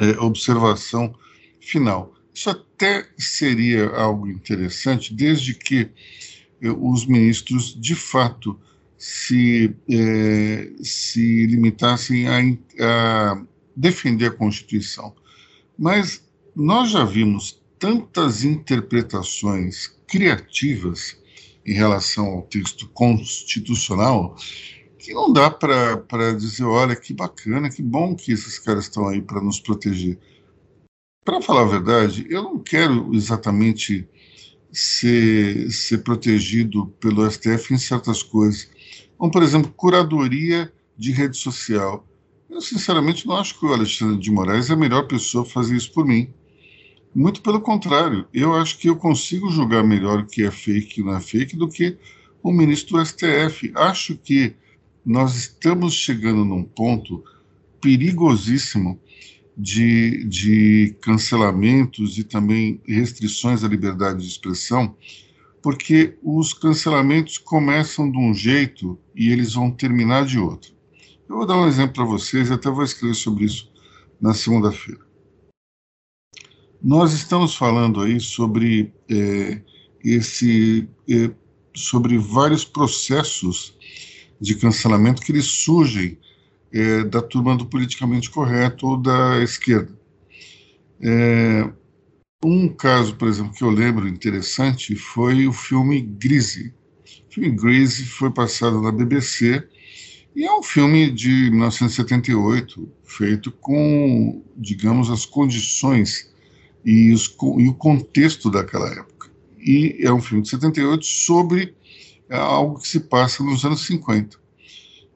é, 0.00 0.20
observação 0.20 1.14
final. 1.58 2.12
Isso 2.34 2.50
até 2.50 3.06
seria 3.16 3.88
algo 3.90 4.28
interessante, 4.28 5.14
desde 5.14 5.54
que 5.54 5.88
é, 6.60 6.70
os 6.70 7.06
ministros, 7.06 7.74
de 7.80 7.94
fato, 7.94 8.58
se, 9.02 9.74
é, 9.90 10.70
se 10.80 11.44
limitassem 11.46 12.28
a, 12.28 12.38
a 12.78 13.42
defender 13.74 14.26
a 14.26 14.30
Constituição. 14.30 15.12
Mas 15.76 16.22
nós 16.54 16.92
já 16.92 17.04
vimos 17.04 17.60
tantas 17.80 18.44
interpretações 18.44 19.88
criativas 20.06 21.16
em 21.66 21.72
relação 21.72 22.26
ao 22.26 22.42
texto 22.42 22.88
constitucional 22.90 24.36
que 25.00 25.12
não 25.12 25.32
dá 25.32 25.50
para 25.50 26.32
dizer, 26.36 26.62
olha, 26.62 26.94
que 26.94 27.12
bacana, 27.12 27.68
que 27.68 27.82
bom 27.82 28.14
que 28.14 28.30
esses 28.30 28.56
caras 28.60 28.84
estão 28.84 29.08
aí 29.08 29.20
para 29.20 29.40
nos 29.40 29.58
proteger. 29.58 30.16
Para 31.24 31.42
falar 31.42 31.62
a 31.62 31.80
verdade, 31.80 32.24
eu 32.30 32.44
não 32.44 32.60
quero 32.60 33.12
exatamente 33.12 34.08
ser, 34.70 35.72
ser 35.72 36.04
protegido 36.04 36.86
pelo 37.00 37.28
STF 37.28 37.74
em 37.74 37.78
certas 37.78 38.22
coisas. 38.22 38.70
Como, 39.22 39.30
por 39.30 39.44
exemplo, 39.44 39.72
curadoria 39.76 40.72
de 40.98 41.12
rede 41.12 41.36
social. 41.36 42.04
Eu, 42.50 42.60
sinceramente, 42.60 43.24
não 43.24 43.36
acho 43.36 43.56
que 43.56 43.64
o 43.64 43.72
Alexandre 43.72 44.18
de 44.18 44.32
Moraes 44.32 44.68
é 44.68 44.72
a 44.72 44.76
melhor 44.76 45.06
pessoa 45.06 45.44
para 45.44 45.52
fazer 45.52 45.76
isso 45.76 45.92
por 45.92 46.04
mim. 46.04 46.34
Muito 47.14 47.40
pelo 47.40 47.60
contrário, 47.60 48.26
eu 48.34 48.52
acho 48.52 48.76
que 48.78 48.88
eu 48.88 48.96
consigo 48.96 49.48
julgar 49.48 49.84
melhor 49.84 50.18
o 50.18 50.26
que 50.26 50.42
é 50.42 50.50
fake 50.50 51.00
e 51.00 51.04
não 51.04 51.16
é 51.16 51.20
fake 51.20 51.56
do 51.56 51.68
que 51.68 51.96
o 52.42 52.50
ministro 52.50 52.96
do 52.96 53.06
STF. 53.06 53.70
Acho 53.76 54.16
que 54.16 54.56
nós 55.06 55.36
estamos 55.36 55.94
chegando 55.94 56.44
num 56.44 56.64
ponto 56.64 57.22
perigosíssimo 57.80 58.98
de, 59.56 60.24
de 60.24 60.96
cancelamentos 61.00 62.18
e 62.18 62.24
também 62.24 62.80
restrições 62.84 63.62
à 63.62 63.68
liberdade 63.68 64.18
de 64.18 64.26
expressão, 64.26 64.96
porque 65.62 66.18
os 66.22 66.52
cancelamentos 66.52 67.38
começam 67.38 68.10
de 68.10 68.18
um 68.18 68.34
jeito 68.34 68.98
e 69.14 69.30
eles 69.30 69.54
vão 69.54 69.70
terminar 69.70 70.26
de 70.26 70.38
outro. 70.38 70.74
Eu 71.28 71.36
vou 71.36 71.46
dar 71.46 71.56
um 71.56 71.68
exemplo 71.68 71.94
para 71.94 72.04
vocês 72.04 72.50
até 72.50 72.68
vou 72.68 72.84
escrever 72.84 73.14
sobre 73.14 73.44
isso 73.44 73.72
na 74.20 74.34
segunda-feira. 74.34 75.00
Nós 76.82 77.12
estamos 77.12 77.54
falando 77.54 78.00
aí 78.00 78.18
sobre 78.18 78.92
é, 79.08 79.62
esse, 80.04 80.88
é, 81.08 81.30
sobre 81.72 82.18
vários 82.18 82.64
processos 82.64 83.78
de 84.40 84.56
cancelamento 84.56 85.22
que 85.22 85.30
eles 85.30 85.46
surgem 85.46 86.18
é, 86.72 87.04
da 87.04 87.22
turma 87.22 87.56
do 87.56 87.66
politicamente 87.66 88.28
correto 88.30 88.88
ou 88.88 88.96
da 88.96 89.40
esquerda. 89.40 89.96
É, 91.00 91.72
Um 92.44 92.68
caso, 92.68 93.14
por 93.14 93.28
exemplo, 93.28 93.54
que 93.54 93.62
eu 93.62 93.70
lembro 93.70 94.08
interessante 94.08 94.96
foi 94.96 95.46
o 95.46 95.52
filme 95.52 96.00
Greasy. 96.00 96.74
O 97.30 97.34
filme 97.34 97.50
Greasy 97.50 98.04
foi 98.04 98.30
passado 98.30 98.80
na 98.82 98.90
BBC 98.90 99.64
e 100.34 100.44
é 100.44 100.52
um 100.52 100.62
filme 100.62 101.10
de 101.10 101.50
1978, 101.50 102.90
feito 103.04 103.52
com, 103.52 104.42
digamos, 104.56 105.08
as 105.08 105.24
condições 105.24 106.32
e, 106.84 107.12
os, 107.12 107.32
e 107.58 107.68
o 107.68 107.74
contexto 107.74 108.50
daquela 108.50 108.88
época. 108.88 109.30
E 109.58 109.98
é 110.00 110.12
um 110.12 110.20
filme 110.20 110.42
de 110.42 110.48
78 110.48 111.04
sobre 111.04 111.76
é, 112.28 112.36
algo 112.36 112.80
que 112.80 112.88
se 112.88 112.98
passa 112.98 113.44
nos 113.44 113.64
anos 113.64 113.86
50. 113.86 114.36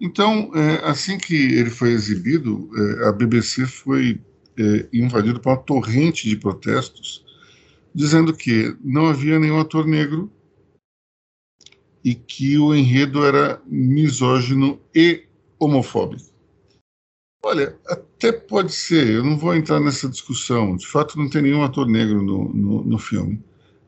Então, 0.00 0.52
é, 0.54 0.88
assim 0.88 1.18
que 1.18 1.34
ele 1.34 1.70
foi 1.70 1.90
exibido, 1.90 2.70
é, 2.76 3.08
a 3.08 3.12
BBC 3.12 3.66
foi 3.66 4.20
é, 4.58 4.88
invadido 4.92 5.40
por 5.40 5.50
uma 5.50 5.56
torrente 5.56 6.28
de 6.28 6.36
protestos, 6.36 7.24
dizendo 7.94 8.34
que 8.34 8.76
não 8.82 9.06
havia 9.06 9.38
nenhum 9.38 9.60
ator 9.60 9.86
negro 9.86 10.30
e 12.04 12.14
que 12.14 12.58
o 12.58 12.74
enredo 12.74 13.24
era 13.24 13.60
misógino 13.66 14.80
e 14.94 15.24
homofóbico. 15.58 16.30
Olha, 17.42 17.78
até 17.86 18.32
pode 18.32 18.72
ser, 18.72 19.08
eu 19.08 19.24
não 19.24 19.38
vou 19.38 19.54
entrar 19.54 19.80
nessa 19.80 20.08
discussão. 20.08 20.76
De 20.76 20.86
fato, 20.86 21.18
não 21.18 21.30
tem 21.30 21.42
nenhum 21.42 21.62
ator 21.62 21.86
negro 21.86 22.22
no, 22.22 22.52
no, 22.52 22.84
no 22.84 22.98
filme. 22.98 23.42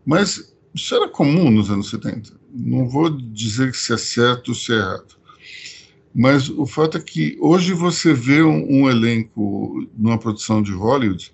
Mas 0.07 0.55
isso 0.75 0.95
era 0.95 1.09
comum 1.09 1.51
nos 1.51 1.71
anos 1.71 1.91
70. 1.91 2.39
Não 2.51 2.89
vou 2.89 3.11
dizer 3.11 3.75
se 3.75 3.93
é 3.93 3.97
certo 3.97 4.51
ou 4.51 4.55
se 4.55 4.73
é 4.73 4.77
errado. 4.77 5.18
Mas 6.15 6.49
o 6.49 6.67
fato 6.67 6.99
é 6.99 7.01
que 7.01 7.37
hoje 7.41 7.73
você 7.73 8.13
vê 8.13 8.43
um, 8.43 8.83
um 8.83 8.91
elenco 8.91 9.87
numa 9.97 10.19
produção 10.19 10.63
de 10.63 10.73
Hollywood, 10.73 11.33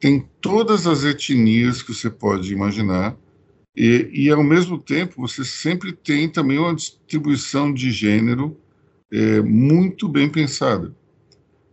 tem 0.00 0.28
todas 0.40 0.86
as 0.86 1.04
etnias 1.04 1.82
que 1.82 1.94
você 1.94 2.10
pode 2.10 2.52
imaginar, 2.52 3.16
e, 3.76 4.10
e 4.12 4.30
ao 4.30 4.42
mesmo 4.42 4.78
tempo 4.78 5.20
você 5.20 5.44
sempre 5.44 5.92
tem 5.92 6.28
também 6.28 6.58
uma 6.58 6.74
distribuição 6.74 7.72
de 7.72 7.90
gênero 7.90 8.56
é, 9.10 9.40
muito 9.40 10.08
bem 10.08 10.28
pensada. 10.28 10.94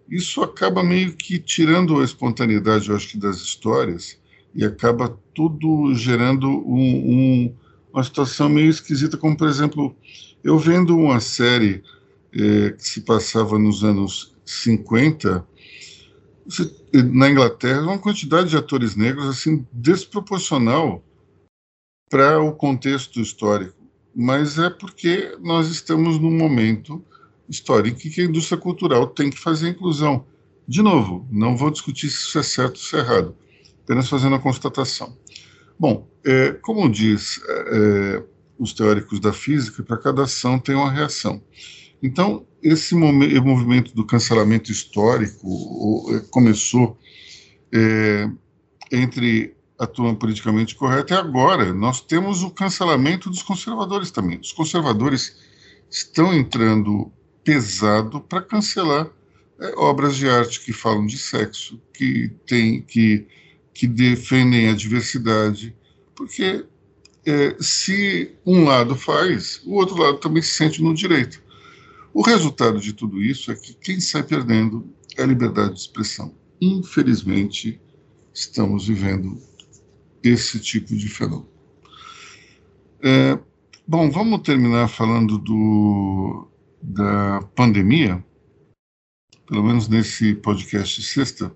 Isso 0.10 0.42
acaba 0.44 0.84
meio 0.84 1.14
que 1.14 1.40
tirando 1.40 2.00
a 2.00 2.04
espontaneidade, 2.04 2.90
eu 2.90 2.96
acho 2.96 3.10
que, 3.10 3.18
das 3.18 3.38
histórias 3.38 4.20
e 4.54 4.64
acaba 4.64 5.20
tudo 5.34 5.94
gerando 5.94 6.48
um, 6.48 7.12
um, 7.12 7.56
uma 7.92 8.04
situação 8.04 8.48
meio 8.48 8.70
esquisita, 8.70 9.18
como, 9.18 9.36
por 9.36 9.50
exemplo, 9.50 9.96
eu 10.44 10.58
vendo 10.58 10.98
uma 10.98 11.20
série 11.20 11.84
é, 12.36 12.72
que 12.72 12.88
se 12.88 13.02
passava 13.02 13.58
nos 13.58 13.84
anos 13.84 14.36
50, 14.46 15.46
na 17.14 17.30
Inglaterra, 17.30 17.82
uma 17.82 17.98
quantidade 17.98 18.50
de 18.50 18.58
atores 18.58 18.96
negros 18.96 19.28
assim 19.28 19.66
desproporcional 19.72 21.04
para 22.10 22.40
o 22.40 22.54
contexto 22.54 23.20
histórico, 23.20 23.76
mas 24.16 24.60
é 24.60 24.70
porque 24.70 25.36
nós 25.42 25.70
estamos 25.70 26.20
num 26.20 26.32
momento 26.32 27.04
histórica 27.50 27.98
que 27.98 28.22
a 28.22 28.26
indústria 28.26 28.60
cultural 28.60 29.08
tem 29.08 29.30
que 29.30 29.40
fazer 29.40 29.70
inclusão. 29.70 30.26
De 30.68 30.82
novo, 30.82 31.28
não 31.32 31.56
vou 31.56 31.70
discutir 31.72 32.10
se 32.10 32.18
isso 32.18 32.40
é 32.40 32.44
certo 32.44 32.78
ou 32.78 32.82
se 32.82 32.96
é 32.96 33.00
errado, 33.00 33.36
apenas 33.84 34.10
fazendo 34.10 34.36
a 34.36 34.40
constatação. 34.40 35.18
Bom, 35.78 36.08
é, 36.24 36.54
como 36.54 36.90
diz 36.90 37.42
é, 37.48 38.24
os 38.58 38.74
teóricos 38.74 39.20
da 39.20 39.34
física, 39.34 39.84
para 39.84 39.98
cada 39.98 40.24
ação 40.24 40.58
tem 40.58 40.76
uma 40.76 40.92
reação. 40.92 41.42
Então, 42.06 42.46
esse 42.62 42.94
movimento 42.94 43.96
do 43.96 44.06
cancelamento 44.06 44.72
histórico 44.72 46.06
é, 46.14 46.20
começou 46.30 46.96
é, 47.74 48.30
entre 48.92 49.56
a 49.80 49.88
turma 49.88 50.16
politicamente 50.16 50.76
correta 50.76 51.16
e 51.16 51.18
agora 51.18 51.74
nós 51.74 52.02
temos 52.02 52.44
o 52.44 52.52
cancelamento 52.52 53.28
dos 53.28 53.42
conservadores 53.42 54.12
também. 54.12 54.40
Os 54.40 54.52
conservadores 54.52 55.36
estão 55.90 56.32
entrando 56.32 57.12
pesado 57.44 58.22
para 58.22 58.40
cancelar 58.44 59.10
é, 59.60 59.74
obras 59.76 60.16
de 60.16 60.30
arte 60.30 60.64
que 60.64 60.72
falam 60.72 61.08
de 61.08 61.18
sexo, 61.18 61.82
que 61.92 62.30
tem 62.46 62.82
que 62.82 63.26
que 63.74 63.88
defendem 63.88 64.70
a 64.70 64.76
diversidade, 64.76 65.76
porque 66.16 66.64
é, 67.26 67.56
se 67.60 68.32
um 68.46 68.64
lado 68.64 68.96
faz, 68.96 69.60
o 69.66 69.74
outro 69.74 69.98
lado 69.98 70.20
também 70.20 70.42
se 70.42 70.54
sente 70.54 70.82
no 70.82 70.94
direito. 70.94 71.44
O 72.16 72.22
resultado 72.22 72.80
de 72.80 72.94
tudo 72.94 73.22
isso 73.22 73.52
é 73.52 73.56
que 73.56 73.74
quem 73.74 74.00
sai 74.00 74.24
perdendo 74.24 74.90
é 75.18 75.24
a 75.24 75.26
liberdade 75.26 75.74
de 75.74 75.82
expressão. 75.82 76.34
Infelizmente, 76.62 77.82
estamos 78.34 78.88
vivendo 78.88 79.38
esse 80.24 80.58
tipo 80.62 80.96
de 80.96 81.10
fenômeno. 81.10 81.50
É, 83.04 83.38
bom, 83.86 84.10
vamos 84.10 84.44
terminar 84.44 84.88
falando 84.88 85.38
do, 85.38 86.48
da 86.82 87.42
pandemia, 87.54 88.24
pelo 89.46 89.64
menos 89.64 89.90
nesse 89.90 90.36
podcast 90.36 91.02
de 91.02 91.06
sexta, 91.06 91.54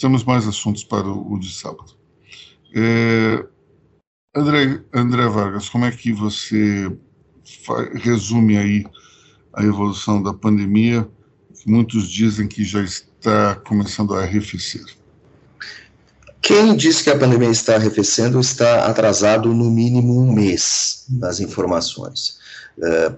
temos 0.00 0.22
mais 0.22 0.46
assuntos 0.46 0.84
para 0.84 1.08
o, 1.08 1.36
de 1.36 1.52
sábado. 1.52 1.96
É, 2.76 3.44
André, 4.36 4.84
André 4.94 5.26
Vargas, 5.26 5.68
como 5.68 5.84
é 5.84 5.90
que 5.90 6.12
você 6.12 6.96
resume 7.96 8.56
aí 8.56 8.84
a 9.52 9.64
evolução 9.64 10.22
da 10.22 10.32
pandemia, 10.32 11.06
que 11.54 11.70
muitos 11.70 12.08
dizem 12.08 12.46
que 12.46 12.64
já 12.64 12.82
está 12.82 13.56
começando 13.56 14.14
a 14.14 14.22
arrefecer? 14.22 14.84
Quem 16.40 16.74
diz 16.74 17.02
que 17.02 17.10
a 17.10 17.18
pandemia 17.18 17.50
está 17.50 17.76
arrefecendo 17.76 18.40
está 18.40 18.86
atrasado 18.86 19.52
no 19.52 19.70
mínimo 19.70 20.20
um 20.20 20.32
mês 20.32 21.04
nas 21.08 21.38
informações. 21.38 22.38
É, 22.82 23.12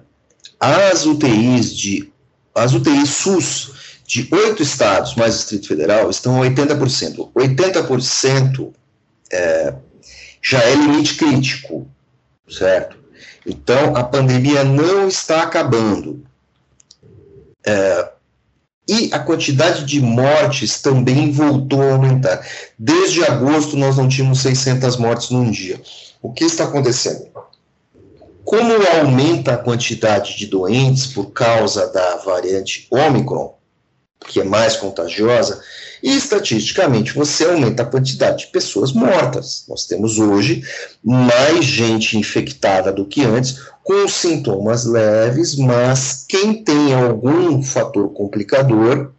as 0.59 1.05
UTIs 1.05 1.75
de 1.75 2.11
as 2.53 2.73
UTIs 2.73 3.09
SUS 3.09 3.71
de 4.05 4.27
oito 4.31 4.61
estados 4.61 5.15
mais 5.15 5.35
Distrito 5.35 5.67
Federal 5.67 6.09
estão 6.09 6.41
a 6.41 6.45
80%. 6.45 7.31
80% 7.33 8.73
é, 9.31 9.73
já 10.41 10.59
é 10.59 10.75
limite 10.75 11.15
crítico, 11.15 11.87
certo? 12.47 13.02
Então, 13.45 13.95
a 13.95 14.03
pandemia 14.03 14.63
não 14.63 15.07
está 15.07 15.43
acabando. 15.43 16.23
É, 17.65 18.09
e 18.87 19.09
a 19.13 19.19
quantidade 19.19 19.85
de 19.85 20.01
mortes 20.01 20.81
também 20.81 21.31
voltou 21.31 21.81
a 21.81 21.93
aumentar. 21.93 22.45
Desde 22.77 23.23
agosto, 23.23 23.77
nós 23.77 23.95
não 23.95 24.09
tínhamos 24.09 24.39
600 24.41 24.97
mortes 24.97 25.29
num 25.29 25.49
dia. 25.49 25.81
O 26.21 26.31
que 26.31 26.43
está 26.43 26.65
acontecendo? 26.65 27.27
Como 28.43 28.73
aumenta 28.97 29.53
a 29.53 29.57
quantidade 29.57 30.37
de 30.37 30.47
doentes 30.47 31.07
por 31.07 31.31
causa 31.31 31.87
da 31.87 32.17
variante 32.17 32.87
Omicron, 32.91 33.55
que 34.27 34.41
é 34.41 34.43
mais 34.43 34.75
contagiosa, 34.75 35.61
e 36.03 36.17
estatisticamente 36.17 37.13
você 37.13 37.45
aumenta 37.45 37.83
a 37.83 37.85
quantidade 37.85 38.45
de 38.45 38.51
pessoas 38.51 38.91
mortas. 38.91 39.63
Nós 39.69 39.85
temos 39.85 40.19
hoje 40.19 40.61
mais 41.01 41.63
gente 41.63 42.17
infectada 42.17 42.91
do 42.91 43.05
que 43.05 43.23
antes, 43.23 43.61
com 43.81 44.05
sintomas 44.09 44.83
leves, 44.83 45.55
mas 45.55 46.25
quem 46.27 46.61
tem 46.61 46.93
algum 46.93 47.63
fator 47.63 48.09
complicador 48.09 49.11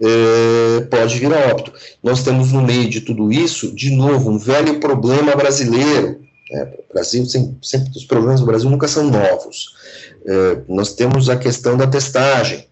é, 0.00 0.80
pode 0.84 1.18
vir 1.18 1.32
a 1.32 1.52
óbito. 1.52 1.72
Nós 2.02 2.22
temos 2.22 2.50
no 2.52 2.62
meio 2.62 2.88
de 2.88 3.02
tudo 3.02 3.30
isso, 3.30 3.74
de 3.74 3.90
novo, 3.90 4.30
um 4.30 4.38
velho 4.38 4.80
problema 4.80 5.36
brasileiro, 5.36 6.22
é, 6.50 6.62
o 6.64 6.92
Brasil, 6.92 7.24
sempre, 7.26 7.90
os 7.94 8.04
problemas 8.04 8.40
do 8.40 8.46
Brasil 8.46 8.70
nunca 8.70 8.88
são 8.88 9.10
novos. 9.10 9.74
É, 10.26 10.58
nós 10.68 10.94
temos 10.94 11.28
a 11.28 11.36
questão 11.36 11.76
da 11.76 11.86
testagem. 11.86 12.66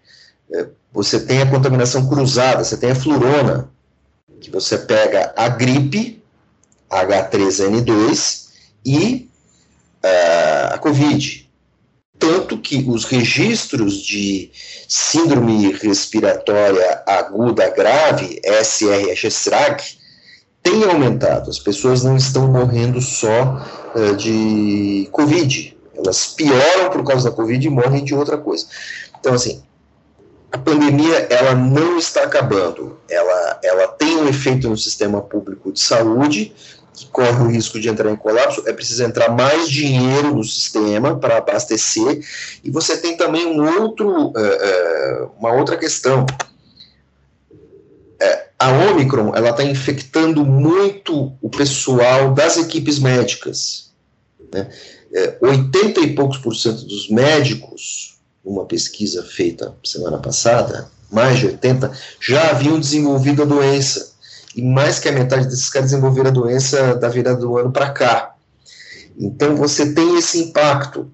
Você 0.93 1.19
tem 1.21 1.41
a 1.41 1.49
contaminação 1.49 2.07
cruzada, 2.07 2.63
você 2.63 2.75
tem 2.77 2.91
a 2.91 2.95
flurona, 2.95 3.69
que 4.41 4.49
você 4.49 4.77
pega 4.77 5.33
a 5.37 5.47
gripe, 5.47 6.21
H3N2, 6.89 8.49
e 8.85 9.29
uh, 10.03 10.73
a 10.73 10.77
Covid. 10.79 11.49
Tanto 12.19 12.57
que 12.57 12.85
os 12.87 13.05
registros 13.05 14.01
de 14.01 14.51
síndrome 14.87 15.71
respiratória 15.71 17.01
aguda 17.07 17.69
grave, 17.69 18.39
SRH-SRAG, 18.43 19.97
tem 20.61 20.83
aumentado. 20.83 21.49
As 21.49 21.57
pessoas 21.57 22.03
não 22.03 22.15
estão 22.15 22.47
morrendo 22.51 23.01
só 23.01 23.65
uh, 23.95 24.15
de 24.15 25.07
Covid. 25.11 25.77
Elas 25.95 26.27
pioram 26.27 26.89
por 26.91 27.03
causa 27.03 27.29
da 27.29 27.35
Covid 27.35 27.65
e 27.65 27.69
morrem 27.69 28.03
de 28.03 28.13
outra 28.13 28.37
coisa. 28.37 28.67
Então, 29.19 29.33
assim, 29.33 29.63
a 30.51 30.57
pandemia 30.57 31.27
ela 31.29 31.55
não 31.55 31.97
está 31.97 32.23
acabando. 32.23 32.97
Ela, 33.09 33.59
ela 33.63 33.87
tem 33.87 34.17
um 34.17 34.27
efeito 34.27 34.69
no 34.69 34.77
sistema 34.77 35.21
público 35.21 35.71
de 35.71 35.79
saúde, 35.79 36.53
que 36.93 37.05
corre 37.07 37.43
o 37.43 37.47
risco 37.47 37.79
de 37.79 37.87
entrar 37.87 38.11
em 38.11 38.15
colapso. 38.15 38.63
É 38.67 38.73
preciso 38.73 39.03
entrar 39.03 39.29
mais 39.29 39.69
dinheiro 39.69 40.35
no 40.35 40.43
sistema 40.43 41.17
para 41.17 41.37
abastecer. 41.37 42.21
E 42.63 42.69
você 42.69 42.97
tem 42.97 43.15
também 43.15 43.45
um 43.45 43.81
outro, 43.81 44.09
uh, 44.09 44.29
uh, 44.29 45.31
uma 45.39 45.53
outra 45.53 45.77
questão 45.77 46.25
a 48.61 48.91
Omicron 48.91 49.33
ela 49.35 49.49
está 49.49 49.63
infectando 49.63 50.45
muito 50.45 51.33
o 51.41 51.49
pessoal 51.49 52.31
das 52.31 52.57
equipes 52.57 52.99
médicas. 52.99 53.91
Né? 54.53 54.69
É, 55.11 55.37
80 55.41 55.99
e 56.01 56.15
poucos 56.15 56.37
por 56.37 56.55
cento 56.55 56.85
dos 56.85 57.09
médicos, 57.09 58.10
uma 58.43 58.65
pesquisa 58.65 59.23
feita 59.23 59.75
semana 59.83 60.17
passada, 60.17 60.89
mais 61.11 61.39
de 61.39 61.47
80, 61.47 61.91
já 62.19 62.49
haviam 62.49 62.79
desenvolvido 62.79 63.43
a 63.43 63.45
doença. 63.45 64.11
E 64.55 64.61
mais 64.61 64.99
que 64.99 65.07
a 65.07 65.11
metade 65.11 65.45
desses 65.45 65.69
caras 65.69 65.91
desenvolveram 65.91 66.29
a 66.29 66.33
doença 66.33 66.95
da 66.95 67.07
virada 67.07 67.39
do 67.39 67.57
ano 67.57 67.71
para 67.71 67.91
cá. 67.91 68.35
Então 69.17 69.55
você 69.55 69.93
tem 69.93 70.17
esse 70.17 70.39
impacto. 70.39 71.09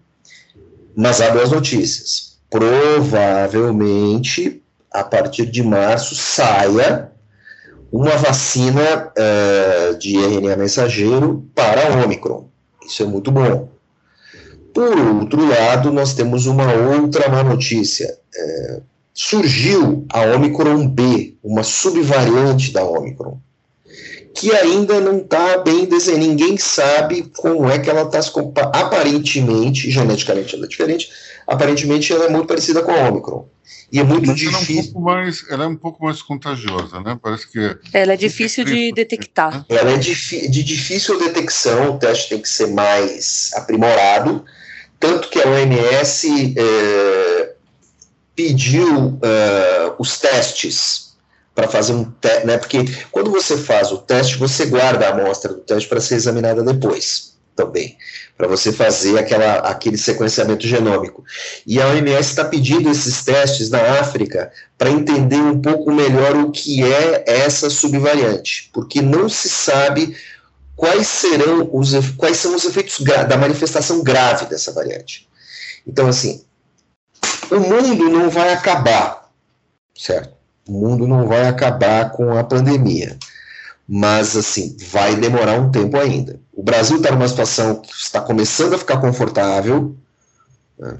Mas 0.95 1.21
há 1.21 1.29
boas 1.31 1.51
notícias. 1.51 2.37
Provavelmente, 2.49 4.63
a 4.91 5.03
partir 5.03 5.45
de 5.45 5.61
março, 5.61 6.15
saia 6.15 7.11
uma 7.91 8.17
vacina 8.17 9.11
uh, 9.11 9.95
de 9.97 10.17
RNA 10.17 10.55
mensageiro 10.55 11.47
para 11.53 11.87
a 11.87 12.03
Omicron. 12.03 12.47
Isso 12.85 13.03
é 13.03 13.05
muito 13.05 13.31
bom. 13.31 13.69
Por 14.77 14.95
outro 14.95 15.43
lado, 15.43 15.91
nós 15.91 16.13
temos 16.13 16.45
uma 16.45 16.71
outra 16.71 17.27
má 17.29 17.43
notícia. 17.43 18.15
É, 18.35 18.79
surgiu 19.11 20.05
a 20.07 20.21
Omicron 20.35 20.87
B, 20.87 21.33
uma 21.43 21.63
subvariante 21.63 22.71
da 22.71 22.83
Omicron, 22.83 23.39
que 24.35 24.51
ainda 24.51 25.01
não 25.01 25.17
está 25.17 25.57
bem 25.57 25.85
desenhada. 25.85 26.27
Ninguém 26.27 26.59
sabe 26.59 27.23
como 27.37 27.67
é 27.67 27.79
que 27.79 27.89
ela 27.89 28.03
está 28.03 28.21
se 28.21 28.29
Aparentemente, 28.71 29.89
geneticamente 29.89 30.53
ela 30.53 30.65
é 30.65 30.67
diferente, 30.67 31.09
aparentemente 31.47 32.13
ela 32.13 32.25
é 32.25 32.29
muito 32.29 32.45
parecida 32.45 32.83
com 32.83 32.91
a 32.91 33.09
Omicron. 33.09 33.47
E 33.91 33.99
é 33.99 34.03
muito 34.03 34.27
Mas 34.27 34.37
difícil. 34.37 34.61
Ela 34.61 34.67
é, 34.67 34.79
um 34.79 34.83
pouco 34.83 35.01
mais, 35.01 35.45
ela 35.49 35.63
é 35.63 35.67
um 35.67 35.75
pouco 35.75 36.05
mais 36.05 36.21
contagiosa, 36.21 36.99
né? 36.99 37.17
Parece 37.19 37.51
que. 37.51 37.77
Ela 37.91 38.13
é 38.13 38.17
difícil 38.17 38.63
de 38.63 38.91
detectar. 38.91 39.65
Ela 39.69 39.93
é 39.93 39.97
de, 39.97 40.13
de 40.49 40.63
difícil 40.63 41.17
detecção, 41.17 41.95
o 41.95 41.97
teste 41.97 42.29
tem 42.29 42.39
que 42.39 42.49
ser 42.49 42.67
mais 42.67 43.49
aprimorado. 43.55 44.45
Tanto 44.99 45.29
que 45.29 45.39
a 45.39 45.47
OMS 45.47 46.55
é, 46.57 47.53
pediu 48.35 49.19
é, 49.21 49.93
os 49.97 50.19
testes 50.19 51.15
para 51.53 51.67
fazer 51.67 51.93
um 51.93 52.03
teste, 52.05 52.45
né? 52.45 52.57
Porque 52.57 52.85
quando 53.11 53.31
você 53.31 53.57
faz 53.57 53.91
o 53.91 53.97
teste, 53.97 54.37
você 54.37 54.65
guarda 54.65 55.07
a 55.07 55.11
amostra 55.11 55.53
do 55.53 55.61
teste 55.61 55.89
para 55.89 55.99
ser 55.99 56.15
examinada 56.15 56.63
depois 56.63 57.35
também 57.55 57.97
para 58.37 58.47
você 58.47 58.71
fazer 58.71 59.17
aquela, 59.17 59.55
aquele 59.61 59.97
sequenciamento 59.97 60.67
genômico. 60.67 61.25
E 61.65 61.81
a 61.81 61.87
OMS 61.87 62.29
está 62.29 62.45
pedindo 62.45 62.89
esses 62.89 63.25
testes 63.25 63.71
na 63.71 63.81
África 63.99 64.51
para 64.77 64.91
entender 64.91 65.37
um 65.37 65.59
pouco 65.59 65.91
melhor 65.91 66.35
o 66.35 66.51
que 66.51 66.83
é 66.83 67.23
essa 67.25 67.67
subvariante, 67.69 68.69
porque 68.71 69.01
não 69.01 69.27
se 69.27 69.49
sabe 69.49 70.15
quais 70.77 71.07
serão 71.07 71.69
os 71.73 71.91
quais 72.15 72.37
são 72.37 72.55
os 72.55 72.63
efeitos 72.63 72.99
da 73.01 73.35
manifestação 73.35 74.01
grave 74.01 74.45
dessa 74.45 74.71
variante. 74.71 75.27
Então, 75.85 76.07
assim, 76.07 76.45
o 77.51 77.59
mundo 77.59 78.09
não 78.09 78.29
vai 78.29 78.53
acabar, 78.53 79.29
certo? 79.93 80.33
O 80.69 80.71
mundo 80.71 81.05
não 81.05 81.27
vai 81.27 81.47
acabar 81.47 82.11
com 82.11 82.37
a 82.37 82.43
pandemia 82.43 83.17
mas 83.87 84.35
assim, 84.35 84.75
vai 84.89 85.15
demorar 85.15 85.59
um 85.59 85.71
tempo 85.71 85.95
ainda. 85.97 86.39
O 86.53 86.61
Brasil 86.61 86.97
está 86.97 87.11
numa 87.11 87.27
situação 87.27 87.75
que 87.75 87.93
está 87.93 88.19
começando 88.19 88.73
a 88.73 88.77
ficar 88.77 88.97
confortável, 88.97 89.95
né? 90.77 90.97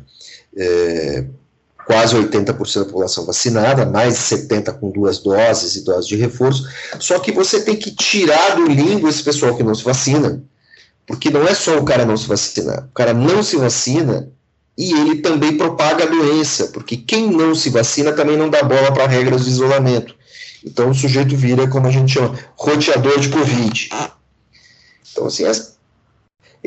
é, 0.56 1.26
quase 1.88 2.18
80% 2.18 2.80
da 2.80 2.86
população 2.86 3.26
vacinada, 3.26 3.86
mais 3.86 4.16
de 4.16 4.20
70% 4.20 4.78
com 4.78 4.92
duas 4.92 5.20
doses 5.20 5.78
e 5.78 5.86
doses 5.86 6.06
de 6.06 6.18
reforço, 6.18 6.68
só 7.00 7.18
que 7.18 7.32
você 7.32 7.62
tem 7.62 7.78
que 7.78 7.92
tirar 7.92 8.58
do 8.58 8.68
limbo 8.68 9.08
esse 9.08 9.24
pessoal 9.24 9.56
que 9.56 9.64
não 9.64 9.74
se 9.74 9.86
vacina, 9.86 10.44
porque 11.08 11.30
não 11.30 11.48
é 11.48 11.56
só 11.56 11.78
o 11.78 11.86
cara 11.86 12.06
não 12.06 12.18
se 12.18 12.28
vacinar, 12.28 12.90
o 12.92 12.94
cara 12.94 13.14
não 13.14 13.42
se 13.42 13.56
vacina 13.56 14.30
e 14.78 14.92
ele 14.92 15.22
também 15.22 15.58
propaga 15.58 16.04
a 16.04 16.08
doença, 16.08 16.68
porque 16.68 16.98
quem 16.98 17.32
não 17.32 17.56
se 17.56 17.70
vacina 17.70 18.12
também 18.12 18.36
não 18.36 18.50
dá 18.50 18.62
bola 18.64 18.92
para 18.92 19.08
regras 19.08 19.46
de 19.46 19.52
isolamento. 19.52 20.14
Então 20.66 20.90
o 20.90 20.94
sujeito 20.94 21.38
vira, 21.38 21.70
como 21.70 21.88
a 21.88 21.92
gente 21.92 22.12
chama, 22.12 22.38
roteador 22.58 23.18
de 23.20 23.30
Covid. 23.30 23.90
Então, 25.10 25.26
assim, 25.26 25.46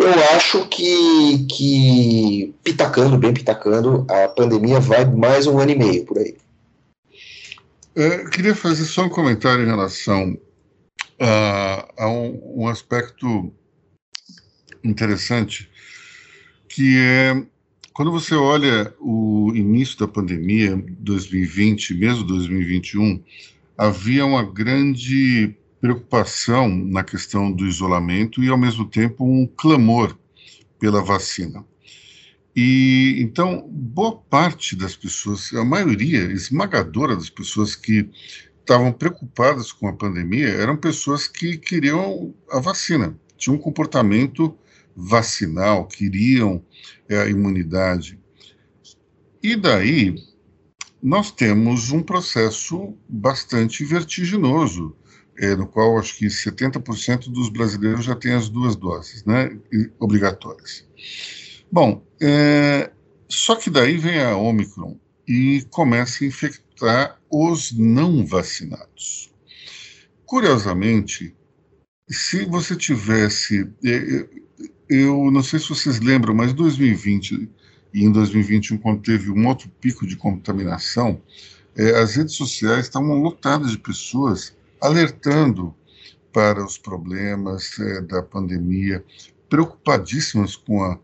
eu 0.03 0.37
acho 0.37 0.67
que, 0.69 1.47
que 1.47 2.55
pitacando, 2.65 3.19
bem 3.19 3.35
pitacando, 3.35 4.07
a 4.09 4.29
pandemia 4.29 4.81
vai 4.81 5.05
mais 5.05 5.47
um 5.47 5.59
ano 5.59 5.73
e 5.73 5.79
meio 5.79 6.05
por 6.05 6.19
aí. 6.19 6.37
É, 7.95 8.25
queria 8.31 8.55
fazer 8.55 8.85
só 8.85 9.05
um 9.05 9.09
comentário 9.09 9.63
em 9.65 9.67
relação 9.67 10.39
a, 11.21 11.89
a 11.99 12.09
um, 12.09 12.63
um 12.63 12.69
aspecto 12.69 13.53
interessante, 14.83 15.71
que 16.69 16.97
é 16.99 17.43
quando 17.93 18.11
você 18.11 18.35
olha 18.35 18.95
o 18.99 19.53
início 19.55 19.99
da 19.99 20.09
pandemia, 20.09 20.83
2020, 21.01 21.95
mesmo 21.95 22.25
2021, 22.25 23.23
havia 23.77 24.25
uma 24.25 24.43
grande 24.43 25.55
preocupação 25.81 26.69
na 26.69 27.03
questão 27.03 27.51
do 27.51 27.67
isolamento 27.67 28.43
e, 28.43 28.49
ao 28.49 28.59
mesmo 28.59 28.85
tempo, 28.85 29.25
um 29.25 29.47
clamor 29.47 30.17
pela 30.79 31.03
vacina. 31.03 31.65
E 32.55 33.17
então, 33.21 33.67
boa 33.69 34.17
parte 34.17 34.75
das 34.77 34.97
pessoas, 34.97 35.53
a 35.55 35.65
maioria 35.65 36.25
esmagadora 36.33 37.15
das 37.15 37.31
pessoas 37.31 37.75
que 37.75 38.11
estavam 38.59 38.93
preocupadas 38.93 39.73
com 39.73 39.89
a 39.89 39.93
pandemia 39.93 40.49
eram 40.49 40.77
pessoas 40.77 41.27
que 41.27 41.57
queriam 41.57 42.35
a 42.51 42.61
vacina, 42.61 43.19
tinham 43.37 43.57
um 43.57 43.61
comportamento 43.61 44.57
vacinal, 44.95 45.87
queriam 45.87 46.63
é, 47.09 47.19
a 47.19 47.29
imunidade. 47.29 48.19
E 49.43 49.57
daí 49.57 50.17
nós 51.03 51.31
temos 51.31 51.91
um 51.91 52.03
processo 52.03 52.95
bastante 53.09 53.85
vertiginoso, 53.85 54.95
é, 55.39 55.55
no 55.55 55.67
qual 55.67 55.99
acho 55.99 56.17
que 56.17 56.27
70% 56.27 57.31
dos 57.31 57.49
brasileiros 57.49 58.05
já 58.05 58.15
têm 58.15 58.33
as 58.33 58.49
duas 58.49 58.77
doses 58.77 59.25
né, 59.25 59.57
obrigatórias. 59.99 60.87
Bom, 61.71 62.05
é, 62.21 62.91
só 63.29 63.55
que 63.55 63.71
daí 63.71 63.97
vem 63.97 64.21
a 64.21 64.37
Omicron 64.37 64.99
e 65.27 65.65
começa 65.71 66.25
a 66.25 66.27
infectar 66.27 67.19
os 67.31 67.73
não 67.73 68.27
vacinados. 68.27 69.31
Curiosamente, 70.27 71.35
se 72.09 72.45
você 72.45 72.75
tivesse. 72.75 73.69
É, 73.85 74.29
eu 74.89 75.31
não 75.31 75.43
sei 75.43 75.61
se 75.61 75.69
vocês 75.69 76.01
lembram, 76.01 76.35
mas 76.35 76.53
2020 76.53 77.49
e 77.95 78.05
em 78.05 78.11
2021, 78.11 78.79
quando 78.79 79.03
teve 79.03 79.31
um 79.31 79.47
outro 79.47 79.69
pico 79.81 80.07
de 80.07 80.17
contaminação, 80.17 81.21
é, 81.77 81.99
as 82.01 82.15
redes 82.15 82.35
sociais 82.35 82.87
estavam 82.87 83.21
lotadas 83.21 83.71
de 83.71 83.79
pessoas 83.79 84.57
alertando 84.81 85.75
para 86.33 86.65
os 86.65 86.79
problemas 86.79 87.79
é, 87.79 88.01
da 88.03 88.23
pandemia, 88.23 89.05
preocupadíssimas 89.49 90.57
com, 90.57 90.83
a, 90.83 90.99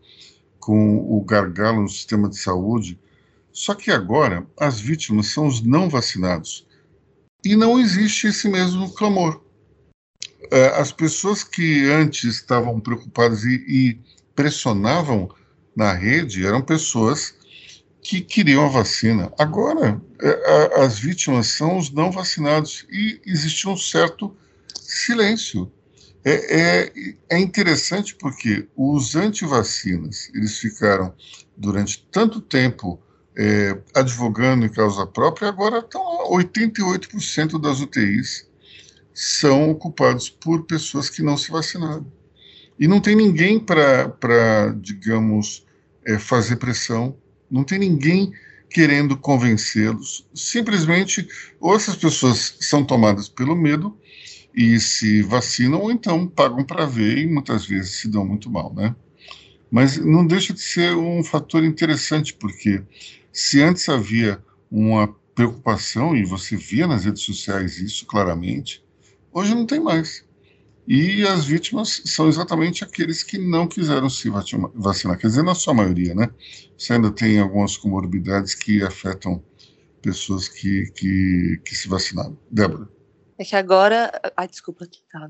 com 0.59 0.97
o 0.97 1.21
gargalo 1.23 1.81
no 1.81 1.89
sistema 1.89 2.29
de 2.29 2.37
saúde. 2.37 2.99
Só 3.51 3.75
que 3.75 3.91
agora 3.91 4.45
as 4.59 4.79
vítimas 4.79 5.27
são 5.27 5.47
os 5.47 5.61
não 5.61 5.89
vacinados. 5.89 6.65
E 7.43 7.55
não 7.55 7.79
existe 7.79 8.27
esse 8.27 8.47
mesmo 8.47 8.93
clamor. 8.93 9.41
É, 10.51 10.67
as 10.79 10.91
pessoas 10.91 11.43
que 11.43 11.89
antes 11.89 12.35
estavam 12.35 12.79
preocupadas 12.79 13.43
e, 13.43 13.55
e 13.67 13.99
pressionavam 14.35 15.29
na 15.75 15.93
rede 15.93 16.45
eram 16.45 16.61
pessoas 16.61 17.36
que 18.01 18.21
queriam 18.21 18.65
a 18.65 18.69
vacina. 18.69 19.31
Agora, 19.37 20.01
é, 20.21 20.81
as 20.81 20.99
vítimas 20.99 21.47
são 21.47 21.77
os 21.77 21.91
não 21.91 22.11
vacinados 22.11 22.85
e 22.89 23.19
existe 23.25 23.67
um 23.67 23.75
certo 23.75 24.35
silêncio. 24.79 25.71
É, 26.23 26.59
é, 26.59 27.15
é 27.29 27.39
interessante 27.39 28.15
porque 28.15 28.67
os 28.75 29.15
antivacinas 29.15 30.29
eles 30.33 30.57
ficaram 30.57 31.13
durante 31.55 32.05
tanto 32.11 32.41
tempo 32.41 32.99
é, 33.37 33.77
advogando 33.93 34.65
em 34.65 34.69
causa 34.69 35.05
própria, 35.05 35.47
agora 35.47 35.79
estão 35.79 36.01
88% 36.31 37.61
das 37.61 37.79
UTIs 37.79 38.47
são 39.13 39.71
ocupados 39.71 40.29
por 40.29 40.65
pessoas 40.65 41.09
que 41.09 41.23
não 41.23 41.35
se 41.37 41.49
vacinaram. 41.49 42.05
E 42.79 42.87
não 42.87 43.01
tem 43.01 43.15
ninguém 43.15 43.59
para, 43.59 44.75
digamos, 44.79 45.65
é, 46.05 46.19
fazer 46.19 46.57
pressão, 46.57 47.17
não 47.49 47.63
tem 47.63 47.79
ninguém 47.79 48.31
querendo 48.69 49.17
convencê-los. 49.17 50.27
Simplesmente, 50.33 51.27
ou 51.59 51.75
essas 51.75 51.95
pessoas 51.95 52.57
são 52.59 52.83
tomadas 52.83 53.29
pelo 53.29 53.55
medo 53.55 53.97
e 54.53 54.79
se 54.79 55.21
vacinam, 55.21 55.81
ou 55.81 55.91
então 55.91 56.27
pagam 56.27 56.63
para 56.63 56.85
ver 56.85 57.19
e 57.19 57.27
muitas 57.27 57.65
vezes 57.65 57.99
se 57.99 58.07
dão 58.07 58.25
muito 58.25 58.49
mal, 58.49 58.73
né? 58.73 58.95
Mas 59.69 59.97
não 59.97 60.25
deixa 60.25 60.53
de 60.53 60.61
ser 60.61 60.95
um 60.95 61.23
fator 61.23 61.63
interessante, 61.63 62.33
porque 62.33 62.81
se 63.31 63.61
antes 63.61 63.87
havia 63.89 64.41
uma 64.71 65.07
preocupação, 65.35 66.15
e 66.15 66.25
você 66.25 66.55
via 66.55 66.87
nas 66.87 67.05
redes 67.05 67.21
sociais 67.21 67.77
isso 67.77 68.05
claramente, 68.07 68.83
hoje 69.31 69.53
não 69.53 69.67
tem 69.67 69.79
mais. 69.79 70.26
E 70.87 71.27
as 71.27 71.45
vítimas 71.45 72.01
são 72.05 72.29
exatamente 72.29 72.81
aqueles 72.81 73.21
que 73.21 73.37
não 73.37 73.67
quiseram 73.67 74.09
se 74.09 74.29
vacinar, 74.29 75.17
quer 75.17 75.27
dizer, 75.27 75.43
na 75.43 75.53
sua 75.53 75.73
maioria, 75.73 76.15
né? 76.15 76.29
Você 76.77 76.93
ainda 76.93 77.11
tem 77.11 77.39
algumas 77.39 77.75
comorbidades 77.75 78.55
que 78.55 78.81
afetam 78.81 79.43
pessoas 80.01 80.47
que, 80.47 80.89
que, 80.91 81.61
que 81.65 81.75
se 81.75 81.89
vacinaram. 81.89 82.39
Débora. 82.49 82.87
É 83.37 83.43
que 83.43 83.55
agora. 83.55 84.09
Ai, 84.37 84.47
desculpa. 84.47 84.85
Tá, 85.11 85.27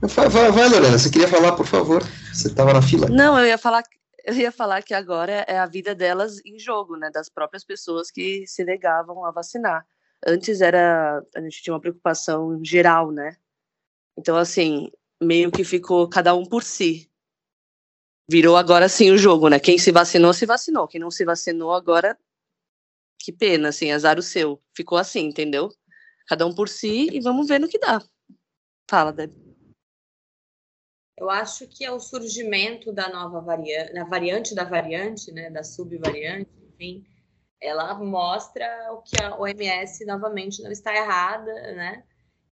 vai, 0.00 0.28
vai, 0.28 0.52
vai, 0.52 0.68
Lorena, 0.68 0.96
você 0.96 1.10
queria 1.10 1.28
falar, 1.28 1.52
por 1.52 1.66
favor? 1.66 2.02
Você 2.32 2.48
estava 2.48 2.72
na 2.72 2.80
fila. 2.80 3.08
Não, 3.08 3.38
eu 3.38 3.46
ia 3.46 3.58
falar. 3.58 3.82
Eu 4.24 4.34
ia 4.34 4.52
falar 4.52 4.82
que 4.82 4.94
agora 4.94 5.44
é 5.46 5.58
a 5.58 5.66
vida 5.66 5.94
delas 5.94 6.40
em 6.46 6.58
jogo, 6.58 6.96
né? 6.96 7.10
Das 7.12 7.28
próprias 7.28 7.64
pessoas 7.64 8.10
que 8.10 8.46
se 8.46 8.64
negavam 8.64 9.26
a 9.26 9.32
vacinar. 9.32 9.84
Antes 10.26 10.60
era. 10.60 11.20
A 11.36 11.40
gente 11.40 11.62
tinha 11.62 11.74
uma 11.74 11.80
preocupação 11.80 12.58
geral, 12.64 13.10
né? 13.10 13.36
Então, 14.16 14.36
assim, 14.36 14.90
meio 15.22 15.50
que 15.50 15.64
ficou 15.64 16.08
cada 16.08 16.34
um 16.34 16.44
por 16.44 16.62
si. 16.62 17.10
Virou 18.28 18.56
agora 18.56 18.88
sim 18.88 19.10
o 19.10 19.18
jogo, 19.18 19.48
né? 19.48 19.58
Quem 19.58 19.76
se 19.76 19.92
vacinou, 19.92 20.32
se 20.32 20.46
vacinou. 20.46 20.88
Quem 20.88 21.00
não 21.00 21.10
se 21.10 21.24
vacinou, 21.24 21.72
agora. 21.72 22.18
Que 23.18 23.32
pena, 23.32 23.68
assim, 23.68 23.90
azar 23.90 24.18
o 24.18 24.22
seu. 24.22 24.62
Ficou 24.74 24.98
assim, 24.98 25.26
entendeu? 25.26 25.70
Cada 26.26 26.46
um 26.46 26.54
por 26.54 26.68
si 26.68 27.08
e 27.12 27.20
vamos 27.20 27.48
ver 27.48 27.58
no 27.58 27.68
que 27.68 27.78
dá. 27.78 28.02
Fala, 28.88 29.12
Deb. 29.12 29.32
Eu 31.16 31.30
acho 31.30 31.68
que 31.68 31.84
é 31.84 31.92
o 31.92 32.00
surgimento 32.00 32.92
da 32.92 33.08
nova 33.08 33.40
variante, 33.40 33.92
na 33.92 34.04
variante 34.04 34.54
da 34.54 34.64
variante, 34.64 35.30
né, 35.30 35.48
da 35.48 35.62
subvariante, 35.62 36.50
enfim, 36.72 37.06
ela 37.60 37.94
mostra 37.94 38.92
o 38.92 39.00
que 39.00 39.16
a 39.22 39.38
OMS 39.38 40.04
novamente 40.04 40.62
não 40.62 40.72
está 40.72 40.94
errada, 40.94 41.52
né? 41.74 42.04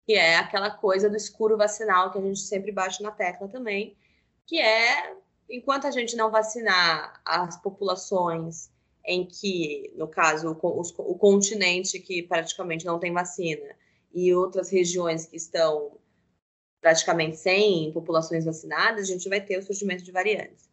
Que 0.07 0.15
é 0.15 0.37
aquela 0.37 0.71
coisa 0.71 1.09
do 1.09 1.17
escuro 1.17 1.57
vacinal 1.57 2.11
que 2.11 2.19
a 2.19 2.23
gente 2.23 2.41
sempre 2.41 2.73
bate 2.73 3.03
na 3.03 3.11
tecla 3.11 3.49
também, 3.49 3.97
que 4.47 4.59
é 4.59 5.15
enquanto 5.49 5.87
a 5.87 5.91
gente 5.91 6.17
não 6.17 6.31
vacinar 6.31 7.21
as 7.25 7.57
populações 7.61 8.71
em 9.05 9.27
que, 9.27 9.93
no 9.97 10.09
caso, 10.09 10.57
o, 10.63 10.81
o, 10.81 11.19
continente 11.19 11.99
que 11.99 12.23
praticamente 12.23 12.87
não 12.87 12.99
tem 12.99 13.13
vacina 13.13 13.77
e 14.15 14.33
outras 14.33 14.71
regiões 14.71 15.27
que 15.27 15.37
estão 15.37 15.99
praticamente 16.81 17.37
sem 17.37 17.93
populações 17.93 18.45
vacinadas, 18.45 19.09
a 19.09 19.13
gente 19.13 19.29
vai 19.29 19.41
ter 19.41 19.59
o 19.59 19.63
surgimento 19.63 20.03
de 20.03 20.13
variantes. 20.13 20.71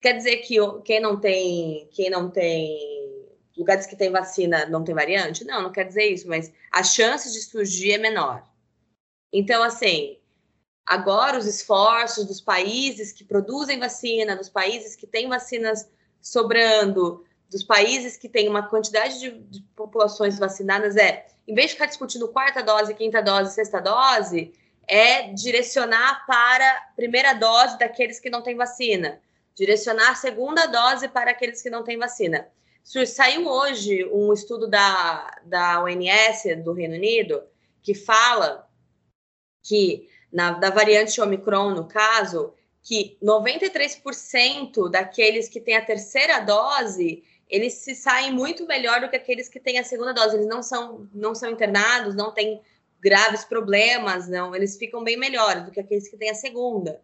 Quer 0.00 0.14
dizer 0.14 0.36
que 0.38 0.56
quem 0.84 1.00
não 1.00 1.18
tem, 1.18 1.88
quem 1.92 2.10
não 2.10 2.30
tem 2.30 2.95
lugares 3.56 3.86
que 3.86 3.96
tem 3.96 4.10
vacina 4.10 4.66
não 4.66 4.84
tem 4.84 4.94
variante? 4.94 5.44
Não, 5.44 5.62
não 5.62 5.72
quer 5.72 5.84
dizer 5.84 6.04
isso, 6.04 6.28
mas 6.28 6.52
a 6.70 6.82
chance 6.82 7.32
de 7.32 7.40
surgir 7.40 7.92
é 7.92 7.98
menor. 7.98 8.42
Então, 9.32 9.62
assim, 9.62 10.18
agora 10.84 11.38
os 11.38 11.46
esforços 11.46 12.24
dos 12.26 12.40
países 12.40 13.12
que 13.12 13.24
produzem 13.24 13.78
vacina, 13.78 14.36
dos 14.36 14.48
países 14.48 14.94
que 14.94 15.06
têm 15.06 15.28
vacinas 15.28 15.88
sobrando, 16.20 17.24
dos 17.50 17.62
países 17.62 18.16
que 18.16 18.28
têm 18.28 18.48
uma 18.48 18.68
quantidade 18.68 19.18
de, 19.18 19.30
de 19.30 19.62
populações 19.74 20.38
vacinadas 20.38 20.96
é, 20.96 21.26
em 21.46 21.54
vez 21.54 21.68
de 21.68 21.74
ficar 21.74 21.86
discutindo 21.86 22.28
quarta 22.28 22.62
dose, 22.62 22.94
quinta 22.94 23.22
dose, 23.22 23.54
sexta 23.54 23.80
dose, 23.80 24.52
é 24.88 25.32
direcionar 25.32 26.26
para 26.26 26.90
primeira 26.96 27.32
dose 27.32 27.78
daqueles 27.78 28.20
que 28.20 28.30
não 28.30 28.42
têm 28.42 28.56
vacina, 28.56 29.20
direcionar 29.54 30.16
segunda 30.16 30.66
dose 30.66 31.08
para 31.08 31.30
aqueles 31.30 31.62
que 31.62 31.70
não 31.70 31.82
têm 31.82 31.98
vacina. 31.98 32.48
Saiu 32.86 33.48
hoje 33.48 34.04
um 34.12 34.32
estudo 34.32 34.68
da, 34.68 35.40
da 35.44 35.82
ONS 35.82 36.62
do 36.62 36.72
Reino 36.72 36.94
Unido 36.94 37.42
que 37.82 37.94
fala 37.94 38.70
que 39.60 40.08
na, 40.32 40.52
da 40.52 40.70
variante 40.70 41.20
Omicron, 41.20 41.70
no 41.70 41.88
caso, 41.88 42.54
que 42.84 43.18
93% 43.20 44.88
daqueles 44.88 45.48
que 45.48 45.60
têm 45.60 45.76
a 45.76 45.84
terceira 45.84 46.38
dose, 46.38 47.24
eles 47.48 47.74
se 47.74 47.92
saem 47.92 48.32
muito 48.32 48.64
melhor 48.68 49.00
do 49.00 49.08
que 49.08 49.16
aqueles 49.16 49.48
que 49.48 49.58
têm 49.58 49.80
a 49.80 49.84
segunda 49.84 50.14
dose. 50.14 50.36
Eles 50.36 50.46
não 50.46 50.62
são, 50.62 51.08
não 51.12 51.34
são 51.34 51.50
internados, 51.50 52.14
não 52.14 52.32
têm 52.32 52.62
graves 53.00 53.44
problemas, 53.44 54.28
não. 54.28 54.54
Eles 54.54 54.76
ficam 54.76 55.02
bem 55.02 55.16
melhores 55.16 55.64
do 55.64 55.72
que 55.72 55.80
aqueles 55.80 56.06
que 56.06 56.16
têm 56.16 56.30
a 56.30 56.34
segunda. 56.34 57.00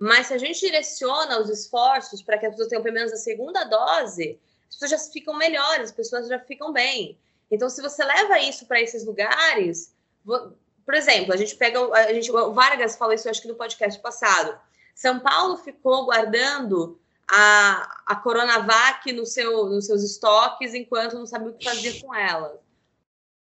Mas 0.00 0.28
se 0.28 0.34
a 0.34 0.38
gente 0.38 0.60
direciona 0.60 1.38
os 1.38 1.50
esforços 1.50 2.22
para 2.22 2.38
que 2.38 2.46
as 2.46 2.52
pessoas 2.52 2.68
tenham 2.68 2.82
pelo 2.82 2.94
menos 2.94 3.12
a 3.12 3.16
segunda 3.16 3.64
dose, 3.64 4.40
as 4.68 4.76
pessoas 4.76 4.90
já 4.90 4.98
ficam 4.98 5.36
melhores, 5.36 5.90
as 5.90 5.96
pessoas 5.96 6.28
já 6.28 6.38
ficam 6.38 6.72
bem. 6.72 7.18
Então, 7.50 7.68
se 7.70 7.80
você 7.80 8.04
leva 8.04 8.38
isso 8.40 8.66
para 8.66 8.80
esses 8.80 9.04
lugares, 9.04 9.94
por 10.24 10.94
exemplo, 10.94 11.32
a 11.32 11.36
gente 11.36 11.54
pega, 11.56 11.80
a 11.92 12.12
gente, 12.12 12.30
o 12.30 12.52
Vargas 12.52 12.96
falou 12.96 13.14
isso 13.14 13.28
acho 13.28 13.42
que 13.42 13.48
no 13.48 13.54
podcast 13.54 14.00
passado. 14.00 14.58
São 14.94 15.20
Paulo 15.20 15.56
ficou 15.58 16.06
guardando 16.06 16.98
a, 17.30 18.02
a 18.06 18.16
Coronavac 18.16 19.12
no 19.12 19.26
seu, 19.26 19.66
nos 19.66 19.86
seus 19.86 20.02
estoques 20.02 20.74
enquanto 20.74 21.14
não 21.14 21.26
sabia 21.26 21.48
o 21.48 21.54
que 21.54 21.64
fazer 21.64 22.00
com 22.00 22.14
ela. 22.14 22.60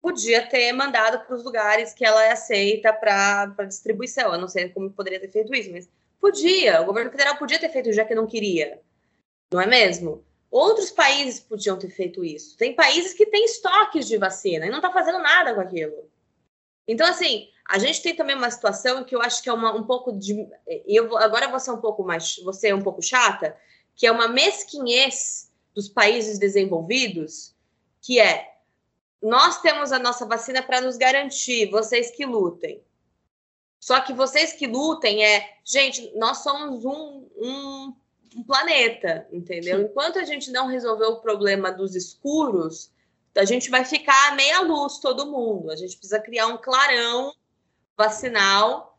Podia 0.01 0.47
ter 0.47 0.73
mandado 0.73 1.25
para 1.25 1.37
os 1.37 1.45
lugares 1.45 1.95
que 1.95 2.05
ela 2.05 2.25
é 2.25 2.33
aceita 2.33 2.93
para 2.93 3.65
distribuição. 3.67 4.33
Eu 4.33 4.41
não 4.41 4.49
sei 4.49 4.69
como 4.69 4.91
poderia 4.91 5.21
ter 5.21 5.29
feito 5.29 5.55
isso, 5.55 5.71
mas 5.71 5.89
podia. 6.21 6.83
O 6.83 6.87
governo 6.87 7.11
federal 7.11 7.37
podia 7.37 7.59
ter 7.59 7.71
feito, 7.71 7.93
já 7.93 8.05
que 8.05 8.15
não 8.15 8.27
queria. 8.27 8.81
Não 9.53 9.61
é 9.61 9.67
mesmo? 9.67 10.25
Outros 10.53 10.91
países 10.91 11.41
podiam 11.41 11.79
ter 11.79 11.89
feito 11.89 12.23
isso. 12.23 12.59
Tem 12.59 12.77
países 12.77 13.15
que 13.15 13.25
têm 13.25 13.47
estoques 13.47 14.07
de 14.07 14.19
vacina 14.19 14.67
e 14.67 14.69
não 14.69 14.81
está 14.81 14.93
fazendo 14.93 15.19
nada 15.19 15.55
com 15.55 15.63
aquilo. 15.63 16.11
Então, 16.87 17.09
assim, 17.09 17.49
a 17.67 17.79
gente 17.79 18.03
tem 18.03 18.15
também 18.15 18.37
uma 18.37 18.51
situação 18.51 19.03
que 19.03 19.17
eu 19.17 19.23
acho 19.23 19.43
que 19.43 19.49
é 19.49 19.53
uma, 19.53 19.75
um 19.75 19.83
pouco 19.83 20.13
de. 20.13 20.47
Eu 20.87 21.17
agora 21.17 21.49
vou 21.49 21.59
ser 21.59 21.71
um 21.71 21.81
pouco 21.81 22.05
mais. 22.05 22.37
Você 22.45 22.69
é 22.69 22.75
um 22.75 22.83
pouco 22.83 23.01
chata, 23.01 23.57
que 23.97 24.07
é 24.07 24.13
uma 24.13 24.29
mesquinhez 24.29 25.51
dos 25.75 25.89
países 25.89 26.39
desenvolvidos, 26.39 27.57
que 28.03 28.21
é 28.21 28.53
nós 29.23 29.63
temos 29.63 29.91
a 29.91 29.99
nossa 29.99 30.27
vacina 30.27 30.63
para 30.63 30.83
nos 30.83 30.99
garantir, 30.99 31.71
vocês 31.71 32.11
que 32.11 32.27
lutem. 32.27 32.85
Só 33.81 34.01
que 34.01 34.13
vocês 34.13 34.53
que 34.53 34.67
lutem 34.67 35.25
é, 35.25 35.57
gente, 35.65 36.13
nós 36.15 36.39
somos 36.39 36.85
um, 36.85 37.27
um 37.39 37.95
um 38.37 38.43
planeta, 38.43 39.27
entendeu? 39.33 39.79
Sim. 39.79 39.85
Enquanto 39.85 40.19
a 40.19 40.25
gente 40.25 40.51
não 40.51 40.67
resolver 40.67 41.07
o 41.07 41.21
problema 41.21 41.71
dos 41.71 41.95
escuros, 41.95 42.91
a 43.37 43.45
gente 43.45 43.71
vai 43.71 43.85
ficar 43.85 44.37
meia 44.37 44.61
luz 44.61 44.99
todo 44.99 45.31
mundo. 45.31 45.71
A 45.71 45.77
gente 45.77 45.97
precisa 45.97 46.21
criar 46.21 46.47
um 46.49 46.59
clarão 46.59 47.35
vacinal 47.97 48.99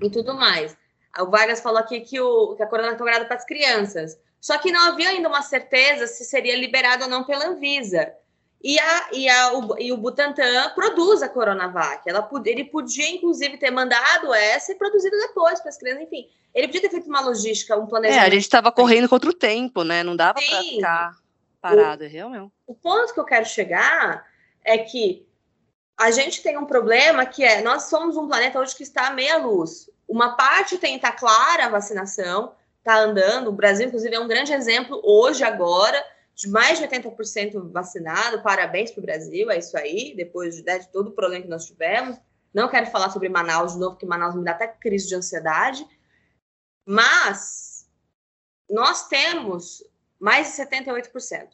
e 0.00 0.10
tudo 0.10 0.34
mais. 0.34 0.76
O 1.18 1.30
Vargas 1.30 1.60
falou 1.60 1.78
aqui 1.78 2.00
que, 2.00 2.20
o, 2.20 2.54
que 2.54 2.62
a 2.62 2.66
corona 2.66 2.90
liberada 2.92 3.24
para 3.24 3.36
as 3.36 3.44
crianças. 3.44 4.18
Só 4.40 4.58
que 4.58 4.70
não 4.70 4.92
havia 4.92 5.08
ainda 5.08 5.28
uma 5.28 5.42
certeza 5.42 6.06
se 6.06 6.24
seria 6.24 6.56
liberado 6.56 7.04
ou 7.04 7.10
não 7.10 7.24
pela 7.24 7.46
Anvisa. 7.46 8.14
E, 8.66 8.80
a, 8.80 9.08
e, 9.12 9.28
a, 9.28 9.52
o, 9.52 9.78
e 9.78 9.92
o 9.92 9.96
Butantan 9.96 10.72
produz 10.74 11.22
a 11.22 11.28
Coronavac. 11.28 12.02
Ela, 12.04 12.28
ele 12.46 12.64
podia, 12.64 13.08
inclusive, 13.08 13.58
ter 13.58 13.70
mandado 13.70 14.34
essa 14.34 14.72
e 14.72 14.74
produzido 14.74 15.16
depois 15.18 15.60
para 15.60 15.68
as 15.68 15.78
crianças, 15.78 16.02
enfim. 16.02 16.28
Ele 16.52 16.66
podia 16.66 16.80
ter 16.80 16.90
feito 16.90 17.06
uma 17.06 17.20
logística, 17.20 17.76
um 17.76 17.86
planejamento. 17.86 18.24
É, 18.24 18.26
a 18.26 18.30
gente 18.30 18.42
estava 18.42 18.72
correndo 18.72 19.08
contra 19.08 19.30
o 19.30 19.32
tempo, 19.32 19.84
né? 19.84 20.02
Não 20.02 20.16
dava 20.16 20.40
para 20.40 20.62
ficar 20.62 21.16
parado, 21.60 22.02
o, 22.02 22.06
é 22.06 22.08
realmente. 22.08 22.52
O 22.66 22.74
ponto 22.74 23.14
que 23.14 23.20
eu 23.20 23.24
quero 23.24 23.46
chegar 23.46 24.26
é 24.64 24.78
que 24.78 25.24
a 25.96 26.10
gente 26.10 26.42
tem 26.42 26.58
um 26.58 26.66
problema 26.66 27.24
que 27.24 27.44
é, 27.44 27.62
nós 27.62 27.84
somos 27.84 28.16
um 28.16 28.26
planeta 28.26 28.58
hoje 28.58 28.74
que 28.74 28.82
está 28.82 29.06
à 29.06 29.10
meia 29.12 29.36
luz. 29.36 29.88
Uma 30.08 30.34
parte 30.34 30.76
tem, 30.76 30.98
tá 30.98 31.12
clara 31.12 31.66
a 31.66 31.68
vacinação, 31.68 32.52
tá 32.82 32.98
andando. 32.98 33.46
O 33.46 33.52
Brasil, 33.52 33.86
inclusive, 33.86 34.16
é 34.16 34.18
um 34.18 34.26
grande 34.26 34.52
exemplo 34.52 35.00
hoje, 35.04 35.44
agora, 35.44 36.04
de 36.36 36.48
mais 36.50 36.78
de 36.78 36.86
80% 36.86 37.72
vacinado. 37.72 38.42
Parabéns 38.42 38.90
para 38.90 39.00
o 39.00 39.04
Brasil, 39.04 39.50
é 39.50 39.58
isso 39.58 39.76
aí, 39.76 40.14
depois 40.14 40.62
né, 40.62 40.78
de 40.78 40.88
todo 40.88 41.08
o 41.08 41.12
problema 41.12 41.42
que 41.42 41.50
nós 41.50 41.64
tivemos. 41.64 42.18
Não 42.52 42.68
quero 42.68 42.86
falar 42.90 43.10
sobre 43.10 43.28
Manaus 43.28 43.72
de 43.72 43.78
novo, 43.78 43.92
porque 43.92 44.06
Manaus 44.06 44.34
me 44.34 44.44
dá 44.44 44.52
até 44.52 44.68
crise 44.68 45.08
de 45.08 45.14
ansiedade. 45.14 45.86
Mas 46.86 47.90
nós 48.68 49.08
temos 49.08 49.82
mais 50.20 50.48
de 50.48 50.62
78% 50.62 51.48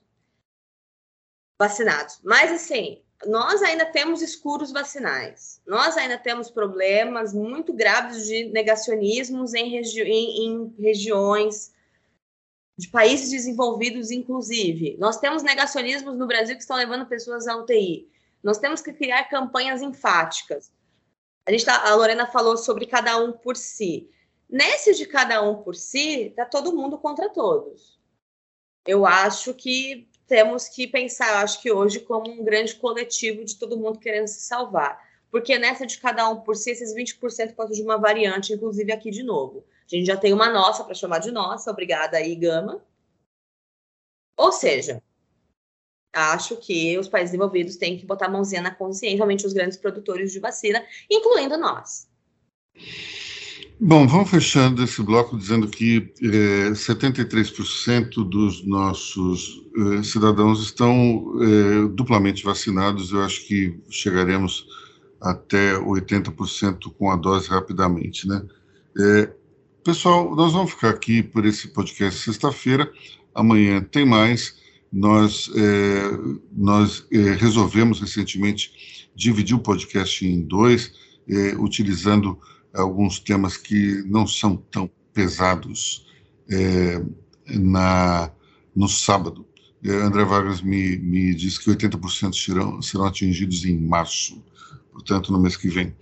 vacinados. 1.58 2.20
Mas 2.24 2.50
assim, 2.50 3.02
nós 3.24 3.62
ainda 3.62 3.86
temos 3.86 4.20
escuros 4.20 4.72
vacinais. 4.72 5.60
Nós 5.64 5.96
ainda 5.96 6.18
temos 6.18 6.50
problemas 6.50 7.32
muito 7.32 7.72
graves 7.72 8.26
de 8.26 8.46
negacionismos 8.46 9.54
em, 9.54 9.70
regi 9.70 10.02
em, 10.02 10.46
em 10.46 10.74
regiões 10.80 11.72
de 12.76 12.88
países 12.88 13.30
desenvolvidos, 13.30 14.10
inclusive. 14.10 14.96
Nós 14.98 15.18
temos 15.18 15.42
negacionismos 15.42 16.16
no 16.16 16.26
Brasil 16.26 16.56
que 16.56 16.62
estão 16.62 16.76
levando 16.76 17.06
pessoas 17.06 17.46
à 17.46 17.56
UTI. 17.56 18.08
Nós 18.42 18.58
temos 18.58 18.80
que 18.80 18.92
criar 18.92 19.24
campanhas 19.24 19.82
enfáticas. 19.82 20.72
A, 21.46 21.50
gente 21.50 21.64
tá, 21.64 21.88
a 21.88 21.94
Lorena 21.94 22.26
falou 22.26 22.56
sobre 22.56 22.86
cada 22.86 23.16
um 23.18 23.32
por 23.32 23.56
si. 23.56 24.10
Nesse 24.48 24.94
de 24.94 25.06
cada 25.06 25.42
um 25.42 25.62
por 25.62 25.74
si, 25.74 26.28
está 26.28 26.44
todo 26.44 26.74
mundo 26.74 26.98
contra 26.98 27.28
todos. 27.28 27.98
Eu 28.86 29.06
acho 29.06 29.54
que 29.54 30.08
temos 30.26 30.68
que 30.68 30.86
pensar, 30.86 31.30
eu 31.30 31.36
acho 31.38 31.60
que 31.60 31.70
hoje, 31.70 32.00
como 32.00 32.30
um 32.30 32.44
grande 32.44 32.74
coletivo 32.74 33.44
de 33.44 33.56
todo 33.58 33.78
mundo 33.78 33.98
querendo 33.98 34.26
se 34.28 34.40
salvar. 34.40 35.00
Porque 35.30 35.58
nessa 35.58 35.86
de 35.86 35.98
cada 35.98 36.28
um 36.28 36.40
por 36.40 36.56
si, 36.56 36.70
esses 36.70 36.94
20% 36.94 37.54
podem 37.54 37.76
de 37.76 37.82
uma 37.82 37.96
variante, 37.96 38.52
inclusive 38.52 38.92
aqui 38.92 39.10
de 39.10 39.22
novo. 39.22 39.64
A 39.86 39.96
gente 39.96 40.06
já 40.06 40.16
tem 40.16 40.32
uma 40.32 40.50
nossa 40.50 40.84
para 40.84 40.94
chamar 40.94 41.18
de 41.18 41.30
nossa, 41.30 41.70
obrigada 41.70 42.16
aí, 42.16 42.34
Gama. 42.34 42.82
Ou 44.36 44.52
seja, 44.52 45.02
acho 46.12 46.56
que 46.56 46.98
os 46.98 47.08
países 47.08 47.30
desenvolvidos 47.30 47.76
têm 47.76 47.96
que 47.96 48.06
botar 48.06 48.26
a 48.26 48.30
mãozinha 48.30 48.62
na 48.62 48.74
consciência, 48.74 49.16
realmente 49.16 49.46
os 49.46 49.52
grandes 49.52 49.76
produtores 49.76 50.32
de 50.32 50.40
vacina, 50.40 50.84
incluindo 51.10 51.56
nós. 51.56 52.08
Bom, 53.84 54.06
vamos 54.06 54.30
fechando 54.30 54.84
esse 54.84 55.02
bloco 55.02 55.36
dizendo 55.36 55.66
que 55.66 56.12
é, 56.22 56.70
73% 56.70 58.28
dos 58.28 58.64
nossos 58.64 59.60
é, 59.98 60.02
cidadãos 60.04 60.62
estão 60.62 61.34
é, 61.40 61.88
duplamente 61.88 62.44
vacinados. 62.44 63.10
Eu 63.10 63.22
acho 63.22 63.44
que 63.46 63.80
chegaremos 63.90 64.66
até 65.20 65.74
80% 65.74 66.92
com 66.96 67.10
a 67.10 67.16
dose 67.16 67.48
rapidamente, 67.48 68.28
né? 68.28 68.46
Pessoal, 69.84 70.36
nós 70.36 70.52
vamos 70.52 70.70
ficar 70.70 70.90
aqui 70.90 71.24
por 71.24 71.44
esse 71.44 71.66
podcast 71.66 72.20
sexta-feira. 72.20 72.92
Amanhã 73.34 73.82
tem 73.82 74.06
mais. 74.06 74.54
Nós, 74.92 75.50
é, 75.56 76.02
nós 76.52 77.04
é, 77.10 77.32
resolvemos 77.32 78.00
recentemente 78.00 79.10
dividir 79.12 79.56
o 79.56 79.58
podcast 79.58 80.24
em 80.24 80.40
dois, 80.40 80.92
é, 81.28 81.56
utilizando 81.56 82.38
alguns 82.72 83.18
temas 83.18 83.56
que 83.56 84.04
não 84.06 84.24
são 84.24 84.56
tão 84.56 84.88
pesados 85.12 86.06
é, 86.48 87.04
na, 87.48 88.30
no 88.76 88.88
sábado. 88.88 89.44
É, 89.84 89.90
André 89.90 90.24
Vargas 90.24 90.62
me, 90.62 90.96
me 90.98 91.34
disse 91.34 91.58
que 91.58 91.68
80% 91.68 92.34
serão, 92.36 92.80
serão 92.80 93.06
atingidos 93.06 93.64
em 93.64 93.80
março, 93.80 94.40
portanto, 94.92 95.32
no 95.32 95.40
mês 95.40 95.56
que 95.56 95.68
vem. 95.68 95.94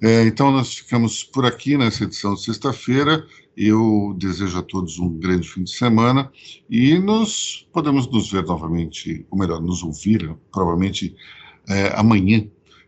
É, 0.00 0.22
então, 0.22 0.50
nós 0.50 0.74
ficamos 0.74 1.24
por 1.24 1.44
aqui 1.44 1.76
nessa 1.76 2.04
edição 2.04 2.34
de 2.34 2.42
sexta-feira. 2.42 3.26
Eu 3.56 4.14
desejo 4.18 4.58
a 4.58 4.62
todos 4.62 4.98
um 4.98 5.08
grande 5.18 5.48
fim 5.48 5.64
de 5.64 5.70
semana 5.70 6.30
e 6.68 6.98
nos 6.98 7.66
podemos 7.72 8.06
nos 8.06 8.30
ver 8.30 8.44
novamente, 8.44 9.26
ou 9.30 9.38
melhor, 9.38 9.60
nos 9.60 9.82
ouvir, 9.82 10.36
provavelmente 10.52 11.16
é, 11.68 11.88
amanhã, 11.96 12.46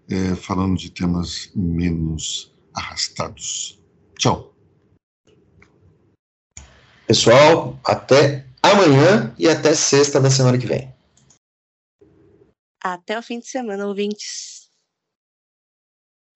é, 0.09 0.35
falando 0.35 0.79
de 0.79 0.91
temas 0.91 1.51
menos 1.55 2.55
arrastados. 2.75 3.81
Tchau. 4.19 4.55
Pessoal, 7.07 7.81
até 7.85 8.47
amanhã 8.63 9.35
e 9.39 9.49
até 9.49 9.75
sexta 9.75 10.21
da 10.21 10.31
semana 10.31 10.59
que 10.59 10.67
vem. 10.67 10.93
Até 12.83 13.19
o 13.19 13.23
fim 13.23 13.41
de 13.41 13.47
semana, 13.47 13.87
ouvintes. 13.87 14.58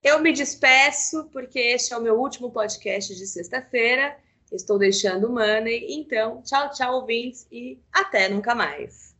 Eu 0.02 0.20
me 0.20 0.32
despeço, 0.32 1.28
porque 1.32 1.60
este 1.60 1.94
é 1.94 1.96
o 1.96 2.02
meu 2.02 2.18
último 2.18 2.50
podcast 2.50 3.14
de 3.14 3.24
sexta-feira. 3.24 4.16
Estou 4.50 4.76
deixando 4.76 5.28
o 5.28 5.32
money. 5.32 5.86
Então, 5.90 6.42
tchau, 6.42 6.70
tchau, 6.70 6.96
ouvintes, 6.96 7.46
e 7.52 7.78
até 7.92 8.28
nunca 8.28 8.52
mais. 8.52 9.14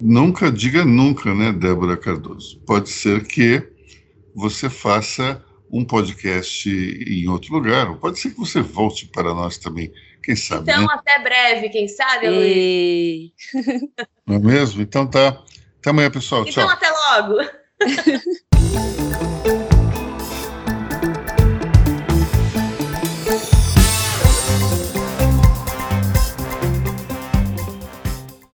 Nunca 0.00 0.52
diga 0.52 0.84
nunca, 0.84 1.34
né, 1.34 1.50
Débora 1.50 1.96
Cardoso? 1.96 2.60
Pode 2.66 2.90
ser 2.90 3.26
que 3.26 3.66
você 4.34 4.68
faça 4.68 5.42
um 5.70 5.82
podcast 5.82 6.68
em 6.68 7.26
outro 7.28 7.54
lugar. 7.54 7.96
Pode 7.98 8.18
ser 8.18 8.32
que 8.32 8.38
você 8.38 8.60
volte 8.60 9.06
para 9.06 9.32
nós 9.32 9.56
também. 9.56 9.90
Quem 10.22 10.36
sabe? 10.36 10.70
Então, 10.70 10.82
né? 10.82 10.88
até 10.90 11.18
breve, 11.20 11.70
quem 11.70 11.88
sabe, 11.88 12.28
Luiz? 12.28 13.32
Não 14.26 14.36
é 14.36 14.38
mesmo? 14.38 14.82
Então 14.82 15.06
tá. 15.06 15.42
Até 15.78 15.90
amanhã, 15.90 16.10
pessoal. 16.10 16.42
Então, 16.46 16.66
Tchau. 16.66 16.68
até 16.68 16.90
logo. 16.90 17.62
thank 18.72 18.98
you 18.98 19.01